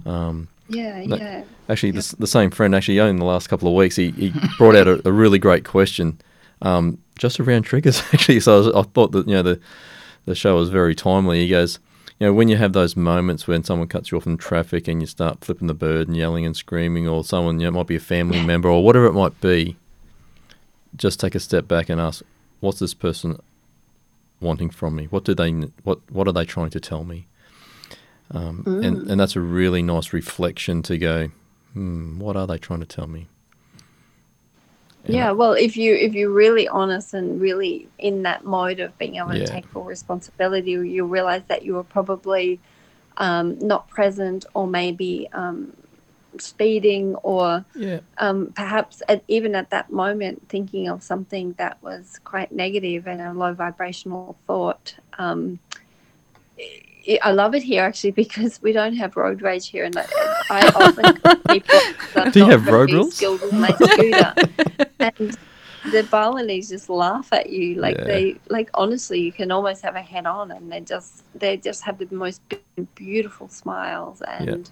Um, 0.04 0.48
Yeah, 0.68 1.00
yeah. 1.00 1.44
Actually, 1.68 1.92
the, 1.92 2.14
the 2.18 2.26
same 2.26 2.50
friend, 2.50 2.74
actually, 2.74 2.98
in 2.98 3.16
the 3.16 3.24
last 3.24 3.48
couple 3.48 3.68
of 3.68 3.74
weeks, 3.74 3.96
he, 3.96 4.10
he 4.12 4.32
brought 4.58 4.74
out 4.76 4.88
a, 4.88 5.08
a 5.08 5.12
really 5.12 5.38
great 5.38 5.64
question 5.64 6.20
um, 6.62 6.98
just 7.18 7.38
around 7.40 7.62
triggers, 7.62 8.02
actually. 8.12 8.40
So 8.40 8.54
I, 8.54 8.58
was, 8.58 8.68
I 8.68 8.82
thought 8.82 9.12
that, 9.12 9.28
you 9.28 9.34
know, 9.34 9.42
the, 9.42 9.60
the 10.24 10.34
show 10.34 10.56
was 10.56 10.68
very 10.70 10.94
timely. 10.94 11.40
He 11.40 11.48
goes, 11.48 11.78
you 12.18 12.26
know, 12.26 12.32
when 12.32 12.48
you 12.48 12.56
have 12.56 12.72
those 12.72 12.96
moments 12.96 13.46
when 13.46 13.62
someone 13.62 13.88
cuts 13.88 14.10
you 14.10 14.18
off 14.18 14.26
in 14.26 14.36
traffic 14.38 14.88
and 14.88 15.00
you 15.00 15.06
start 15.06 15.44
flipping 15.44 15.68
the 15.68 15.74
bird 15.74 16.08
and 16.08 16.16
yelling 16.16 16.46
and 16.46 16.56
screaming, 16.56 17.06
or 17.06 17.22
someone, 17.24 17.60
you 17.60 17.64
know, 17.64 17.68
it 17.68 17.78
might 17.78 17.86
be 17.86 17.96
a 17.96 18.00
family 18.00 18.44
member 18.44 18.68
or 18.68 18.82
whatever 18.82 19.06
it 19.06 19.12
might 19.12 19.40
be, 19.40 19.76
just 20.96 21.20
take 21.20 21.34
a 21.34 21.40
step 21.40 21.68
back 21.68 21.88
and 21.88 22.00
ask, 22.00 22.22
what's 22.60 22.78
this 22.78 22.94
person 22.94 23.40
wanting 24.40 24.70
from 24.70 24.96
me? 24.96 25.06
What 25.06 25.24
do 25.24 25.34
they, 25.34 25.50
what, 25.84 26.00
what 26.10 26.28
are 26.28 26.32
they 26.32 26.44
trying 26.44 26.70
to 26.70 26.80
tell 26.80 27.04
me? 27.04 27.26
Um, 28.30 28.64
and, 28.66 29.08
and 29.10 29.20
that's 29.20 29.36
a 29.36 29.40
really 29.40 29.82
nice 29.82 30.12
reflection 30.12 30.82
to 30.82 30.98
go, 30.98 31.30
hmm, 31.72 32.18
what 32.18 32.36
are 32.36 32.46
they 32.46 32.58
trying 32.58 32.80
to 32.80 32.86
tell 32.86 33.06
me? 33.06 33.28
And 35.04 35.14
Yeah, 35.14 35.30
well, 35.30 35.52
if 35.52 35.76
you 35.76 35.94
if 35.94 36.14
you're 36.14 36.32
really 36.32 36.66
honest 36.66 37.14
and 37.14 37.40
really 37.40 37.86
in 37.98 38.24
that 38.24 38.44
mode 38.44 38.80
of 38.80 38.96
being 38.98 39.16
able 39.16 39.34
Yeah. 39.34 39.44
to 39.44 39.52
take 39.52 39.66
full 39.66 39.84
responsibility, 39.84 40.72
you'll 40.72 41.06
realize 41.06 41.42
that 41.46 41.64
you 41.64 41.74
were 41.74 41.84
probably 41.84 42.58
um, 43.18 43.58
not 43.60 43.88
present, 43.88 44.44
or 44.54 44.66
maybe 44.66 45.28
um, 45.32 45.72
speeding, 46.40 47.14
or 47.16 47.64
Yeah. 47.74 48.00
um, 48.18 48.52
perhaps 48.54 49.02
at, 49.08 49.22
even 49.28 49.54
at 49.54 49.70
that 49.70 49.90
moment 49.92 50.48
thinking 50.48 50.88
of 50.88 51.02
something 51.02 51.54
that 51.58 51.78
was 51.82 52.18
quite 52.24 52.52
negative 52.52 53.06
and 53.06 53.20
a 53.20 53.32
low 53.32 53.54
vibrational 53.54 54.26
thought. 54.34 54.84
Um, 55.18 55.48
I 57.08 57.18
I 57.22 57.32
love 57.32 57.54
it 57.54 57.62
here 57.62 57.82
actually 57.84 58.10
because 58.24 58.60
we 58.62 58.72
don't 58.72 58.94
have 58.96 59.16
road 59.16 59.42
rage 59.42 59.68
here, 59.68 59.84
and 59.84 59.98
I, 59.98 60.06
I 60.50 60.68
often 60.74 61.22
people 61.48 61.80
that 62.14 62.32
Do 62.32 62.40
you 62.40 62.50
have 62.50 62.66
road 62.68 62.92
rules? 62.92 63.14
skilled 63.16 63.42
with 63.42 63.52
my 63.52 63.74
scooter, 63.74 64.34
and 65.00 65.36
the 65.84 66.02
Balinese 66.02 66.68
just 66.70 66.88
laugh 66.88 67.32
at 67.32 67.48
you 67.50 67.76
like 67.76 67.98
Yeah. 67.98 68.04
they 68.04 68.40
like 68.48 68.70
honestly 68.74 69.20
you 69.20 69.32
can 69.32 69.50
almost 69.50 69.82
have 69.82 69.96
a 69.96 70.02
head 70.02 70.26
on, 70.26 70.50
and 70.50 70.70
they 70.72 70.80
just 70.80 71.24
they 71.34 71.56
just 71.56 71.84
have 71.84 71.98
the 71.98 72.08
most 72.14 72.40
beautiful 72.94 73.48
smiles 73.48 74.22
and 74.22 74.70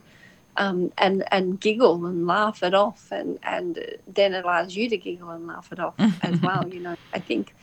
um, 0.57 0.92
and 0.98 1.24
and 1.32 1.61
giggle 1.61 2.07
and 2.07 2.26
laugh 2.26 2.62
it 2.62 2.74
off, 2.74 3.11
and 3.11 3.38
and 3.42 3.78
then 4.07 4.34
it 4.34 4.44
allows 4.44 4.76
you 4.76 4.88
to 4.88 4.96
giggle 4.96 5.30
and 5.30 5.46
laugh 5.46 5.72
it 5.72 5.80
off 5.80 5.94
as 6.22 6.40
well. 6.40 6.68
You 6.68 6.80
know, 6.80 6.96
I 7.12 7.18
think, 7.18 7.55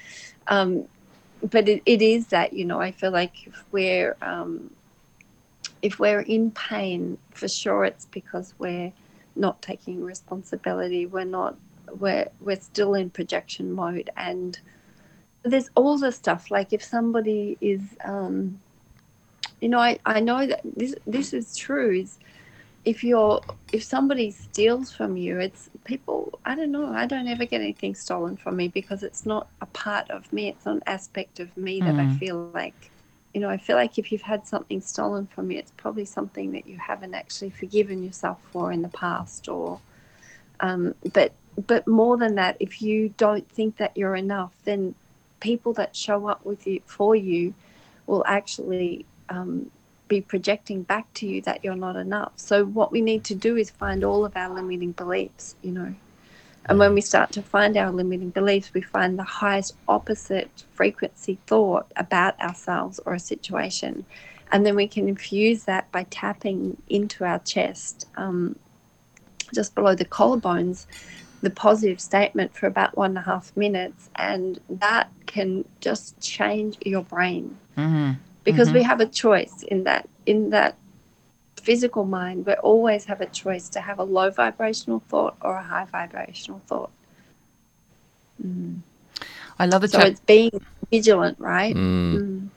um, 0.48 0.86
but 1.50 1.70
it, 1.70 1.82
it 1.86 2.02
is 2.02 2.28
that 2.28 2.54
you 2.54 2.66
know 2.66 2.82
I 2.82 2.92
feel 2.92 3.12
like 3.12 3.48
if 3.48 3.64
we're 3.72 4.18
um, 4.22 4.72
if 5.82 6.00
we're 6.00 6.22
in 6.22 6.52
pain, 6.52 7.18
for 7.32 7.48
sure 7.48 7.86
it's 7.86 8.06
because 8.06 8.54
we're 8.58 8.92
not 9.36 9.62
taking 9.62 10.04
responsibility. 10.04 11.06
We're 11.06 11.26
not. 11.26 11.56
We're 11.98 12.30
we're 12.40 12.60
still 12.60 12.94
in 12.94 13.10
projection 13.10 13.72
mode, 13.72 14.10
and 14.18 14.60
there's 15.44 15.70
all 15.76 15.98
the 15.98 16.12
stuff 16.12 16.52
like 16.52 16.74
if 16.74 16.84
somebody 16.84 17.58
is. 17.62 17.82
Um, 18.04 18.60
you 19.60 19.70
know, 19.70 19.80
I, 19.80 20.00
I 20.06 20.20
know 20.20 20.46
that 20.46 20.62
this 20.64 20.96
this 21.06 21.34
is 21.34 21.56
true. 21.56 21.92
Is 21.92 22.18
if 22.86 23.04
you're 23.04 23.42
if 23.72 23.84
somebody 23.84 24.30
steals 24.32 24.92
from 24.92 25.16
you 25.18 25.40
it's 25.40 25.70
people 25.86 26.40
i 26.46 26.56
don't 26.56 26.72
know 26.72 26.88
i 26.94 27.06
don't 27.06 27.28
ever 27.28 27.46
get 27.46 27.62
anything 27.62 27.94
stolen 27.96 28.36
from 28.38 28.56
me 28.58 28.68
because 28.68 29.04
it's 29.04 29.26
not 29.26 29.48
a 29.62 29.66
part 29.68 30.10
of 30.10 30.32
me 30.34 30.50
it's 30.50 30.66
not 30.66 30.76
an 30.78 30.84
aspect 30.88 31.40
of 31.40 31.56
me 31.58 31.82
that 31.82 32.00
i 32.00 32.08
Mm. 32.08 32.20
feel 32.20 32.38
like 32.38 32.76
you 33.22 33.30
know 33.30 33.38
i 33.50 33.58
feel 33.58 33.66
like 33.66 33.98
if 33.98 34.12
you've 34.12 34.12
had 34.24 34.46
something 34.48 34.80
stolen 34.82 35.26
from 35.28 35.50
you 35.52 35.58
it's 35.58 35.72
probably 35.72 36.06
something 36.06 36.52
that 36.52 36.66
you 36.68 36.78
haven't 36.78 37.14
actually 37.14 37.50
forgiven 37.50 38.04
yourself 38.04 38.40
for 38.52 38.72
in 38.72 38.82
the 38.82 38.90
past 38.90 39.48
or 39.48 39.80
um, 40.60 40.94
but 41.14 41.34
but 41.68 41.88
more 41.88 42.18
than 42.18 42.36
that 42.36 42.58
if 42.60 42.82
you 42.82 43.14
don't 43.18 43.50
think 43.50 43.78
that 43.78 43.96
you're 43.96 44.16
enough 44.16 44.54
then 44.66 44.96
people 45.40 45.74
that 45.74 45.96
show 45.96 46.28
up 46.28 46.46
with 46.46 46.68
you 46.68 46.82
for 46.86 47.16
you 47.16 47.54
will 48.08 48.24
actually 48.28 49.06
um, 49.30 49.70
be 50.12 50.20
projecting 50.20 50.84
back 50.84 51.12
to 51.14 51.26
you 51.26 51.42
that 51.44 51.64
you're 51.64 51.74
not 51.74 51.96
enough. 51.96 52.34
So 52.36 52.66
what 52.66 52.92
we 52.92 53.00
need 53.00 53.24
to 53.24 53.34
do 53.34 53.56
is 53.56 53.70
find 53.70 54.04
all 54.04 54.26
of 54.26 54.36
our 54.36 54.54
limiting 54.54 54.92
beliefs, 54.92 55.56
you 55.62 55.72
know. 55.72 55.96
And 56.66 56.78
when 56.78 56.94
we 56.94 57.00
start 57.00 57.32
to 57.32 57.42
find 57.42 57.78
our 57.78 57.92
limiting 57.92 58.30
beliefs, 58.30 58.74
we 58.74 58.82
find 58.82 59.18
the 59.18 59.24
highest 59.24 59.74
opposite 59.88 60.66
frequency 60.74 61.40
thought 61.48 61.90
about 61.96 62.38
ourselves 62.42 63.00
or 63.06 63.14
a 63.14 63.20
situation. 63.20 64.06
And 64.52 64.66
then 64.66 64.76
we 64.76 64.86
can 64.86 65.08
infuse 65.08 65.64
that 65.64 65.90
by 65.94 66.04
tapping 66.10 66.76
into 66.90 67.24
our 67.24 67.40
chest, 67.40 68.06
um, 68.18 68.58
just 69.56 69.74
below 69.76 69.96
the 69.96 70.04
collarbones, 70.04 70.88
the 71.42 71.50
positive 71.50 72.02
statement 72.02 72.54
for 72.54 72.68
about 72.68 72.98
one 72.98 73.12
and 73.12 73.20
a 73.20 73.22
half 73.22 73.56
minutes. 73.56 74.10
And 74.18 74.60
that 74.70 75.10
can 75.26 75.64
just 75.80 76.20
change 76.20 76.78
your 76.86 77.04
brain. 77.04 77.58
Mm-hmm. 77.78 78.12
Because 78.44 78.72
we 78.74 78.84
have 78.84 79.00
a 79.00 79.06
choice 79.06 79.64
in 79.64 79.84
that 79.84 80.10
in 80.26 80.50
that 80.50 80.76
physical 81.62 82.06
mind, 82.06 82.46
we 82.46 82.54
always 82.54 83.06
have 83.06 83.22
a 83.22 83.28
choice 83.28 83.70
to 83.70 83.82
have 83.82 84.00
a 84.00 84.04
low 84.04 84.32
vibrational 84.32 85.00
thought 85.08 85.36
or 85.42 85.56
a 85.56 85.64
high 85.64 85.86
vibrational 85.86 86.60
thought. 86.66 86.90
I 89.60 89.66
love 89.68 89.82
the 89.82 89.88
chapter. 89.88 89.98
So 89.98 89.98
chap- 90.00 90.12
it's 90.12 90.20
being 90.22 90.52
vigilant, 90.90 91.40
right? 91.40 91.76
Mm. 91.76 92.16
Mm. 92.16 92.50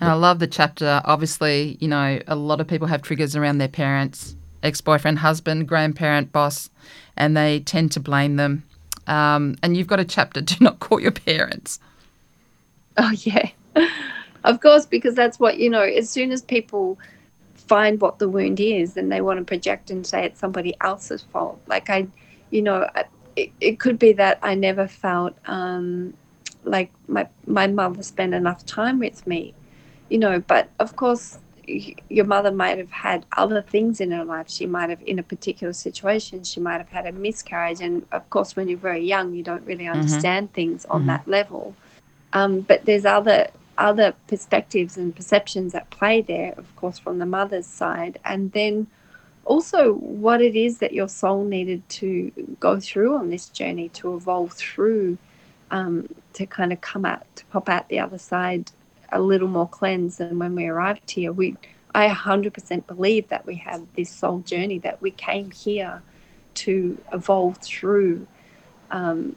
And 0.00 0.10
I 0.10 0.14
love 0.14 0.38
the 0.38 0.46
chapter. 0.46 1.02
Obviously, 1.04 1.76
you 1.80 1.88
know, 1.88 2.18
a 2.26 2.34
lot 2.34 2.60
of 2.60 2.66
people 2.66 2.88
have 2.88 3.02
triggers 3.02 3.36
around 3.36 3.58
their 3.58 3.68
parents, 3.68 4.34
ex 4.62 4.80
boyfriend, 4.80 5.18
husband, 5.18 5.68
grandparent, 5.68 6.32
boss, 6.32 6.70
and 7.16 7.36
they 7.36 7.60
tend 7.60 7.92
to 7.92 8.00
blame 8.00 8.36
them. 8.36 8.64
Um, 9.06 9.56
and 9.62 9.76
you've 9.76 9.86
got 9.86 10.00
a 10.00 10.04
chapter, 10.04 10.40
do 10.40 10.54
not 10.60 10.80
call 10.80 11.00
your 11.00 11.10
parents. 11.10 11.78
Oh 12.96 13.10
yeah, 13.10 13.50
of 14.44 14.60
course, 14.60 14.86
because 14.86 15.14
that's 15.14 15.38
what 15.38 15.58
you 15.58 15.70
know. 15.70 15.82
As 15.82 16.08
soon 16.10 16.32
as 16.32 16.42
people 16.42 16.98
find 17.54 18.00
what 18.00 18.18
the 18.18 18.28
wound 18.28 18.60
is, 18.60 18.94
then 18.94 19.08
they 19.08 19.20
want 19.20 19.38
to 19.38 19.44
project 19.44 19.90
and 19.90 20.06
say 20.06 20.24
it's 20.24 20.40
somebody 20.40 20.74
else's 20.80 21.22
fault. 21.22 21.60
Like 21.66 21.90
I, 21.90 22.08
you 22.50 22.62
know, 22.62 22.88
I- 22.94 23.04
it, 23.36 23.50
it 23.60 23.80
could 23.80 23.98
be 23.98 24.12
that 24.14 24.38
I 24.42 24.54
never 24.54 24.88
felt 24.88 25.34
um, 25.46 26.14
like 26.64 26.90
my 27.08 27.28
my 27.46 27.66
mother 27.68 28.02
spent 28.02 28.34
enough 28.34 28.66
time 28.66 28.98
with 28.98 29.26
me, 29.26 29.54
you 30.08 30.18
know. 30.18 30.40
But 30.40 30.68
of 30.80 30.96
course, 30.96 31.38
y- 31.68 31.94
your 32.08 32.24
mother 32.26 32.50
might 32.50 32.78
have 32.78 32.90
had 32.90 33.24
other 33.36 33.62
things 33.62 34.00
in 34.00 34.10
her 34.10 34.24
life. 34.24 34.50
She 34.50 34.66
might 34.66 34.90
have, 34.90 35.02
in 35.06 35.18
a 35.18 35.22
particular 35.22 35.72
situation, 35.72 36.42
she 36.44 36.60
might 36.60 36.78
have 36.78 36.90
had 36.90 37.06
a 37.06 37.12
miscarriage. 37.12 37.80
And 37.80 38.04
of 38.12 38.28
course, 38.30 38.56
when 38.56 38.68
you're 38.68 38.78
very 38.78 39.04
young, 39.04 39.32
you 39.34 39.42
don't 39.42 39.64
really 39.64 39.86
understand 39.86 40.52
things 40.52 40.84
on 40.86 41.06
that 41.06 41.26
level. 41.26 41.74
Um, 42.32 42.60
but 42.60 42.84
there's 42.84 43.04
other 43.06 43.48
other 43.80 44.14
perspectives 44.26 44.96
and 44.96 45.14
perceptions 45.14 45.74
at 45.74 45.90
play 45.90 46.20
there, 46.20 46.54
of 46.56 46.74
course, 46.76 46.98
from 46.98 47.18
the 47.18 47.26
mother's 47.26 47.66
side, 47.66 48.18
and 48.24 48.52
then 48.52 48.86
also 49.44 49.94
what 49.94 50.40
it 50.40 50.54
is 50.54 50.78
that 50.78 50.92
your 50.92 51.08
soul 51.08 51.44
needed 51.44 51.86
to 51.88 52.30
go 52.60 52.78
through 52.78 53.16
on 53.16 53.30
this 53.30 53.48
journey 53.48 53.88
to 53.88 54.14
evolve 54.14 54.52
through, 54.52 55.18
um, 55.70 56.08
to 56.34 56.46
kind 56.46 56.72
of 56.72 56.80
come 56.80 57.04
out, 57.04 57.24
to 57.36 57.44
pop 57.46 57.68
out 57.68 57.88
the 57.88 57.98
other 57.98 58.18
side 58.18 58.70
a 59.12 59.20
little 59.20 59.48
more 59.48 59.68
cleansed 59.68 60.18
than 60.18 60.38
when 60.38 60.54
we 60.54 60.66
arrived 60.66 61.10
here. 61.10 61.32
We, 61.32 61.56
I 61.94 62.08
100% 62.08 62.86
believe 62.86 63.28
that 63.28 63.46
we 63.46 63.56
have 63.56 63.84
this 63.96 64.10
soul 64.10 64.40
journey 64.40 64.78
that 64.80 65.00
we 65.02 65.10
came 65.10 65.50
here 65.50 66.02
to 66.54 66.98
evolve 67.12 67.58
through 67.58 68.26
um, 68.90 69.36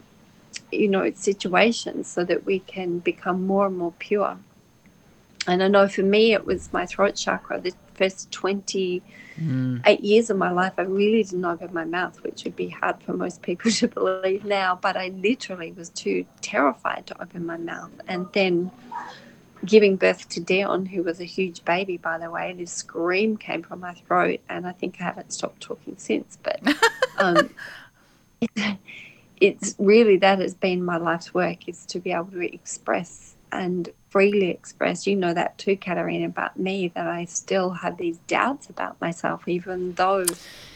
you 0.74 0.88
know 0.88 1.09
situations 1.11 2.07
so 2.07 2.24
that 2.24 2.45
we 2.45 2.59
can 2.59 2.99
become 2.99 3.45
more 3.45 3.67
and 3.67 3.78
more 3.78 3.93
pure 3.99 4.38
and 5.47 5.63
i 5.63 5.67
know 5.67 5.88
for 5.88 6.03
me 6.03 6.34
it 6.34 6.45
was 6.45 6.71
my 6.74 6.86
throat 6.86 7.15
chakra 7.15 7.59
the 7.59 7.74
first 7.93 8.32
28 8.32 9.99
years 9.99 10.30
of 10.30 10.38
my 10.38 10.51
life 10.51 10.74
i 10.78 10.82
really 10.82 11.24
didn't 11.24 11.45
open 11.45 11.74
my 11.74 11.86
mouth 11.86 12.21
which 12.24 12.43
would 12.43 12.55
be 12.55 12.69
hard 12.69 13.01
for 13.03 13.13
most 13.13 13.41
people 13.41 13.69
to 13.80 13.88
believe 13.88 14.43
now 14.45 14.78
but 14.82 14.97
i 14.97 15.09
literally 15.09 15.71
was 15.74 15.89
too 15.89 16.26
terrified 16.41 17.05
to 17.05 17.21
open 17.21 17.45
my 17.45 17.57
mouth 17.57 17.91
and 18.07 18.28
then 18.34 18.71
giving 19.65 19.95
birth 19.95 20.28
to 20.30 20.39
Dion, 20.39 20.86
who 20.86 21.03
was 21.03 21.19
a 21.19 21.26
huge 21.26 21.63
baby, 21.63 21.97
by 21.97 22.17
the 22.17 22.30
way, 22.30 22.53
this 22.53 22.71
scream 22.71 23.38
came 23.38 23.63
from 23.63 23.80
my 23.80 23.93
throat, 23.93 24.39
and 24.49 24.67
I 24.67 24.71
think 24.71 24.97
I 24.99 25.05
haven't 25.05 25.32
stopped 25.32 25.61
talking 25.61 25.95
since. 25.97 26.38
But 26.41 26.61
um, 27.17 27.49
it's 29.43 29.75
really 29.77 30.15
that 30.17 30.39
has 30.39 30.53
been 30.53 30.85
my 30.85 30.95
life's 30.95 31.33
work 31.33 31.67
is 31.67 31.85
to 31.87 31.99
be 31.99 32.13
able 32.13 32.27
to 32.27 32.53
express 32.53 33.35
and 33.51 33.89
freely 34.09 34.49
express. 34.49 35.05
You 35.05 35.17
know 35.17 35.33
that 35.33 35.57
too, 35.57 35.75
Katarina, 35.75 36.27
about 36.27 36.57
me 36.57 36.93
that 36.95 37.07
I 37.07 37.25
still 37.25 37.71
have 37.71 37.97
these 37.97 38.17
doubts 38.19 38.69
about 38.69 38.99
myself, 39.01 39.45
even 39.47 39.95
though 39.95 40.23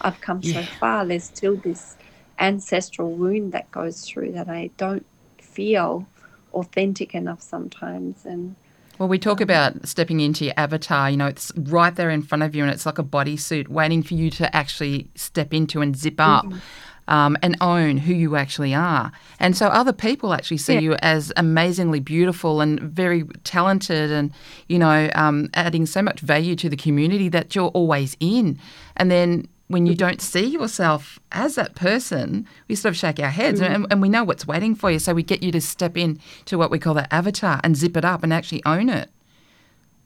I've 0.01 0.19
come 0.19 0.43
so 0.43 0.61
far. 0.63 1.05
There's 1.05 1.23
still 1.23 1.55
this 1.55 1.95
ancestral 2.39 3.13
wound 3.13 3.53
that 3.53 3.71
goes 3.71 4.03
through 4.03 4.33
that 4.33 4.49
I 4.49 4.69
don't 4.75 5.05
feel 5.41 6.05
authentic 6.53 7.15
enough 7.15 7.41
sometimes, 7.41 8.25
and 8.25 8.57
Well, 8.99 9.07
we 9.07 9.17
talk 9.17 9.39
um, 9.39 9.43
about 9.43 9.87
stepping 9.87 10.19
into 10.19 10.43
your 10.43 10.53
avatar. 10.57 11.09
You 11.09 11.15
know, 11.15 11.27
it's 11.27 11.53
right 11.55 11.95
there 11.95 12.09
in 12.09 12.21
front 12.21 12.43
of 12.43 12.53
you, 12.53 12.63
and 12.63 12.71
it's 12.71 12.85
like 12.85 12.99
a 12.99 13.03
bodysuit 13.03 13.69
waiting 13.69 14.03
for 14.03 14.15
you 14.15 14.29
to 14.31 14.53
actually 14.53 15.09
step 15.15 15.53
into 15.53 15.79
and 15.79 15.95
zip 15.95 16.19
up. 16.19 16.45
Mm-hmm. 16.45 16.59
Um, 17.07 17.37
and 17.41 17.55
own 17.61 17.95
who 17.97 18.13
you 18.13 18.35
actually 18.35 18.73
are. 18.73 19.13
And 19.39 19.55
so 19.55 19.67
other 19.67 19.93
people 19.93 20.33
actually 20.33 20.57
see 20.57 20.73
Yeah. 20.73 20.79
you 20.81 20.93
as 20.95 21.31
amazingly 21.37 22.01
beautiful 22.01 22.59
and 22.59 22.79
very 22.81 23.23
talented 23.45 24.11
and, 24.11 24.31
you 24.67 24.77
know, 24.77 25.09
um, 25.15 25.49
adding 25.53 25.85
so 25.85 26.01
much 26.01 26.19
value 26.19 26.55
to 26.57 26.67
the 26.67 26.75
community 26.75 27.29
that 27.29 27.55
you're 27.55 27.69
always 27.69 28.17
in. 28.19 28.59
And 28.97 29.09
then 29.09 29.47
when 29.69 29.85
you 29.85 29.95
don't 29.95 30.21
see 30.21 30.45
yourself 30.45 31.19
as 31.31 31.55
that 31.55 31.75
person, 31.75 32.45
we 32.67 32.75
sort 32.75 32.91
of 32.93 32.97
shake 32.97 33.19
our 33.19 33.29
heads 33.29 33.59
and, 33.61 33.85
and 33.89 34.01
we 34.01 34.09
know 34.09 34.23
what's 34.23 34.45
waiting 34.47 34.75
for 34.75 34.91
you. 34.91 34.99
So 34.99 35.13
we 35.13 35.23
get 35.23 35.43
you 35.43 35.51
to 35.53 35.61
step 35.61 35.97
in 35.97 36.19
to 36.45 36.57
what 36.57 36.71
we 36.71 36.79
call 36.79 36.93
the 36.93 37.13
avatar 37.13 37.59
and 37.63 37.75
zip 37.75 37.95
it 37.97 38.05
up 38.05 38.23
and 38.23 38.33
actually 38.33 38.63
own 38.65 38.89
it. 38.89 39.09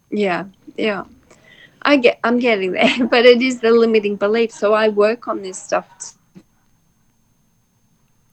Yeah, 0.10 0.46
yeah. 0.78 1.06
I 1.84 1.98
get 1.98 2.20
I'm 2.24 2.38
getting 2.40 2.74
there, 2.74 3.08
but 3.10 3.26
it 3.26 3.42
is 3.42 3.60
the 3.62 3.72
limiting 3.72 4.16
belief. 4.16 4.52
So 4.52 4.74
I 4.74 4.90
work 4.90 5.28
on 5.28 5.42
this 5.42 5.58
stuff 5.62 5.88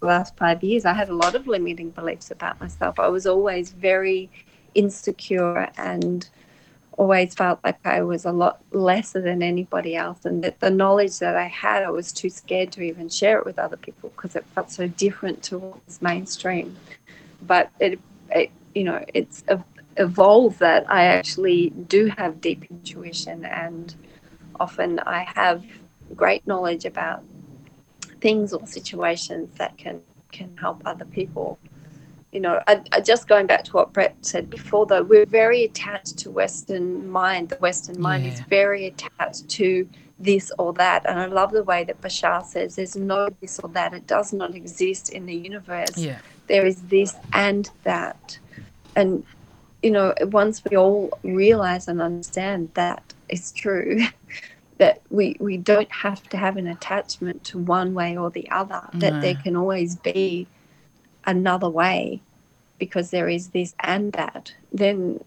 last 0.01 0.37
five 0.37 0.63
years. 0.63 0.85
I 0.85 0.93
had 0.95 1.09
a 1.09 1.15
lot 1.15 1.35
of 1.35 1.47
limiting 1.47 1.91
beliefs 1.91 2.31
about 2.31 2.61
myself. 2.61 2.99
I 2.99 3.09
was 3.09 3.27
always 3.27 3.73
very 3.73 4.31
insecure 4.75 5.71
and 5.77 6.29
always 6.99 7.33
felt 7.35 7.61
like 7.65 7.79
I 7.87 8.03
was 8.03 8.25
a 8.25 8.33
lot 8.33 8.61
lesser 8.73 9.21
than 9.21 9.41
anybody 9.43 9.95
else 9.95 10.25
and 10.25 10.43
that 10.43 10.59
the 10.61 10.71
knowledge 10.71 11.21
that 11.21 11.37
I 11.37 11.47
had 11.47 11.85
I 11.85 11.91
was 11.91 12.13
too 12.13 12.29
scared 12.29 12.73
to 12.73 12.83
even 12.83 13.09
share 13.09 13.39
it 13.39 13.47
with 13.47 13.59
other 13.59 13.77
people 13.77 14.11
because 14.11 14.35
it 14.35 14.45
felt 14.55 14.71
so 14.73 14.89
different 14.89 15.43
to 15.45 15.59
what 15.59 15.87
was 15.87 16.03
mainstream. 16.03 16.77
But 17.41 17.71
it, 17.79 18.01
it 18.31 18.51
you 18.75 18.85
know, 18.85 19.05
it's 19.15 19.45
evolved 19.97 20.59
that 20.59 20.91
I 20.91 21.05
actually 21.05 21.71
do 21.71 22.07
have 22.19 22.41
deep 22.41 22.65
intuition 22.71 23.45
and 23.45 23.95
often 24.59 24.99
I 25.01 25.21
have 25.35 25.65
great 26.17 26.47
knowledge 26.47 26.85
about 26.85 27.23
things 28.21 28.53
or 28.53 28.67
situations 28.67 29.57
that 29.59 29.77
can 29.79 30.01
can 30.33 30.57
help 30.59 30.83
other 30.85 31.05
people. 31.07 31.59
You 32.33 32.41
know, 32.41 32.61
I, 32.67 32.83
I 32.93 33.01
just 33.01 33.27
going 33.27 33.47
back 33.47 33.65
to 33.65 33.73
what 33.73 33.95
Brett 33.95 34.15
said 34.21 34.51
before, 34.51 34.85
though, 34.85 35.03
we're 35.03 35.25
very 35.25 35.65
attached 35.65 36.19
to 36.19 36.31
Western 36.31 37.09
mind. 37.09 37.49
The 37.49 37.57
Western 37.57 37.99
mind 38.01 38.27
is 38.27 38.41
very 38.41 38.87
attached 38.87 39.49
to 39.51 39.89
this 40.19 40.53
or 40.59 40.75
that. 40.75 41.07
And 41.09 41.19
I 41.19 41.27
love 41.27 41.53
the 41.53 41.63
way 41.63 41.85
that 41.85 42.01
Bashar 42.03 42.45
says 42.45 42.77
there's 42.77 42.97
no 42.97 43.29
this 43.41 43.59
or 43.61 43.71
that. 43.71 43.95
It 43.95 44.07
does 44.07 44.33
not 44.35 44.55
exist 44.55 45.11
in 45.11 45.25
the 45.27 45.35
universe 45.35 45.97
Yeah. 45.97 46.19
there 46.49 46.67
is 46.67 46.83
this 46.83 47.15
and 47.33 47.71
that. 47.85 48.39
And, 48.95 49.25
you 49.83 49.91
know, 49.91 50.13
once 50.23 50.63
we 50.69 50.77
all 50.77 51.19
realize 51.23 51.89
and 51.89 52.03
understand 52.03 52.71
that 52.75 53.03
it's 53.31 53.53
true, 53.53 54.01
that 54.79 55.03
we, 55.11 55.37
we 55.41 55.57
don't 55.57 55.91
have 55.91 56.23
to 56.31 56.37
have 56.37 56.57
an 56.57 56.67
attachment 56.67 57.45
to 57.45 57.59
one 57.59 57.95
way 57.95 58.17
or 58.17 58.31
the 58.31 58.49
other, 58.51 58.83
that 58.95 59.21
there 59.21 59.35
can 59.35 59.57
always 59.57 59.97
be 59.97 60.47
another 61.27 61.69
way 61.69 62.21
because 62.79 63.11
there 63.11 63.29
is 63.29 63.49
this 63.49 63.75
and 63.81 64.13
that, 64.13 64.55
then 64.73 65.23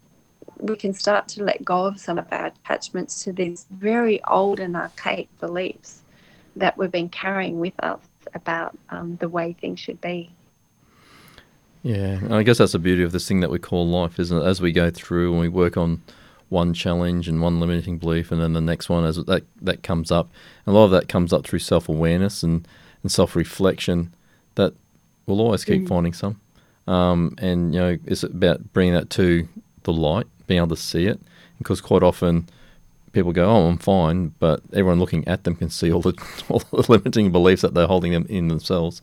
we 0.58 0.76
can 0.76 0.94
start 0.94 1.28
to 1.28 1.44
let 1.44 1.64
go 1.66 1.86
of 1.86 2.00
some 2.00 2.18
of 2.18 2.26
our 2.32 2.48
attachments 2.48 3.24
to 3.24 3.34
these 3.34 3.66
very 3.72 4.24
old 4.26 4.60
and 4.60 4.76
archaic 4.76 5.28
beliefs 5.40 6.02
that 6.56 6.78
we've 6.78 6.92
been 6.92 7.10
carrying 7.10 7.60
with 7.60 7.74
us 7.84 8.00
about 8.34 8.78
um, 8.90 9.18
the 9.18 9.28
way 9.28 9.54
things 9.54 9.80
should 9.80 10.00
be. 10.02 10.32
Yeah, 11.84 12.20
and 12.20 12.34
I 12.34 12.44
guess 12.44 12.60
that's 12.60 12.74
the 12.74 12.80
beauty 12.80 13.02
of 13.04 13.12
this 13.12 13.28
thing 13.28 13.40
that 13.40 13.50
we 13.50 13.58
call 13.58 13.88
life, 13.88 14.20
isn't 14.20 14.38
it? 14.38 14.46
As 14.46 14.62
we 14.62 14.72
go 14.72 14.92
through 14.92 15.32
and 15.32 15.42
we 15.42 15.50
work 15.50 15.78
on 15.78 16.02
one 16.52 16.74
challenge 16.74 17.28
and 17.28 17.42
one 17.42 17.60
limiting 17.60 17.98
belief, 17.98 18.32
and 18.32 18.42
then 18.42 18.54
the 18.54 18.62
next 18.62 18.90
one 18.90 19.06
as 19.06 19.16
that 19.16 19.44
that 19.62 19.82
comes 19.84 20.12
up, 20.12 20.30
and 20.66 20.76
a 20.76 20.78
lot 20.78 20.86
of 20.86 20.92
that 20.92 21.08
comes 21.08 21.32
up 21.34 21.46
through 21.48 21.60
self 21.60 21.88
awareness 21.90 22.44
and, 22.44 22.68
and 23.02 23.12
self 23.12 23.36
reflection. 23.36 24.14
That 24.56 24.74
we'll 25.26 25.40
always 25.42 25.64
keep 25.66 25.88
finding 25.88 26.14
some, 26.14 26.40
um, 26.88 27.36
and 27.38 27.74
you 27.74 27.80
know 27.80 27.98
it's 28.06 28.24
about 28.24 28.74
bringing 28.74 28.94
that 28.94 29.10
to 29.12 29.48
the 29.84 29.94
light, 29.94 30.28
being 30.48 30.58
able 30.60 30.76
to 30.76 30.82
see 30.82 31.06
it, 31.08 31.20
because 31.58 31.80
quite 31.82 32.04
often 32.04 32.48
people 33.14 33.32
go, 33.32 33.50
"Oh, 33.50 33.68
I'm 33.68 33.78
fine," 33.78 34.34
but 34.40 34.62
everyone 34.74 35.00
looking 35.00 35.26
at 35.28 35.46
them 35.46 35.56
can 35.56 35.70
see 35.70 35.92
all 35.92 36.02
the, 36.02 36.14
all 36.50 36.60
the 36.60 36.86
limiting 36.92 37.32
beliefs 37.32 37.62
that 37.62 37.74
they're 37.74 37.88
holding 37.88 38.12
them 38.12 38.26
in 38.30 38.50
themselves. 38.50 39.02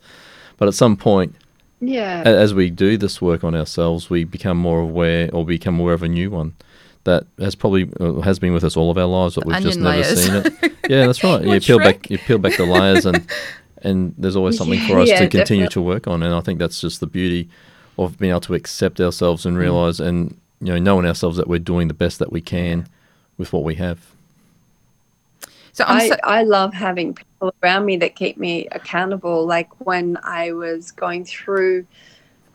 But 0.57 0.67
at 0.67 0.73
some 0.75 0.97
point, 0.97 1.35
Yeah. 1.81 2.21
as 2.25 2.53
we 2.53 2.69
do 2.69 2.95
this 2.97 3.21
work 3.21 3.43
on 3.43 3.55
ourselves, 3.55 4.09
we 4.09 4.23
become 4.23 4.57
more 4.57 4.81
aware, 4.81 5.29
or 5.33 5.45
become 5.45 5.79
aware 5.79 5.93
of 5.95 6.03
a 6.03 6.07
new 6.07 6.29
one 6.29 6.53
that 7.05 7.25
has 7.39 7.55
probably 7.55 7.89
uh, 7.99 8.21
has 8.21 8.39
been 8.39 8.53
with 8.53 8.63
us 8.63 8.75
all 8.77 8.91
of 8.91 8.97
our 8.97 9.05
lives, 9.05 9.35
but 9.35 9.45
we've 9.45 9.59
just 9.61 9.79
never 9.79 9.89
layers. 9.97 10.23
seen 10.25 10.35
it. 10.35 10.73
Yeah, 10.89 11.05
that's 11.05 11.23
right. 11.23 11.41
you 11.43 11.49
Like 11.49 11.61
peel 11.63 11.77
back, 11.77 12.09
you 12.09 12.17
peel 12.17 12.39
back 12.39 12.57
the 12.57 12.65
layers, 12.65 13.05
and 13.05 13.27
and 13.83 14.13
there's 14.17 14.35
always 14.35 14.57
something 14.57 14.79
for 14.87 14.99
us 14.99 15.07
Yeah, 15.07 15.19
to 15.19 15.27
continue 15.29 15.65
definitely. 15.65 15.73
to 15.73 15.81
work 15.81 16.07
on. 16.07 16.23
And 16.23 16.33
I 16.33 16.39
think 16.41 16.57
that's 16.57 16.81
just 16.81 16.99
the 16.99 17.05
beauty 17.07 17.47
of 17.97 18.17
being 18.17 18.31
able 18.31 18.41
to 18.41 18.55
accept 18.55 18.99
ourselves 18.99 19.43
Mm. 19.43 19.49
and 19.49 19.57
realize, 19.59 19.99
and 19.99 20.35
you 20.61 20.73
know, 20.73 20.79
knowing 20.79 21.05
ourselves 21.05 21.37
that 21.37 21.47
we're 21.47 21.59
doing 21.59 21.87
the 21.87 21.93
best 21.93 22.17
that 22.19 22.31
we 22.31 22.41
can 22.41 22.87
with 23.37 23.53
what 23.53 23.63
we 23.63 23.75
have. 23.75 23.99
So 25.73 25.83
I'm 25.87 26.11
I, 26.23 26.39
I 26.39 26.43
love 26.43 26.73
having 26.73 27.13
people 27.13 27.53
around 27.63 27.85
me 27.85 27.97
that 27.97 28.15
keep 28.15 28.37
me 28.37 28.67
accountable. 28.71 29.45
Like 29.45 29.69
when 29.85 30.17
I 30.23 30.51
was 30.51 30.91
going 30.91 31.23
through 31.23 31.85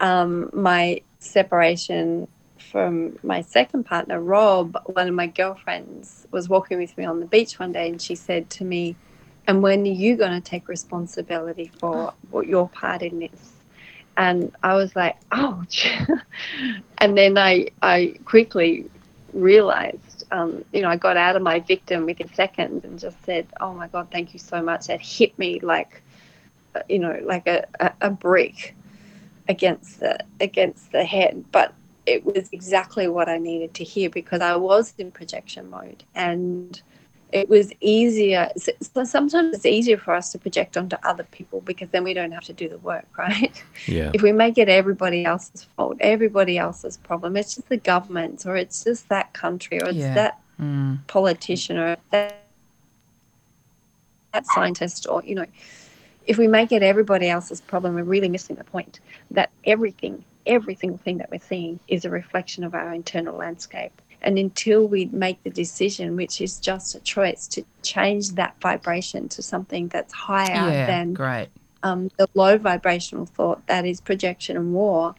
um, 0.00 0.50
my 0.52 1.00
separation 1.20 2.28
from 2.74 3.16
my 3.22 3.40
second 3.40 3.84
partner, 3.84 4.20
Rob, 4.20 4.76
one 4.86 5.06
of 5.06 5.14
my 5.14 5.28
girlfriends 5.28 6.26
was 6.32 6.48
walking 6.48 6.76
with 6.76 6.98
me 6.98 7.04
on 7.04 7.20
the 7.20 7.26
beach 7.26 7.60
one 7.60 7.70
day 7.70 7.88
and 7.88 8.02
she 8.02 8.16
said 8.16 8.50
to 8.50 8.64
me, 8.64 8.96
And 9.46 9.62
when 9.62 9.82
are 9.82 9.92
you 9.92 10.16
going 10.16 10.32
to 10.32 10.40
take 10.40 10.66
responsibility 10.66 11.70
for 11.78 12.12
what 12.32 12.48
your 12.48 12.68
part 12.68 13.02
in 13.02 13.20
this? 13.20 13.52
And 14.16 14.50
I 14.64 14.74
was 14.74 14.96
like, 14.96 15.16
ouch. 15.30 15.86
and 16.98 17.16
then 17.16 17.38
I, 17.38 17.68
I 17.80 18.16
quickly 18.24 18.90
realized, 19.32 20.24
um, 20.32 20.64
you 20.72 20.82
know, 20.82 20.88
I 20.88 20.96
got 20.96 21.16
out 21.16 21.36
of 21.36 21.42
my 21.42 21.60
victim 21.60 22.06
within 22.06 22.34
seconds 22.34 22.84
and 22.84 22.98
just 22.98 23.24
said, 23.24 23.46
"Oh 23.60 23.72
my 23.72 23.86
God, 23.86 24.08
thank 24.10 24.32
you 24.32 24.40
so 24.40 24.60
much." 24.60 24.88
That 24.88 25.00
hit 25.00 25.38
me 25.38 25.60
like, 25.60 26.02
uh, 26.74 26.80
you 26.88 26.98
know, 26.98 27.20
like 27.22 27.46
a, 27.46 27.66
a, 27.78 27.92
a 28.00 28.10
brick 28.10 28.74
against 29.48 30.00
the 30.00 30.18
against 30.40 30.90
the 30.90 31.04
head. 31.04 31.44
But 31.52 31.72
it 32.06 32.24
was 32.24 32.48
exactly 32.52 33.08
what 33.08 33.28
I 33.28 33.38
needed 33.38 33.74
to 33.74 33.84
hear 33.84 34.10
because 34.10 34.40
I 34.40 34.56
was 34.56 34.94
in 34.98 35.10
projection 35.10 35.70
mode 35.70 36.04
and 36.14 36.80
it 37.32 37.48
was 37.48 37.72
easier. 37.80 38.48
So 38.56 38.72
so 38.80 39.04
sometimes 39.04 39.56
it's 39.56 39.66
easier 39.66 39.96
for 39.96 40.14
us 40.14 40.30
to 40.32 40.38
project 40.38 40.76
onto 40.76 40.96
other 41.02 41.24
people 41.24 41.60
because 41.62 41.88
then 41.90 42.04
we 42.04 42.14
don't 42.14 42.30
have 42.32 42.44
to 42.44 42.52
do 42.52 42.68
the 42.68 42.78
work, 42.78 43.06
right? 43.18 43.62
Yeah, 43.86 44.10
if 44.12 44.22
we 44.22 44.32
make 44.32 44.58
it 44.58 44.68
everybody 44.68 45.24
else's 45.24 45.64
fault, 45.76 45.96
everybody 46.00 46.58
else's 46.58 46.96
problem, 46.98 47.36
it's 47.36 47.56
just 47.56 47.68
the 47.68 47.76
government 47.76 48.46
or 48.46 48.56
it's 48.56 48.84
just 48.84 49.08
that 49.08 49.32
country 49.32 49.80
or 49.80 49.88
it's 49.88 49.98
Yeah. 49.98 50.14
that 50.14 50.40
mm, 50.60 50.98
politician 51.06 51.78
or 51.78 51.96
that, 52.10 52.36
that 54.32 54.46
scientist 54.46 55.06
or, 55.08 55.22
you 55.24 55.34
know, 55.34 55.46
if 56.26 56.38
we 56.38 56.48
make 56.48 56.72
it 56.72 56.82
everybody 56.82 57.28
else's 57.28 57.60
problem, 57.60 57.94
we're 57.94 58.02
really 58.02 58.28
missing 58.28 58.56
the 58.56 58.64
point 58.64 59.00
that 59.30 59.50
everything, 59.64 60.24
every 60.46 60.74
single 60.74 60.98
thing 60.98 61.18
that 61.18 61.30
we're 61.30 61.40
seeing 61.40 61.80
is 61.88 62.04
a 62.04 62.10
reflection 62.10 62.64
of 62.64 62.74
our 62.74 62.92
internal 62.92 63.36
landscape. 63.36 63.92
And 64.22 64.38
until 64.38 64.88
we 64.88 65.06
make 65.06 65.42
the 65.42 65.50
decision, 65.50 66.16
which 66.16 66.40
is 66.40 66.58
just 66.58 66.94
a 66.94 67.00
choice 67.00 67.46
to 67.48 67.62
change 67.82 68.30
that 68.30 68.56
vibration 68.60 69.28
to 69.30 69.42
something 69.42 69.88
that's 69.88 70.14
higher 70.14 70.72
yeah, 70.72 70.86
than 70.86 71.12
great. 71.12 71.48
um, 71.82 72.10
the 72.16 72.26
low 72.32 72.56
vibrational 72.56 73.26
thought 73.26 73.66
that 73.66 73.84
is 73.84 74.00
projection 74.00 74.56
and 74.56 74.72
war, 74.72 75.14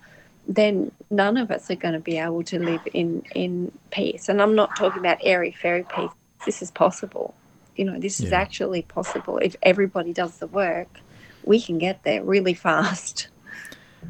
then 0.47 0.91
none 1.11 1.37
of 1.37 1.51
us 1.51 1.69
are 1.69 1.75
going 1.75 1.93
to 1.93 1.99
be 1.99 2.17
able 2.17 2.43
to 2.43 2.59
live 2.59 2.81
in 2.93 3.23
in 3.35 3.71
peace. 3.91 4.27
And 4.27 4.41
I'm 4.41 4.55
not 4.55 4.75
talking 4.75 4.99
about 4.99 5.19
airy 5.21 5.51
fairy 5.51 5.85
peace. 5.95 6.09
This 6.45 6.61
is 6.63 6.71
possible. 6.71 7.35
You 7.75 7.85
know, 7.85 7.99
this 7.99 8.19
is 8.19 8.31
actually 8.31 8.83
possible. 8.83 9.37
If 9.37 9.55
everybody 9.61 10.13
does 10.13 10.37
the 10.37 10.47
work, 10.47 10.87
we 11.43 11.61
can 11.61 11.77
get 11.77 12.03
there 12.03 12.23
really 12.23 12.53
fast. 12.67 13.27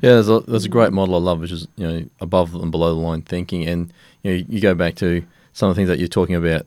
Yeah, 0.01 0.11
there's 0.13 0.29
a, 0.29 0.39
there's 0.41 0.65
a 0.65 0.69
great 0.69 0.93
model 0.93 1.15
I 1.15 1.19
love, 1.19 1.39
which 1.39 1.51
is 1.51 1.67
you 1.77 1.87
know 1.87 2.05
above 2.21 2.53
and 2.55 2.71
below 2.71 2.93
the 2.93 2.99
line 3.01 3.21
thinking, 3.21 3.65
and 3.67 3.91
you 4.23 4.31
know 4.37 4.43
you 4.49 4.59
go 4.61 4.73
back 4.75 4.95
to 4.95 5.23
some 5.53 5.69
of 5.69 5.75
the 5.75 5.79
things 5.79 5.89
that 5.89 5.99
you're 5.99 6.07
talking 6.07 6.35
about, 6.35 6.65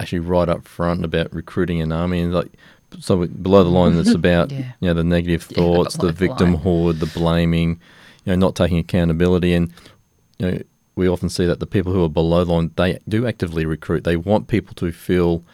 actually 0.00 0.18
right 0.20 0.48
up 0.48 0.66
front 0.66 1.04
about 1.04 1.32
recruiting 1.34 1.80
an 1.80 1.92
army, 1.92 2.20
and 2.20 2.32
like 2.34 2.50
so 3.00 3.26
below 3.26 3.64
the 3.64 3.70
line, 3.70 3.96
it's 3.98 4.10
about 4.22 4.50
Yeah. 4.52 4.72
you 4.80 4.88
know 4.88 4.94
the 4.94 5.04
negative 5.04 5.42
thoughts, 5.56 5.94
the 5.94 6.12
below 6.12 6.12
the 6.12 6.28
victimhood, 6.44 7.00
the 7.00 7.06
blaming, 7.18 7.80
you 8.24 8.32
know, 8.32 8.36
not 8.36 8.54
taking 8.56 8.78
accountability, 8.78 9.52
and 9.54 9.72
you 10.38 10.50
know 10.50 10.58
we 10.94 11.08
often 11.08 11.28
see 11.28 11.44
that 11.44 11.60
the 11.60 11.66
people 11.66 11.92
who 11.92 12.02
are 12.04 12.08
below 12.08 12.42
the 12.44 12.52
line 12.52 12.70
they 12.76 12.98
do 13.08 13.26
actively 13.26 13.66
recruit. 13.66 14.04
They 14.04 14.16
want 14.16 14.48
people 14.48 14.74
to 14.76 14.92
feel, 14.92 15.44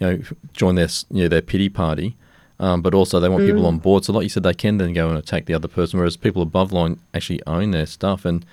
you 0.00 0.06
know, 0.06 0.20
join 0.52 0.74
their 0.74 0.88
you 1.10 1.22
know, 1.24 1.28
their 1.28 1.42
pity 1.42 1.68
party. 1.68 2.16
Um, 2.60 2.82
but 2.82 2.92
also 2.92 3.20
they 3.20 3.28
want 3.28 3.44
people 3.44 3.62
mm. 3.62 3.68
on 3.68 3.78
board. 3.78 4.04
So, 4.04 4.12
like 4.12 4.24
you 4.24 4.28
said, 4.28 4.42
they 4.42 4.54
can 4.54 4.78
then 4.78 4.92
go 4.92 5.08
and 5.08 5.16
attack 5.16 5.46
the 5.46 5.54
other 5.54 5.68
person. 5.68 5.98
Whereas 5.98 6.16
people 6.16 6.42
above 6.42 6.72
line 6.72 6.98
actually 7.14 7.40
own 7.46 7.70
their 7.70 7.86
stuff, 7.86 8.24
and 8.24 8.44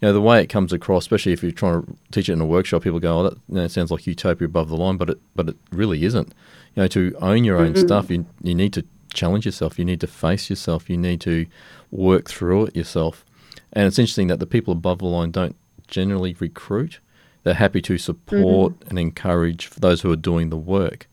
you 0.00 0.08
know 0.08 0.12
the 0.14 0.20
way 0.20 0.40
it 0.42 0.46
comes 0.46 0.72
across, 0.72 1.04
especially 1.04 1.32
if 1.32 1.42
you're 1.42 1.52
trying 1.52 1.82
to 1.82 1.96
teach 2.10 2.30
it 2.30 2.32
in 2.32 2.40
a 2.40 2.46
workshop, 2.46 2.82
people 2.82 3.00
go, 3.00 3.18
"Oh, 3.18 3.22
that 3.24 3.34
you 3.48 3.56
know, 3.56 3.68
sounds 3.68 3.90
like 3.90 4.06
utopia 4.06 4.46
above 4.46 4.70
the 4.70 4.76
line," 4.76 4.96
but 4.96 5.10
it 5.10 5.18
but 5.36 5.48
it 5.50 5.56
really 5.70 6.04
isn't. 6.04 6.28
You 6.74 6.82
know, 6.84 6.88
to 6.88 7.14
own 7.20 7.44
your 7.44 7.58
own 7.58 7.74
mm-hmm. 7.74 7.86
stuff, 7.86 8.10
you 8.10 8.24
you 8.42 8.54
need 8.54 8.72
to 8.72 8.84
challenge 9.12 9.44
yourself. 9.44 9.78
You 9.78 9.84
need 9.84 10.00
to 10.00 10.06
face 10.06 10.48
yourself. 10.48 10.88
You 10.88 10.96
need 10.96 11.20
to 11.22 11.46
work 11.90 12.28
through 12.30 12.66
it 12.66 12.76
yourself. 12.76 13.24
And 13.72 13.86
it's 13.86 13.98
interesting 13.98 14.28
that 14.28 14.40
the 14.40 14.46
people 14.46 14.72
above 14.72 14.98
the 14.98 15.06
line 15.06 15.30
don't 15.30 15.56
generally 15.88 16.36
recruit. 16.38 17.00
They're 17.42 17.54
happy 17.54 17.82
to 17.82 17.98
support 17.98 18.72
mm-hmm. 18.72 18.88
and 18.90 18.98
encourage 18.98 19.70
those 19.70 20.02
who 20.02 20.10
are 20.12 20.16
doing 20.16 20.50
the 20.50 20.56
work, 20.56 21.08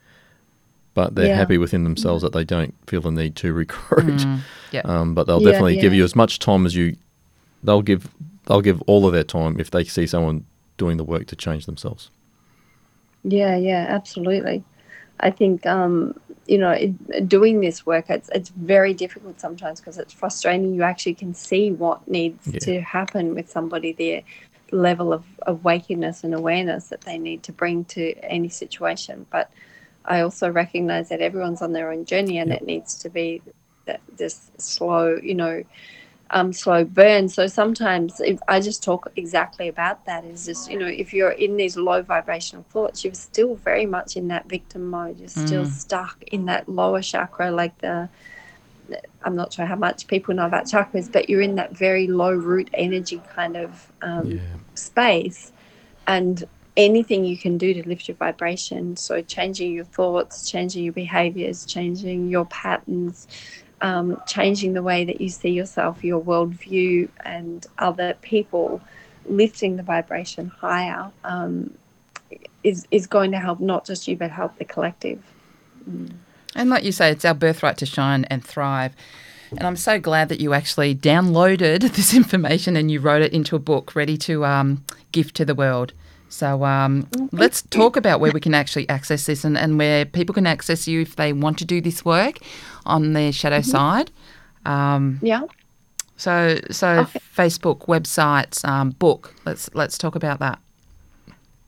but 0.98 1.14
they're 1.14 1.28
Yeah. 1.28 1.36
happy 1.36 1.60
within 1.60 1.84
themselves 1.84 2.24
that 2.24 2.34
they 2.34 2.44
don't 2.44 2.74
feel 2.88 3.02
the 3.02 3.12
need 3.12 3.36
to 3.36 3.54
recruit. 3.64 4.26
Mm, 4.26 4.40
yeah. 4.72 4.82
Um, 4.84 5.14
but 5.14 5.28
they'll 5.28 5.40
Yeah, 5.44 5.52
definitely 5.52 5.78
give 5.78 5.94
you 5.94 6.04
as 6.04 6.16
much 6.16 6.40
time 6.40 6.66
as 6.66 6.76
you. 6.76 6.96
They'll 7.64 7.84
give. 7.84 8.10
They'll 8.48 8.62
give 8.62 8.82
all 8.88 9.06
of 9.06 9.14
their 9.14 9.24
time 9.24 9.60
if 9.60 9.70
they 9.70 9.84
see 9.84 10.08
someone 10.08 10.46
doing 10.78 10.98
the 10.98 11.04
work 11.04 11.28
to 11.28 11.36
change 11.36 11.68
themselves. 11.68 12.10
Yeah, 13.24 13.56
yeah, 13.58 13.86
absolutely. 13.90 14.64
I 15.20 15.30
think 15.30 15.68
um, 15.68 16.20
you 16.48 16.58
know, 16.58 16.72
it, 16.72 17.30
doing 17.30 17.62
this 17.62 17.86
work 17.86 18.10
it's 18.10 18.30
it's 18.34 18.50
very 18.50 18.96
difficult 18.96 19.40
sometimes 19.40 19.80
because 19.80 20.00
it's 20.00 20.14
frustrating. 20.14 20.74
You 20.74 20.82
actually 20.82 21.14
can 21.14 21.36
see 21.36 21.72
what 21.72 22.08
needs 22.08 22.48
Yeah. 22.48 22.60
to 22.62 22.82
happen 22.82 23.36
with 23.36 23.52
somebody 23.52 23.94
their 23.94 24.24
level 24.72 25.14
of 25.14 25.24
awakeness 25.46 26.24
and 26.24 26.34
awareness 26.34 26.88
that 26.88 27.02
they 27.02 27.20
need 27.20 27.44
to 27.44 27.52
bring 27.54 27.86
to 27.86 28.14
any 28.24 28.50
situation. 28.50 29.28
But 29.30 29.52
I 30.08 30.22
also 30.22 30.50
recognize 30.50 31.10
that 31.10 31.22
everyone's 31.22 31.62
on 31.62 31.74
their 31.74 31.92
own 31.92 32.06
journey 32.06 32.38
and 32.40 32.50
Yep. 32.52 32.62
it 32.62 32.66
needs 32.66 32.96
to 33.00 33.10
be 33.10 33.42
that 33.86 34.02
this 34.18 34.52
slow, 34.58 35.18
you 35.22 35.36
know, 35.36 35.64
um, 36.32 36.52
slow 36.52 36.84
burn. 36.84 37.30
So 37.30 37.48
sometimes 37.48 38.20
if 38.20 38.40
I 38.48 38.60
just 38.60 38.84
talk 38.84 39.12
exactly 39.16 39.68
about 39.68 40.06
that 40.06 40.26
is 40.26 40.46
just, 40.46 40.70
you 40.70 40.78
know, 40.78 40.88
if 40.88 41.14
you're 41.14 41.32
in 41.32 41.56
these 41.58 41.78
low 41.78 42.02
vibrational 42.02 42.66
thoughts, 42.70 43.04
you're 43.06 43.14
still 43.14 43.56
very 43.56 43.86
much 43.86 44.18
in 44.18 44.28
that 44.30 44.48
victim 44.50 44.90
mode. 44.90 45.20
You're 45.20 45.30
still 45.30 45.64
Mm. 45.64 45.72
stuck 45.72 46.24
in 46.24 46.46
that 46.46 46.68
lower 46.68 47.02
chakra, 47.02 47.52
like 47.52 47.78
the, 47.80 48.10
I'm 49.24 49.36
not 49.36 49.54
sure 49.54 49.66
how 49.66 49.76
much 49.76 50.08
people 50.08 50.34
know 50.34 50.46
about 50.46 50.66
chakras, 50.66 51.12
but 51.12 51.30
you're 51.30 51.42
in 51.42 51.56
that 51.56 51.76
very 51.78 52.08
low 52.08 52.34
root 52.34 52.70
energy 52.74 53.22
kind 53.34 53.58
of 53.58 53.92
um, 54.02 54.40
space. 54.76 55.52
And 56.08 56.48
anything 56.78 57.26
you 57.26 57.36
can 57.36 57.58
do 57.58 57.74
to 57.74 57.88
lift 57.90 58.08
your 58.08 58.16
vibration, 58.16 58.96
so 58.96 59.22
changing 59.22 59.74
your 59.74 59.84
thoughts, 59.84 60.50
changing 60.50 60.84
your 60.84 60.94
behaviors, 60.94 61.66
changing 61.66 62.30
your 62.30 62.46
patterns, 62.46 63.28
um, 63.82 64.22
changing 64.28 64.74
the 64.74 64.84
way 64.84 65.04
that 65.04 65.20
you 65.20 65.30
see 65.30 65.50
yourself, 65.50 66.04
your 66.04 66.22
worldview, 66.22 67.10
and 67.26 67.66
other 67.80 68.14
people, 68.22 68.80
lifting 69.26 69.76
the 69.76 69.84
vibration 69.84 70.48
higher 70.48 71.12
um, 71.24 71.74
is 72.64 72.88
is 72.92 73.08
going 73.08 73.32
to 73.32 73.40
help 73.40 73.60
not 73.60 73.86
just 73.86 74.08
you 74.08 74.16
but 74.16 74.32
help 74.32 74.58
the 74.58 74.66
collective. 74.66 75.22
And 76.56 76.70
like 76.70 76.84
you 76.84 76.92
say, 76.92 77.12
it's 77.12 77.26
our 77.26 77.34
birthright 77.34 77.78
to 77.78 77.86
shine 77.86 78.26
and 78.26 78.44
thrive. 78.44 78.94
And 79.52 79.64
I'm 79.64 79.78
so 79.78 80.00
glad 80.00 80.28
that 80.30 80.42
you 80.42 80.54
actually 80.54 80.94
downloaded 80.94 81.82
this 81.96 82.14
information 82.14 82.76
and 82.76 82.92
you 82.92 83.00
wrote 83.00 83.22
it 83.22 83.34
into 83.34 83.56
a 83.56 83.60
book 83.60 83.96
ready 83.96 84.18
to 84.18 84.46
um, 84.46 84.84
gift 85.12 85.36
to 85.36 85.46
the 85.46 85.56
world. 85.56 85.94
So 86.30 86.66
um, 86.66 87.08
let's 87.32 87.62
talk 87.64 87.96
about 87.98 88.20
where 88.20 88.32
we 88.32 88.40
can 88.40 88.54
actually 88.54 88.88
access 88.90 89.26
this 89.26 89.44
and, 89.46 89.58
and 89.58 89.78
where 89.78 90.06
people 90.06 90.34
can 90.34 90.46
access 90.46 90.88
you 90.88 91.02
if 91.02 91.16
they 91.16 91.34
want 91.34 91.58
to 91.60 91.66
do 91.66 91.82
this 91.82 92.04
work 92.06 92.40
on 92.86 93.14
their 93.14 93.32
shadow 93.32 93.62
side. 93.62 94.12
Um, 94.66 95.20
Yeah. 95.22 95.44
so 96.18 96.60
so 96.72 97.00
Okay. 97.00 97.20
Facebook, 97.36 97.86
websites, 97.88 98.68
um, 98.68 98.92
book. 98.92 99.34
Let's 99.46 99.70
let's 99.74 99.98
talk 99.98 100.16
about 100.16 100.40
that. 100.40 100.60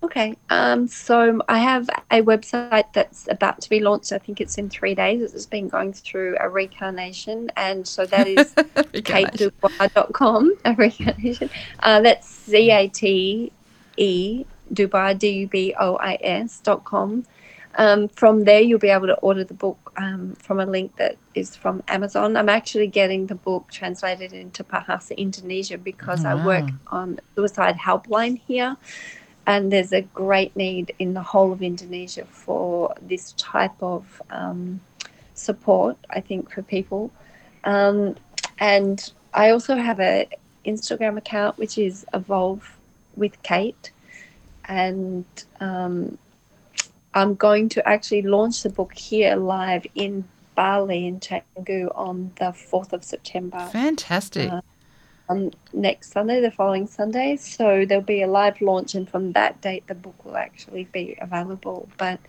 Okay. 0.02 0.36
Um, 0.50 0.88
so 0.88 1.42
I 1.50 1.60
have 1.60 1.90
a 2.10 2.22
website 2.22 2.86
that's 2.94 3.28
about 3.30 3.60
to 3.62 3.70
be 3.70 3.80
launched. 3.82 4.14
I 4.14 4.18
think 4.18 4.40
it's 4.40 4.58
in 4.58 4.70
three 4.70 4.96
days. 4.96 5.34
It's 5.34 5.46
been 5.46 5.68
going 5.68 5.92
through 5.92 6.38
a 6.40 6.48
recarnation. 6.50 7.52
And 7.58 7.86
so 7.86 8.06
that 8.06 8.26
is 8.28 8.54
catedubois.com, 8.94 10.56
a 10.66 10.74
recarnation. 10.74 11.50
Uh, 11.82 12.02
that's 12.02 12.28
C 12.28 12.72
A 12.72 12.88
T 12.88 13.52
E 14.00 14.46
Dubois, 14.72 15.14
D-U-B-O-I-S 15.14 16.60
dot 16.62 16.84
com. 16.86 17.26
Um, 17.76 18.08
from 18.10 18.44
there, 18.46 18.62
you'll 18.62 18.80
be 18.80 18.90
able 18.90 19.08
to 19.08 19.16
order 19.20 19.44
the 19.44 19.54
book 19.54 19.94
um, 19.96 20.36
from 20.36 20.60
a 20.60 20.66
link 20.66 20.96
that 20.98 21.18
is 21.36 21.56
from 21.56 21.84
Amazon. 21.88 22.36
I'm 22.36 22.50
actually 22.50 22.88
getting 22.88 23.28
the 23.28 23.36
book 23.36 23.68
translated 23.72 24.34
into 24.34 24.64
Bahasa 24.64 25.16
Indonesia 25.16 25.78
because 25.78 26.26
I 26.26 26.34
work 26.46 26.70
on 26.88 27.20
suicide 27.36 27.78
helpline 27.78 28.42
here, 28.48 28.76
and 29.46 29.72
there's 29.72 29.94
a 29.94 30.02
great 30.02 30.56
need 30.56 30.94
in 31.00 31.14
the 31.14 31.22
whole 31.22 31.54
of 31.54 31.62
Indonesia 31.62 32.26
for 32.26 32.96
this 33.02 33.34
type 33.38 33.82
of 33.82 34.22
um, 34.32 34.82
support. 35.36 35.96
I 36.10 36.22
think 36.22 36.52
for 36.52 36.64
people, 36.64 37.12
um, 37.64 38.16
and 38.58 39.12
I 39.34 39.52
also 39.52 39.76
have 39.76 40.00
a 40.00 40.28
Instagram 40.66 41.18
account 41.18 41.58
which 41.58 41.78
is 41.78 42.06
Evolve 42.14 42.79
with 43.20 43.42
Cate, 43.44 43.92
and 44.66 45.26
um, 45.60 46.18
I'm 47.14 47.36
going 47.36 47.70
to 47.70 47.88
actually 47.88 48.24
launch 48.24 48.64
the 48.64 48.70
book 48.70 48.94
here 48.94 49.36
live 49.36 49.86
in 49.96 50.24
Bali 50.56 51.08
in 51.08 51.20
Canggu 51.20 51.90
on 51.96 52.32
the 52.38 52.46
4th 52.46 52.94
of 52.94 53.04
September 53.04 53.70
Fantastic. 53.72 54.52
Uh, 54.52 54.62
on 55.30 55.54
next 55.74 56.12
Sunday, 56.12 56.42
the 56.42 56.52
following 56.52 56.88
Sunday. 56.88 57.38
So 57.38 57.86
there'll 57.86 58.04
be 58.04 58.24
a 58.24 58.28
live 58.28 58.60
launch, 58.62 58.96
and 58.96 59.08
from 59.08 59.34
that 59.34 59.62
date, 59.62 59.86
the 59.88 59.96
book 59.96 60.26
will 60.26 60.36
actually 60.36 60.86
be 60.86 61.16
available. 61.22 61.88
But 61.98 62.20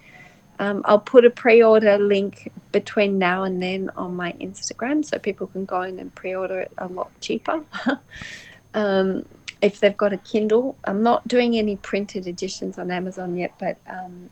um, 0.59 0.83
I'll 0.85 1.01
put 1.01 1.25
a 1.25 1.31
pre 1.31 1.63
order 1.63 1.99
link 1.99 2.53
between 2.73 3.19
now 3.19 3.45
and 3.45 3.63
then 3.63 3.91
on 3.97 4.15
my 4.15 4.33
Instagram 4.33 5.05
so 5.05 5.19
people 5.19 5.47
can 5.47 5.65
go 5.65 5.81
in 5.83 5.99
and 5.99 6.15
pre 6.15 6.35
order 6.35 6.61
it 6.61 6.73
a 6.77 6.87
lot 6.87 7.11
cheaper. 7.21 7.65
um, 8.75 9.25
if 9.63 9.81
they've 9.81 9.97
got 9.97 10.13
a 10.13 10.17
Kindle, 10.19 10.77
I'm 10.85 11.03
not 11.03 11.27
doing 11.29 11.57
any 11.57 11.77
printed 11.77 12.27
editions 12.27 12.79
on 12.79 12.91
Amazon 12.91 13.37
yet, 13.37 13.53
but 13.59 13.79
um, 13.89 14.31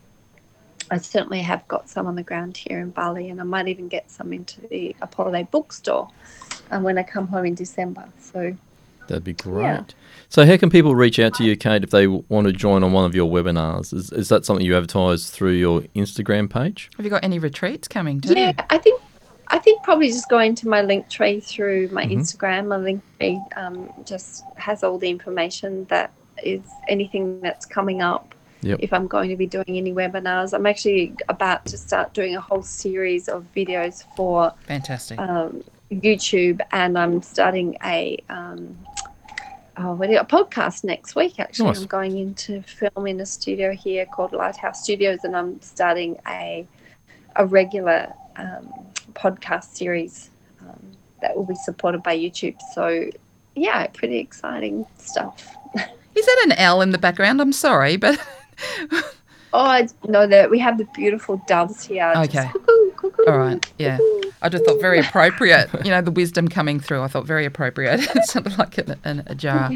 I 0.91 0.97
certainly 0.97 1.41
have 1.41 1.67
got 1.67 1.89
some 1.89 2.07
on 2.07 2.15
the 2.15 2.23
ground 2.23 2.57
here 2.57 2.79
in 2.79 2.89
Bali, 2.89 3.29
and 3.29 3.39
I 3.39 3.43
might 3.43 3.67
even 3.67 3.87
get 3.87 4.09
some 4.09 4.33
into 4.33 4.61
the 4.61 4.95
Apollo 5.01 5.47
bookstore 5.51 6.09
um, 6.71 6.83
when 6.83 6.97
I 6.97 7.03
come 7.03 7.27
home 7.27 7.45
in 7.45 7.55
December. 7.55 8.07
So 8.19 8.55
That'd 9.09 9.23
be 9.23 9.33
great. 9.33 9.63
Yeah. 9.63 9.83
So, 10.29 10.45
how 10.45 10.55
can 10.57 10.69
people 10.69 10.93
reach 10.93 11.17
out 11.17 11.33
to 11.35 11.43
you, 11.43 11.57
Cate, 11.57 11.83
if 11.83 11.89
they 11.89 12.05
want 12.05 12.45
to 12.45 12.53
join 12.53 12.83
on 12.83 12.93
one 12.93 13.05
of 13.05 13.15
your 13.15 13.29
webinars? 13.29 13.91
Is, 13.91 14.11
is 14.11 14.29
that 14.29 14.45
something 14.45 14.63
you 14.63 14.75
advertise 14.75 15.31
through 15.31 15.53
your 15.53 15.81
Instagram 15.95 16.47
page? 16.47 16.91
Have 16.95 17.05
you 17.05 17.09
got 17.09 17.23
any 17.23 17.39
retreats 17.39 17.87
coming? 17.87 18.21
Too? 18.21 18.35
yeah, 18.35 18.53
I 18.69 18.77
think 18.77 19.01
I 19.51 19.57
think 19.59 19.81
probably 19.83 20.07
just 20.09 20.29
going 20.29 20.55
to 20.55 20.67
my 20.67 20.81
link 20.81 21.09
tree 21.09 21.39
through 21.39 21.89
my 21.89 22.05
Mhm. 22.05 22.17
Instagram. 22.19 22.67
My 22.67 22.77
link 22.77 23.01
tree 23.19 23.41
um, 23.55 23.91
just 24.05 24.43
has 24.55 24.83
all 24.83 24.97
the 24.97 25.09
information 25.09 25.85
that 25.89 26.11
is 26.43 26.61
anything 26.87 27.41
that's 27.41 27.65
coming 27.65 28.01
up. 28.01 28.35
Yep. 28.61 28.79
If 28.81 28.93
I'm 28.93 29.07
going 29.07 29.29
to 29.29 29.35
be 29.37 29.47
doing 29.47 29.65
any 29.69 29.93
webinars, 29.93 30.53
I'm 30.53 30.65
actually 30.65 31.15
about 31.29 31.65
to 31.67 31.77
start 31.77 32.13
doing 32.13 32.35
a 32.35 32.41
whole 32.41 32.61
series 32.61 33.27
of 33.29 33.45
videos 33.55 34.03
for 34.15 34.53
Fantastic. 34.67 35.17
um, 35.19 35.63
YouTube, 35.91 36.59
and 36.71 36.97
I'm 36.97 37.21
starting 37.21 37.77
a 37.83 38.17
um, 38.29 38.77
oh, 39.77 39.93
what 39.95 40.09
you, 40.09 40.19
a 40.19 40.25
podcast 40.25 40.83
next 40.83 41.15
week. 41.15 41.39
Actually, 41.39 41.69
Nice. 41.69 41.79
I'm 41.81 41.87
going 41.87 42.17
into 42.17 42.61
film 42.63 43.07
in 43.07 43.19
a 43.21 43.25
studio 43.25 43.73
here 43.73 44.05
called 44.05 44.33
Lighthouse 44.33 44.83
Studios, 44.83 45.23
and 45.23 45.35
I'm 45.35 45.59
starting 45.61 46.17
a 46.27 46.67
a 47.37 47.45
regular 47.45 48.13
um, 48.35 48.73
podcast 49.19 49.75
series 49.75 50.29
um, 50.61 50.91
that 51.21 51.35
will 51.35 51.45
be 51.45 51.55
supported 51.55 52.03
by 52.03 52.17
YouTube. 52.17 52.55
So, 52.73 53.09
yeah, 53.55 53.87
pretty 53.87 54.17
exciting 54.17 54.85
stuff. 54.97 55.55
Is 56.15 56.25
that 56.25 56.41
an 56.45 56.51
L 56.53 56.81
in 56.81 56.91
the 56.91 56.97
background? 56.97 57.41
I'm 57.41 57.53
sorry, 57.53 57.97
but 57.97 58.19
Oh, 59.51 59.65
I 59.65 59.87
know 60.07 60.27
that 60.27 60.51
we 60.51 60.59
have 60.59 60.77
the 60.77 60.85
beautiful 60.93 61.41
doves 61.47 61.83
here. 61.83 62.13
Okay. 62.15 62.47
cuckoo, 62.51 62.91
cuckoo, 62.91 63.25
all 63.25 63.37
right. 63.37 63.71
Yeah. 63.79 63.97
I 64.41 64.49
just 64.49 64.63
thought 64.65 64.79
very 64.79 64.99
appropriate. 64.99 65.69
You 65.83 65.89
know, 65.89 66.01
the 66.01 66.11
wisdom 66.11 66.47
coming 66.47 66.79
through. 66.79 67.01
I 67.01 67.07
thought 67.07 67.25
very 67.25 67.45
appropriate. 67.45 67.99
it 68.15 68.25
sounded 68.25 68.57
like 68.59 68.77
an, 68.77 68.95
an, 69.03 69.23
a 69.25 69.33
jar. 69.33 69.71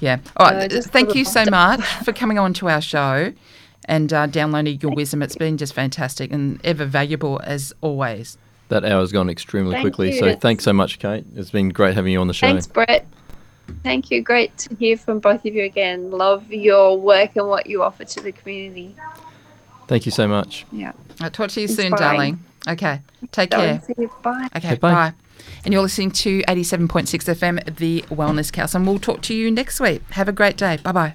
Yeah. 0.00 0.18
All 0.36 0.50
right. 0.50 0.70
No, 0.70 0.80
Thank 0.80 1.16
you 1.16 1.24
so 1.24 1.44
much 1.46 1.84
for 2.04 2.12
coming 2.12 2.38
on 2.38 2.54
to 2.54 2.68
our 2.68 2.80
show 2.80 3.32
and 3.86 4.12
uh, 4.12 4.26
downloading 4.26 4.80
your 4.80 4.94
wisdom. 4.94 5.22
It's 5.22 5.36
been 5.36 5.56
just 5.56 5.74
fantastic 5.74 6.32
and 6.32 6.60
ever 6.64 6.84
valuable 6.84 7.40
as 7.42 7.72
always. 7.80 8.38
That 8.68 8.84
hour's 8.84 9.12
gone 9.12 9.30
extremely 9.30 9.72
Thank 9.72 9.82
quickly. 9.84 10.12
you. 10.12 10.18
So, 10.18 10.34
thanks 10.36 10.64
so 10.64 10.72
much, 10.72 10.98
Cate. 10.98 11.24
It's 11.34 11.50
been 11.50 11.70
great 11.70 11.94
having 11.94 12.12
you 12.12 12.20
on 12.20 12.26
the 12.26 12.34
show. 12.34 12.48
Thanks, 12.48 12.66
Brett. 12.66 13.06
Thank 13.82 14.10
you. 14.10 14.22
Great 14.22 14.56
to 14.58 14.74
hear 14.76 14.96
from 14.96 15.18
both 15.20 15.44
of 15.44 15.54
you 15.54 15.64
again. 15.64 16.10
Love 16.10 16.50
your 16.52 16.98
work 16.98 17.36
and 17.36 17.48
what 17.48 17.66
you 17.66 17.82
offer 17.82 18.04
to 18.04 18.20
the 18.20 18.32
community. 18.32 18.94
Thank 19.86 20.04
you 20.06 20.12
so 20.12 20.28
much. 20.28 20.66
Yeah. 20.72 20.92
I'll 21.20 21.30
talk 21.30 21.50
to 21.50 21.60
you 21.60 21.68
soon, 21.68 21.92
darling. 21.92 22.40
Okay. 22.68 23.00
Take 23.32 23.52
So, 23.52 23.58
care. 23.58 23.82
see 23.86 23.94
you. 23.98 24.10
Bye. 24.22 24.48
Okay, 24.56 24.68
Okay, 24.68 24.78
bye. 24.78 24.92
bye. 24.92 25.14
And 25.64 25.72
you're 25.72 25.82
listening 25.82 26.10
to 26.12 26.42
87.6 26.42 27.24
FM, 27.34 27.76
The 27.76 28.02
Wellness 28.10 28.54
House, 28.54 28.74
and 28.74 28.86
we'll 28.86 28.98
talk 28.98 29.22
to 29.22 29.34
you 29.34 29.50
next 29.50 29.80
week. 29.80 30.02
Have 30.10 30.28
a 30.28 30.32
great 30.32 30.56
day. 30.56 30.76
Bye 30.82 30.92
bye. 30.92 31.14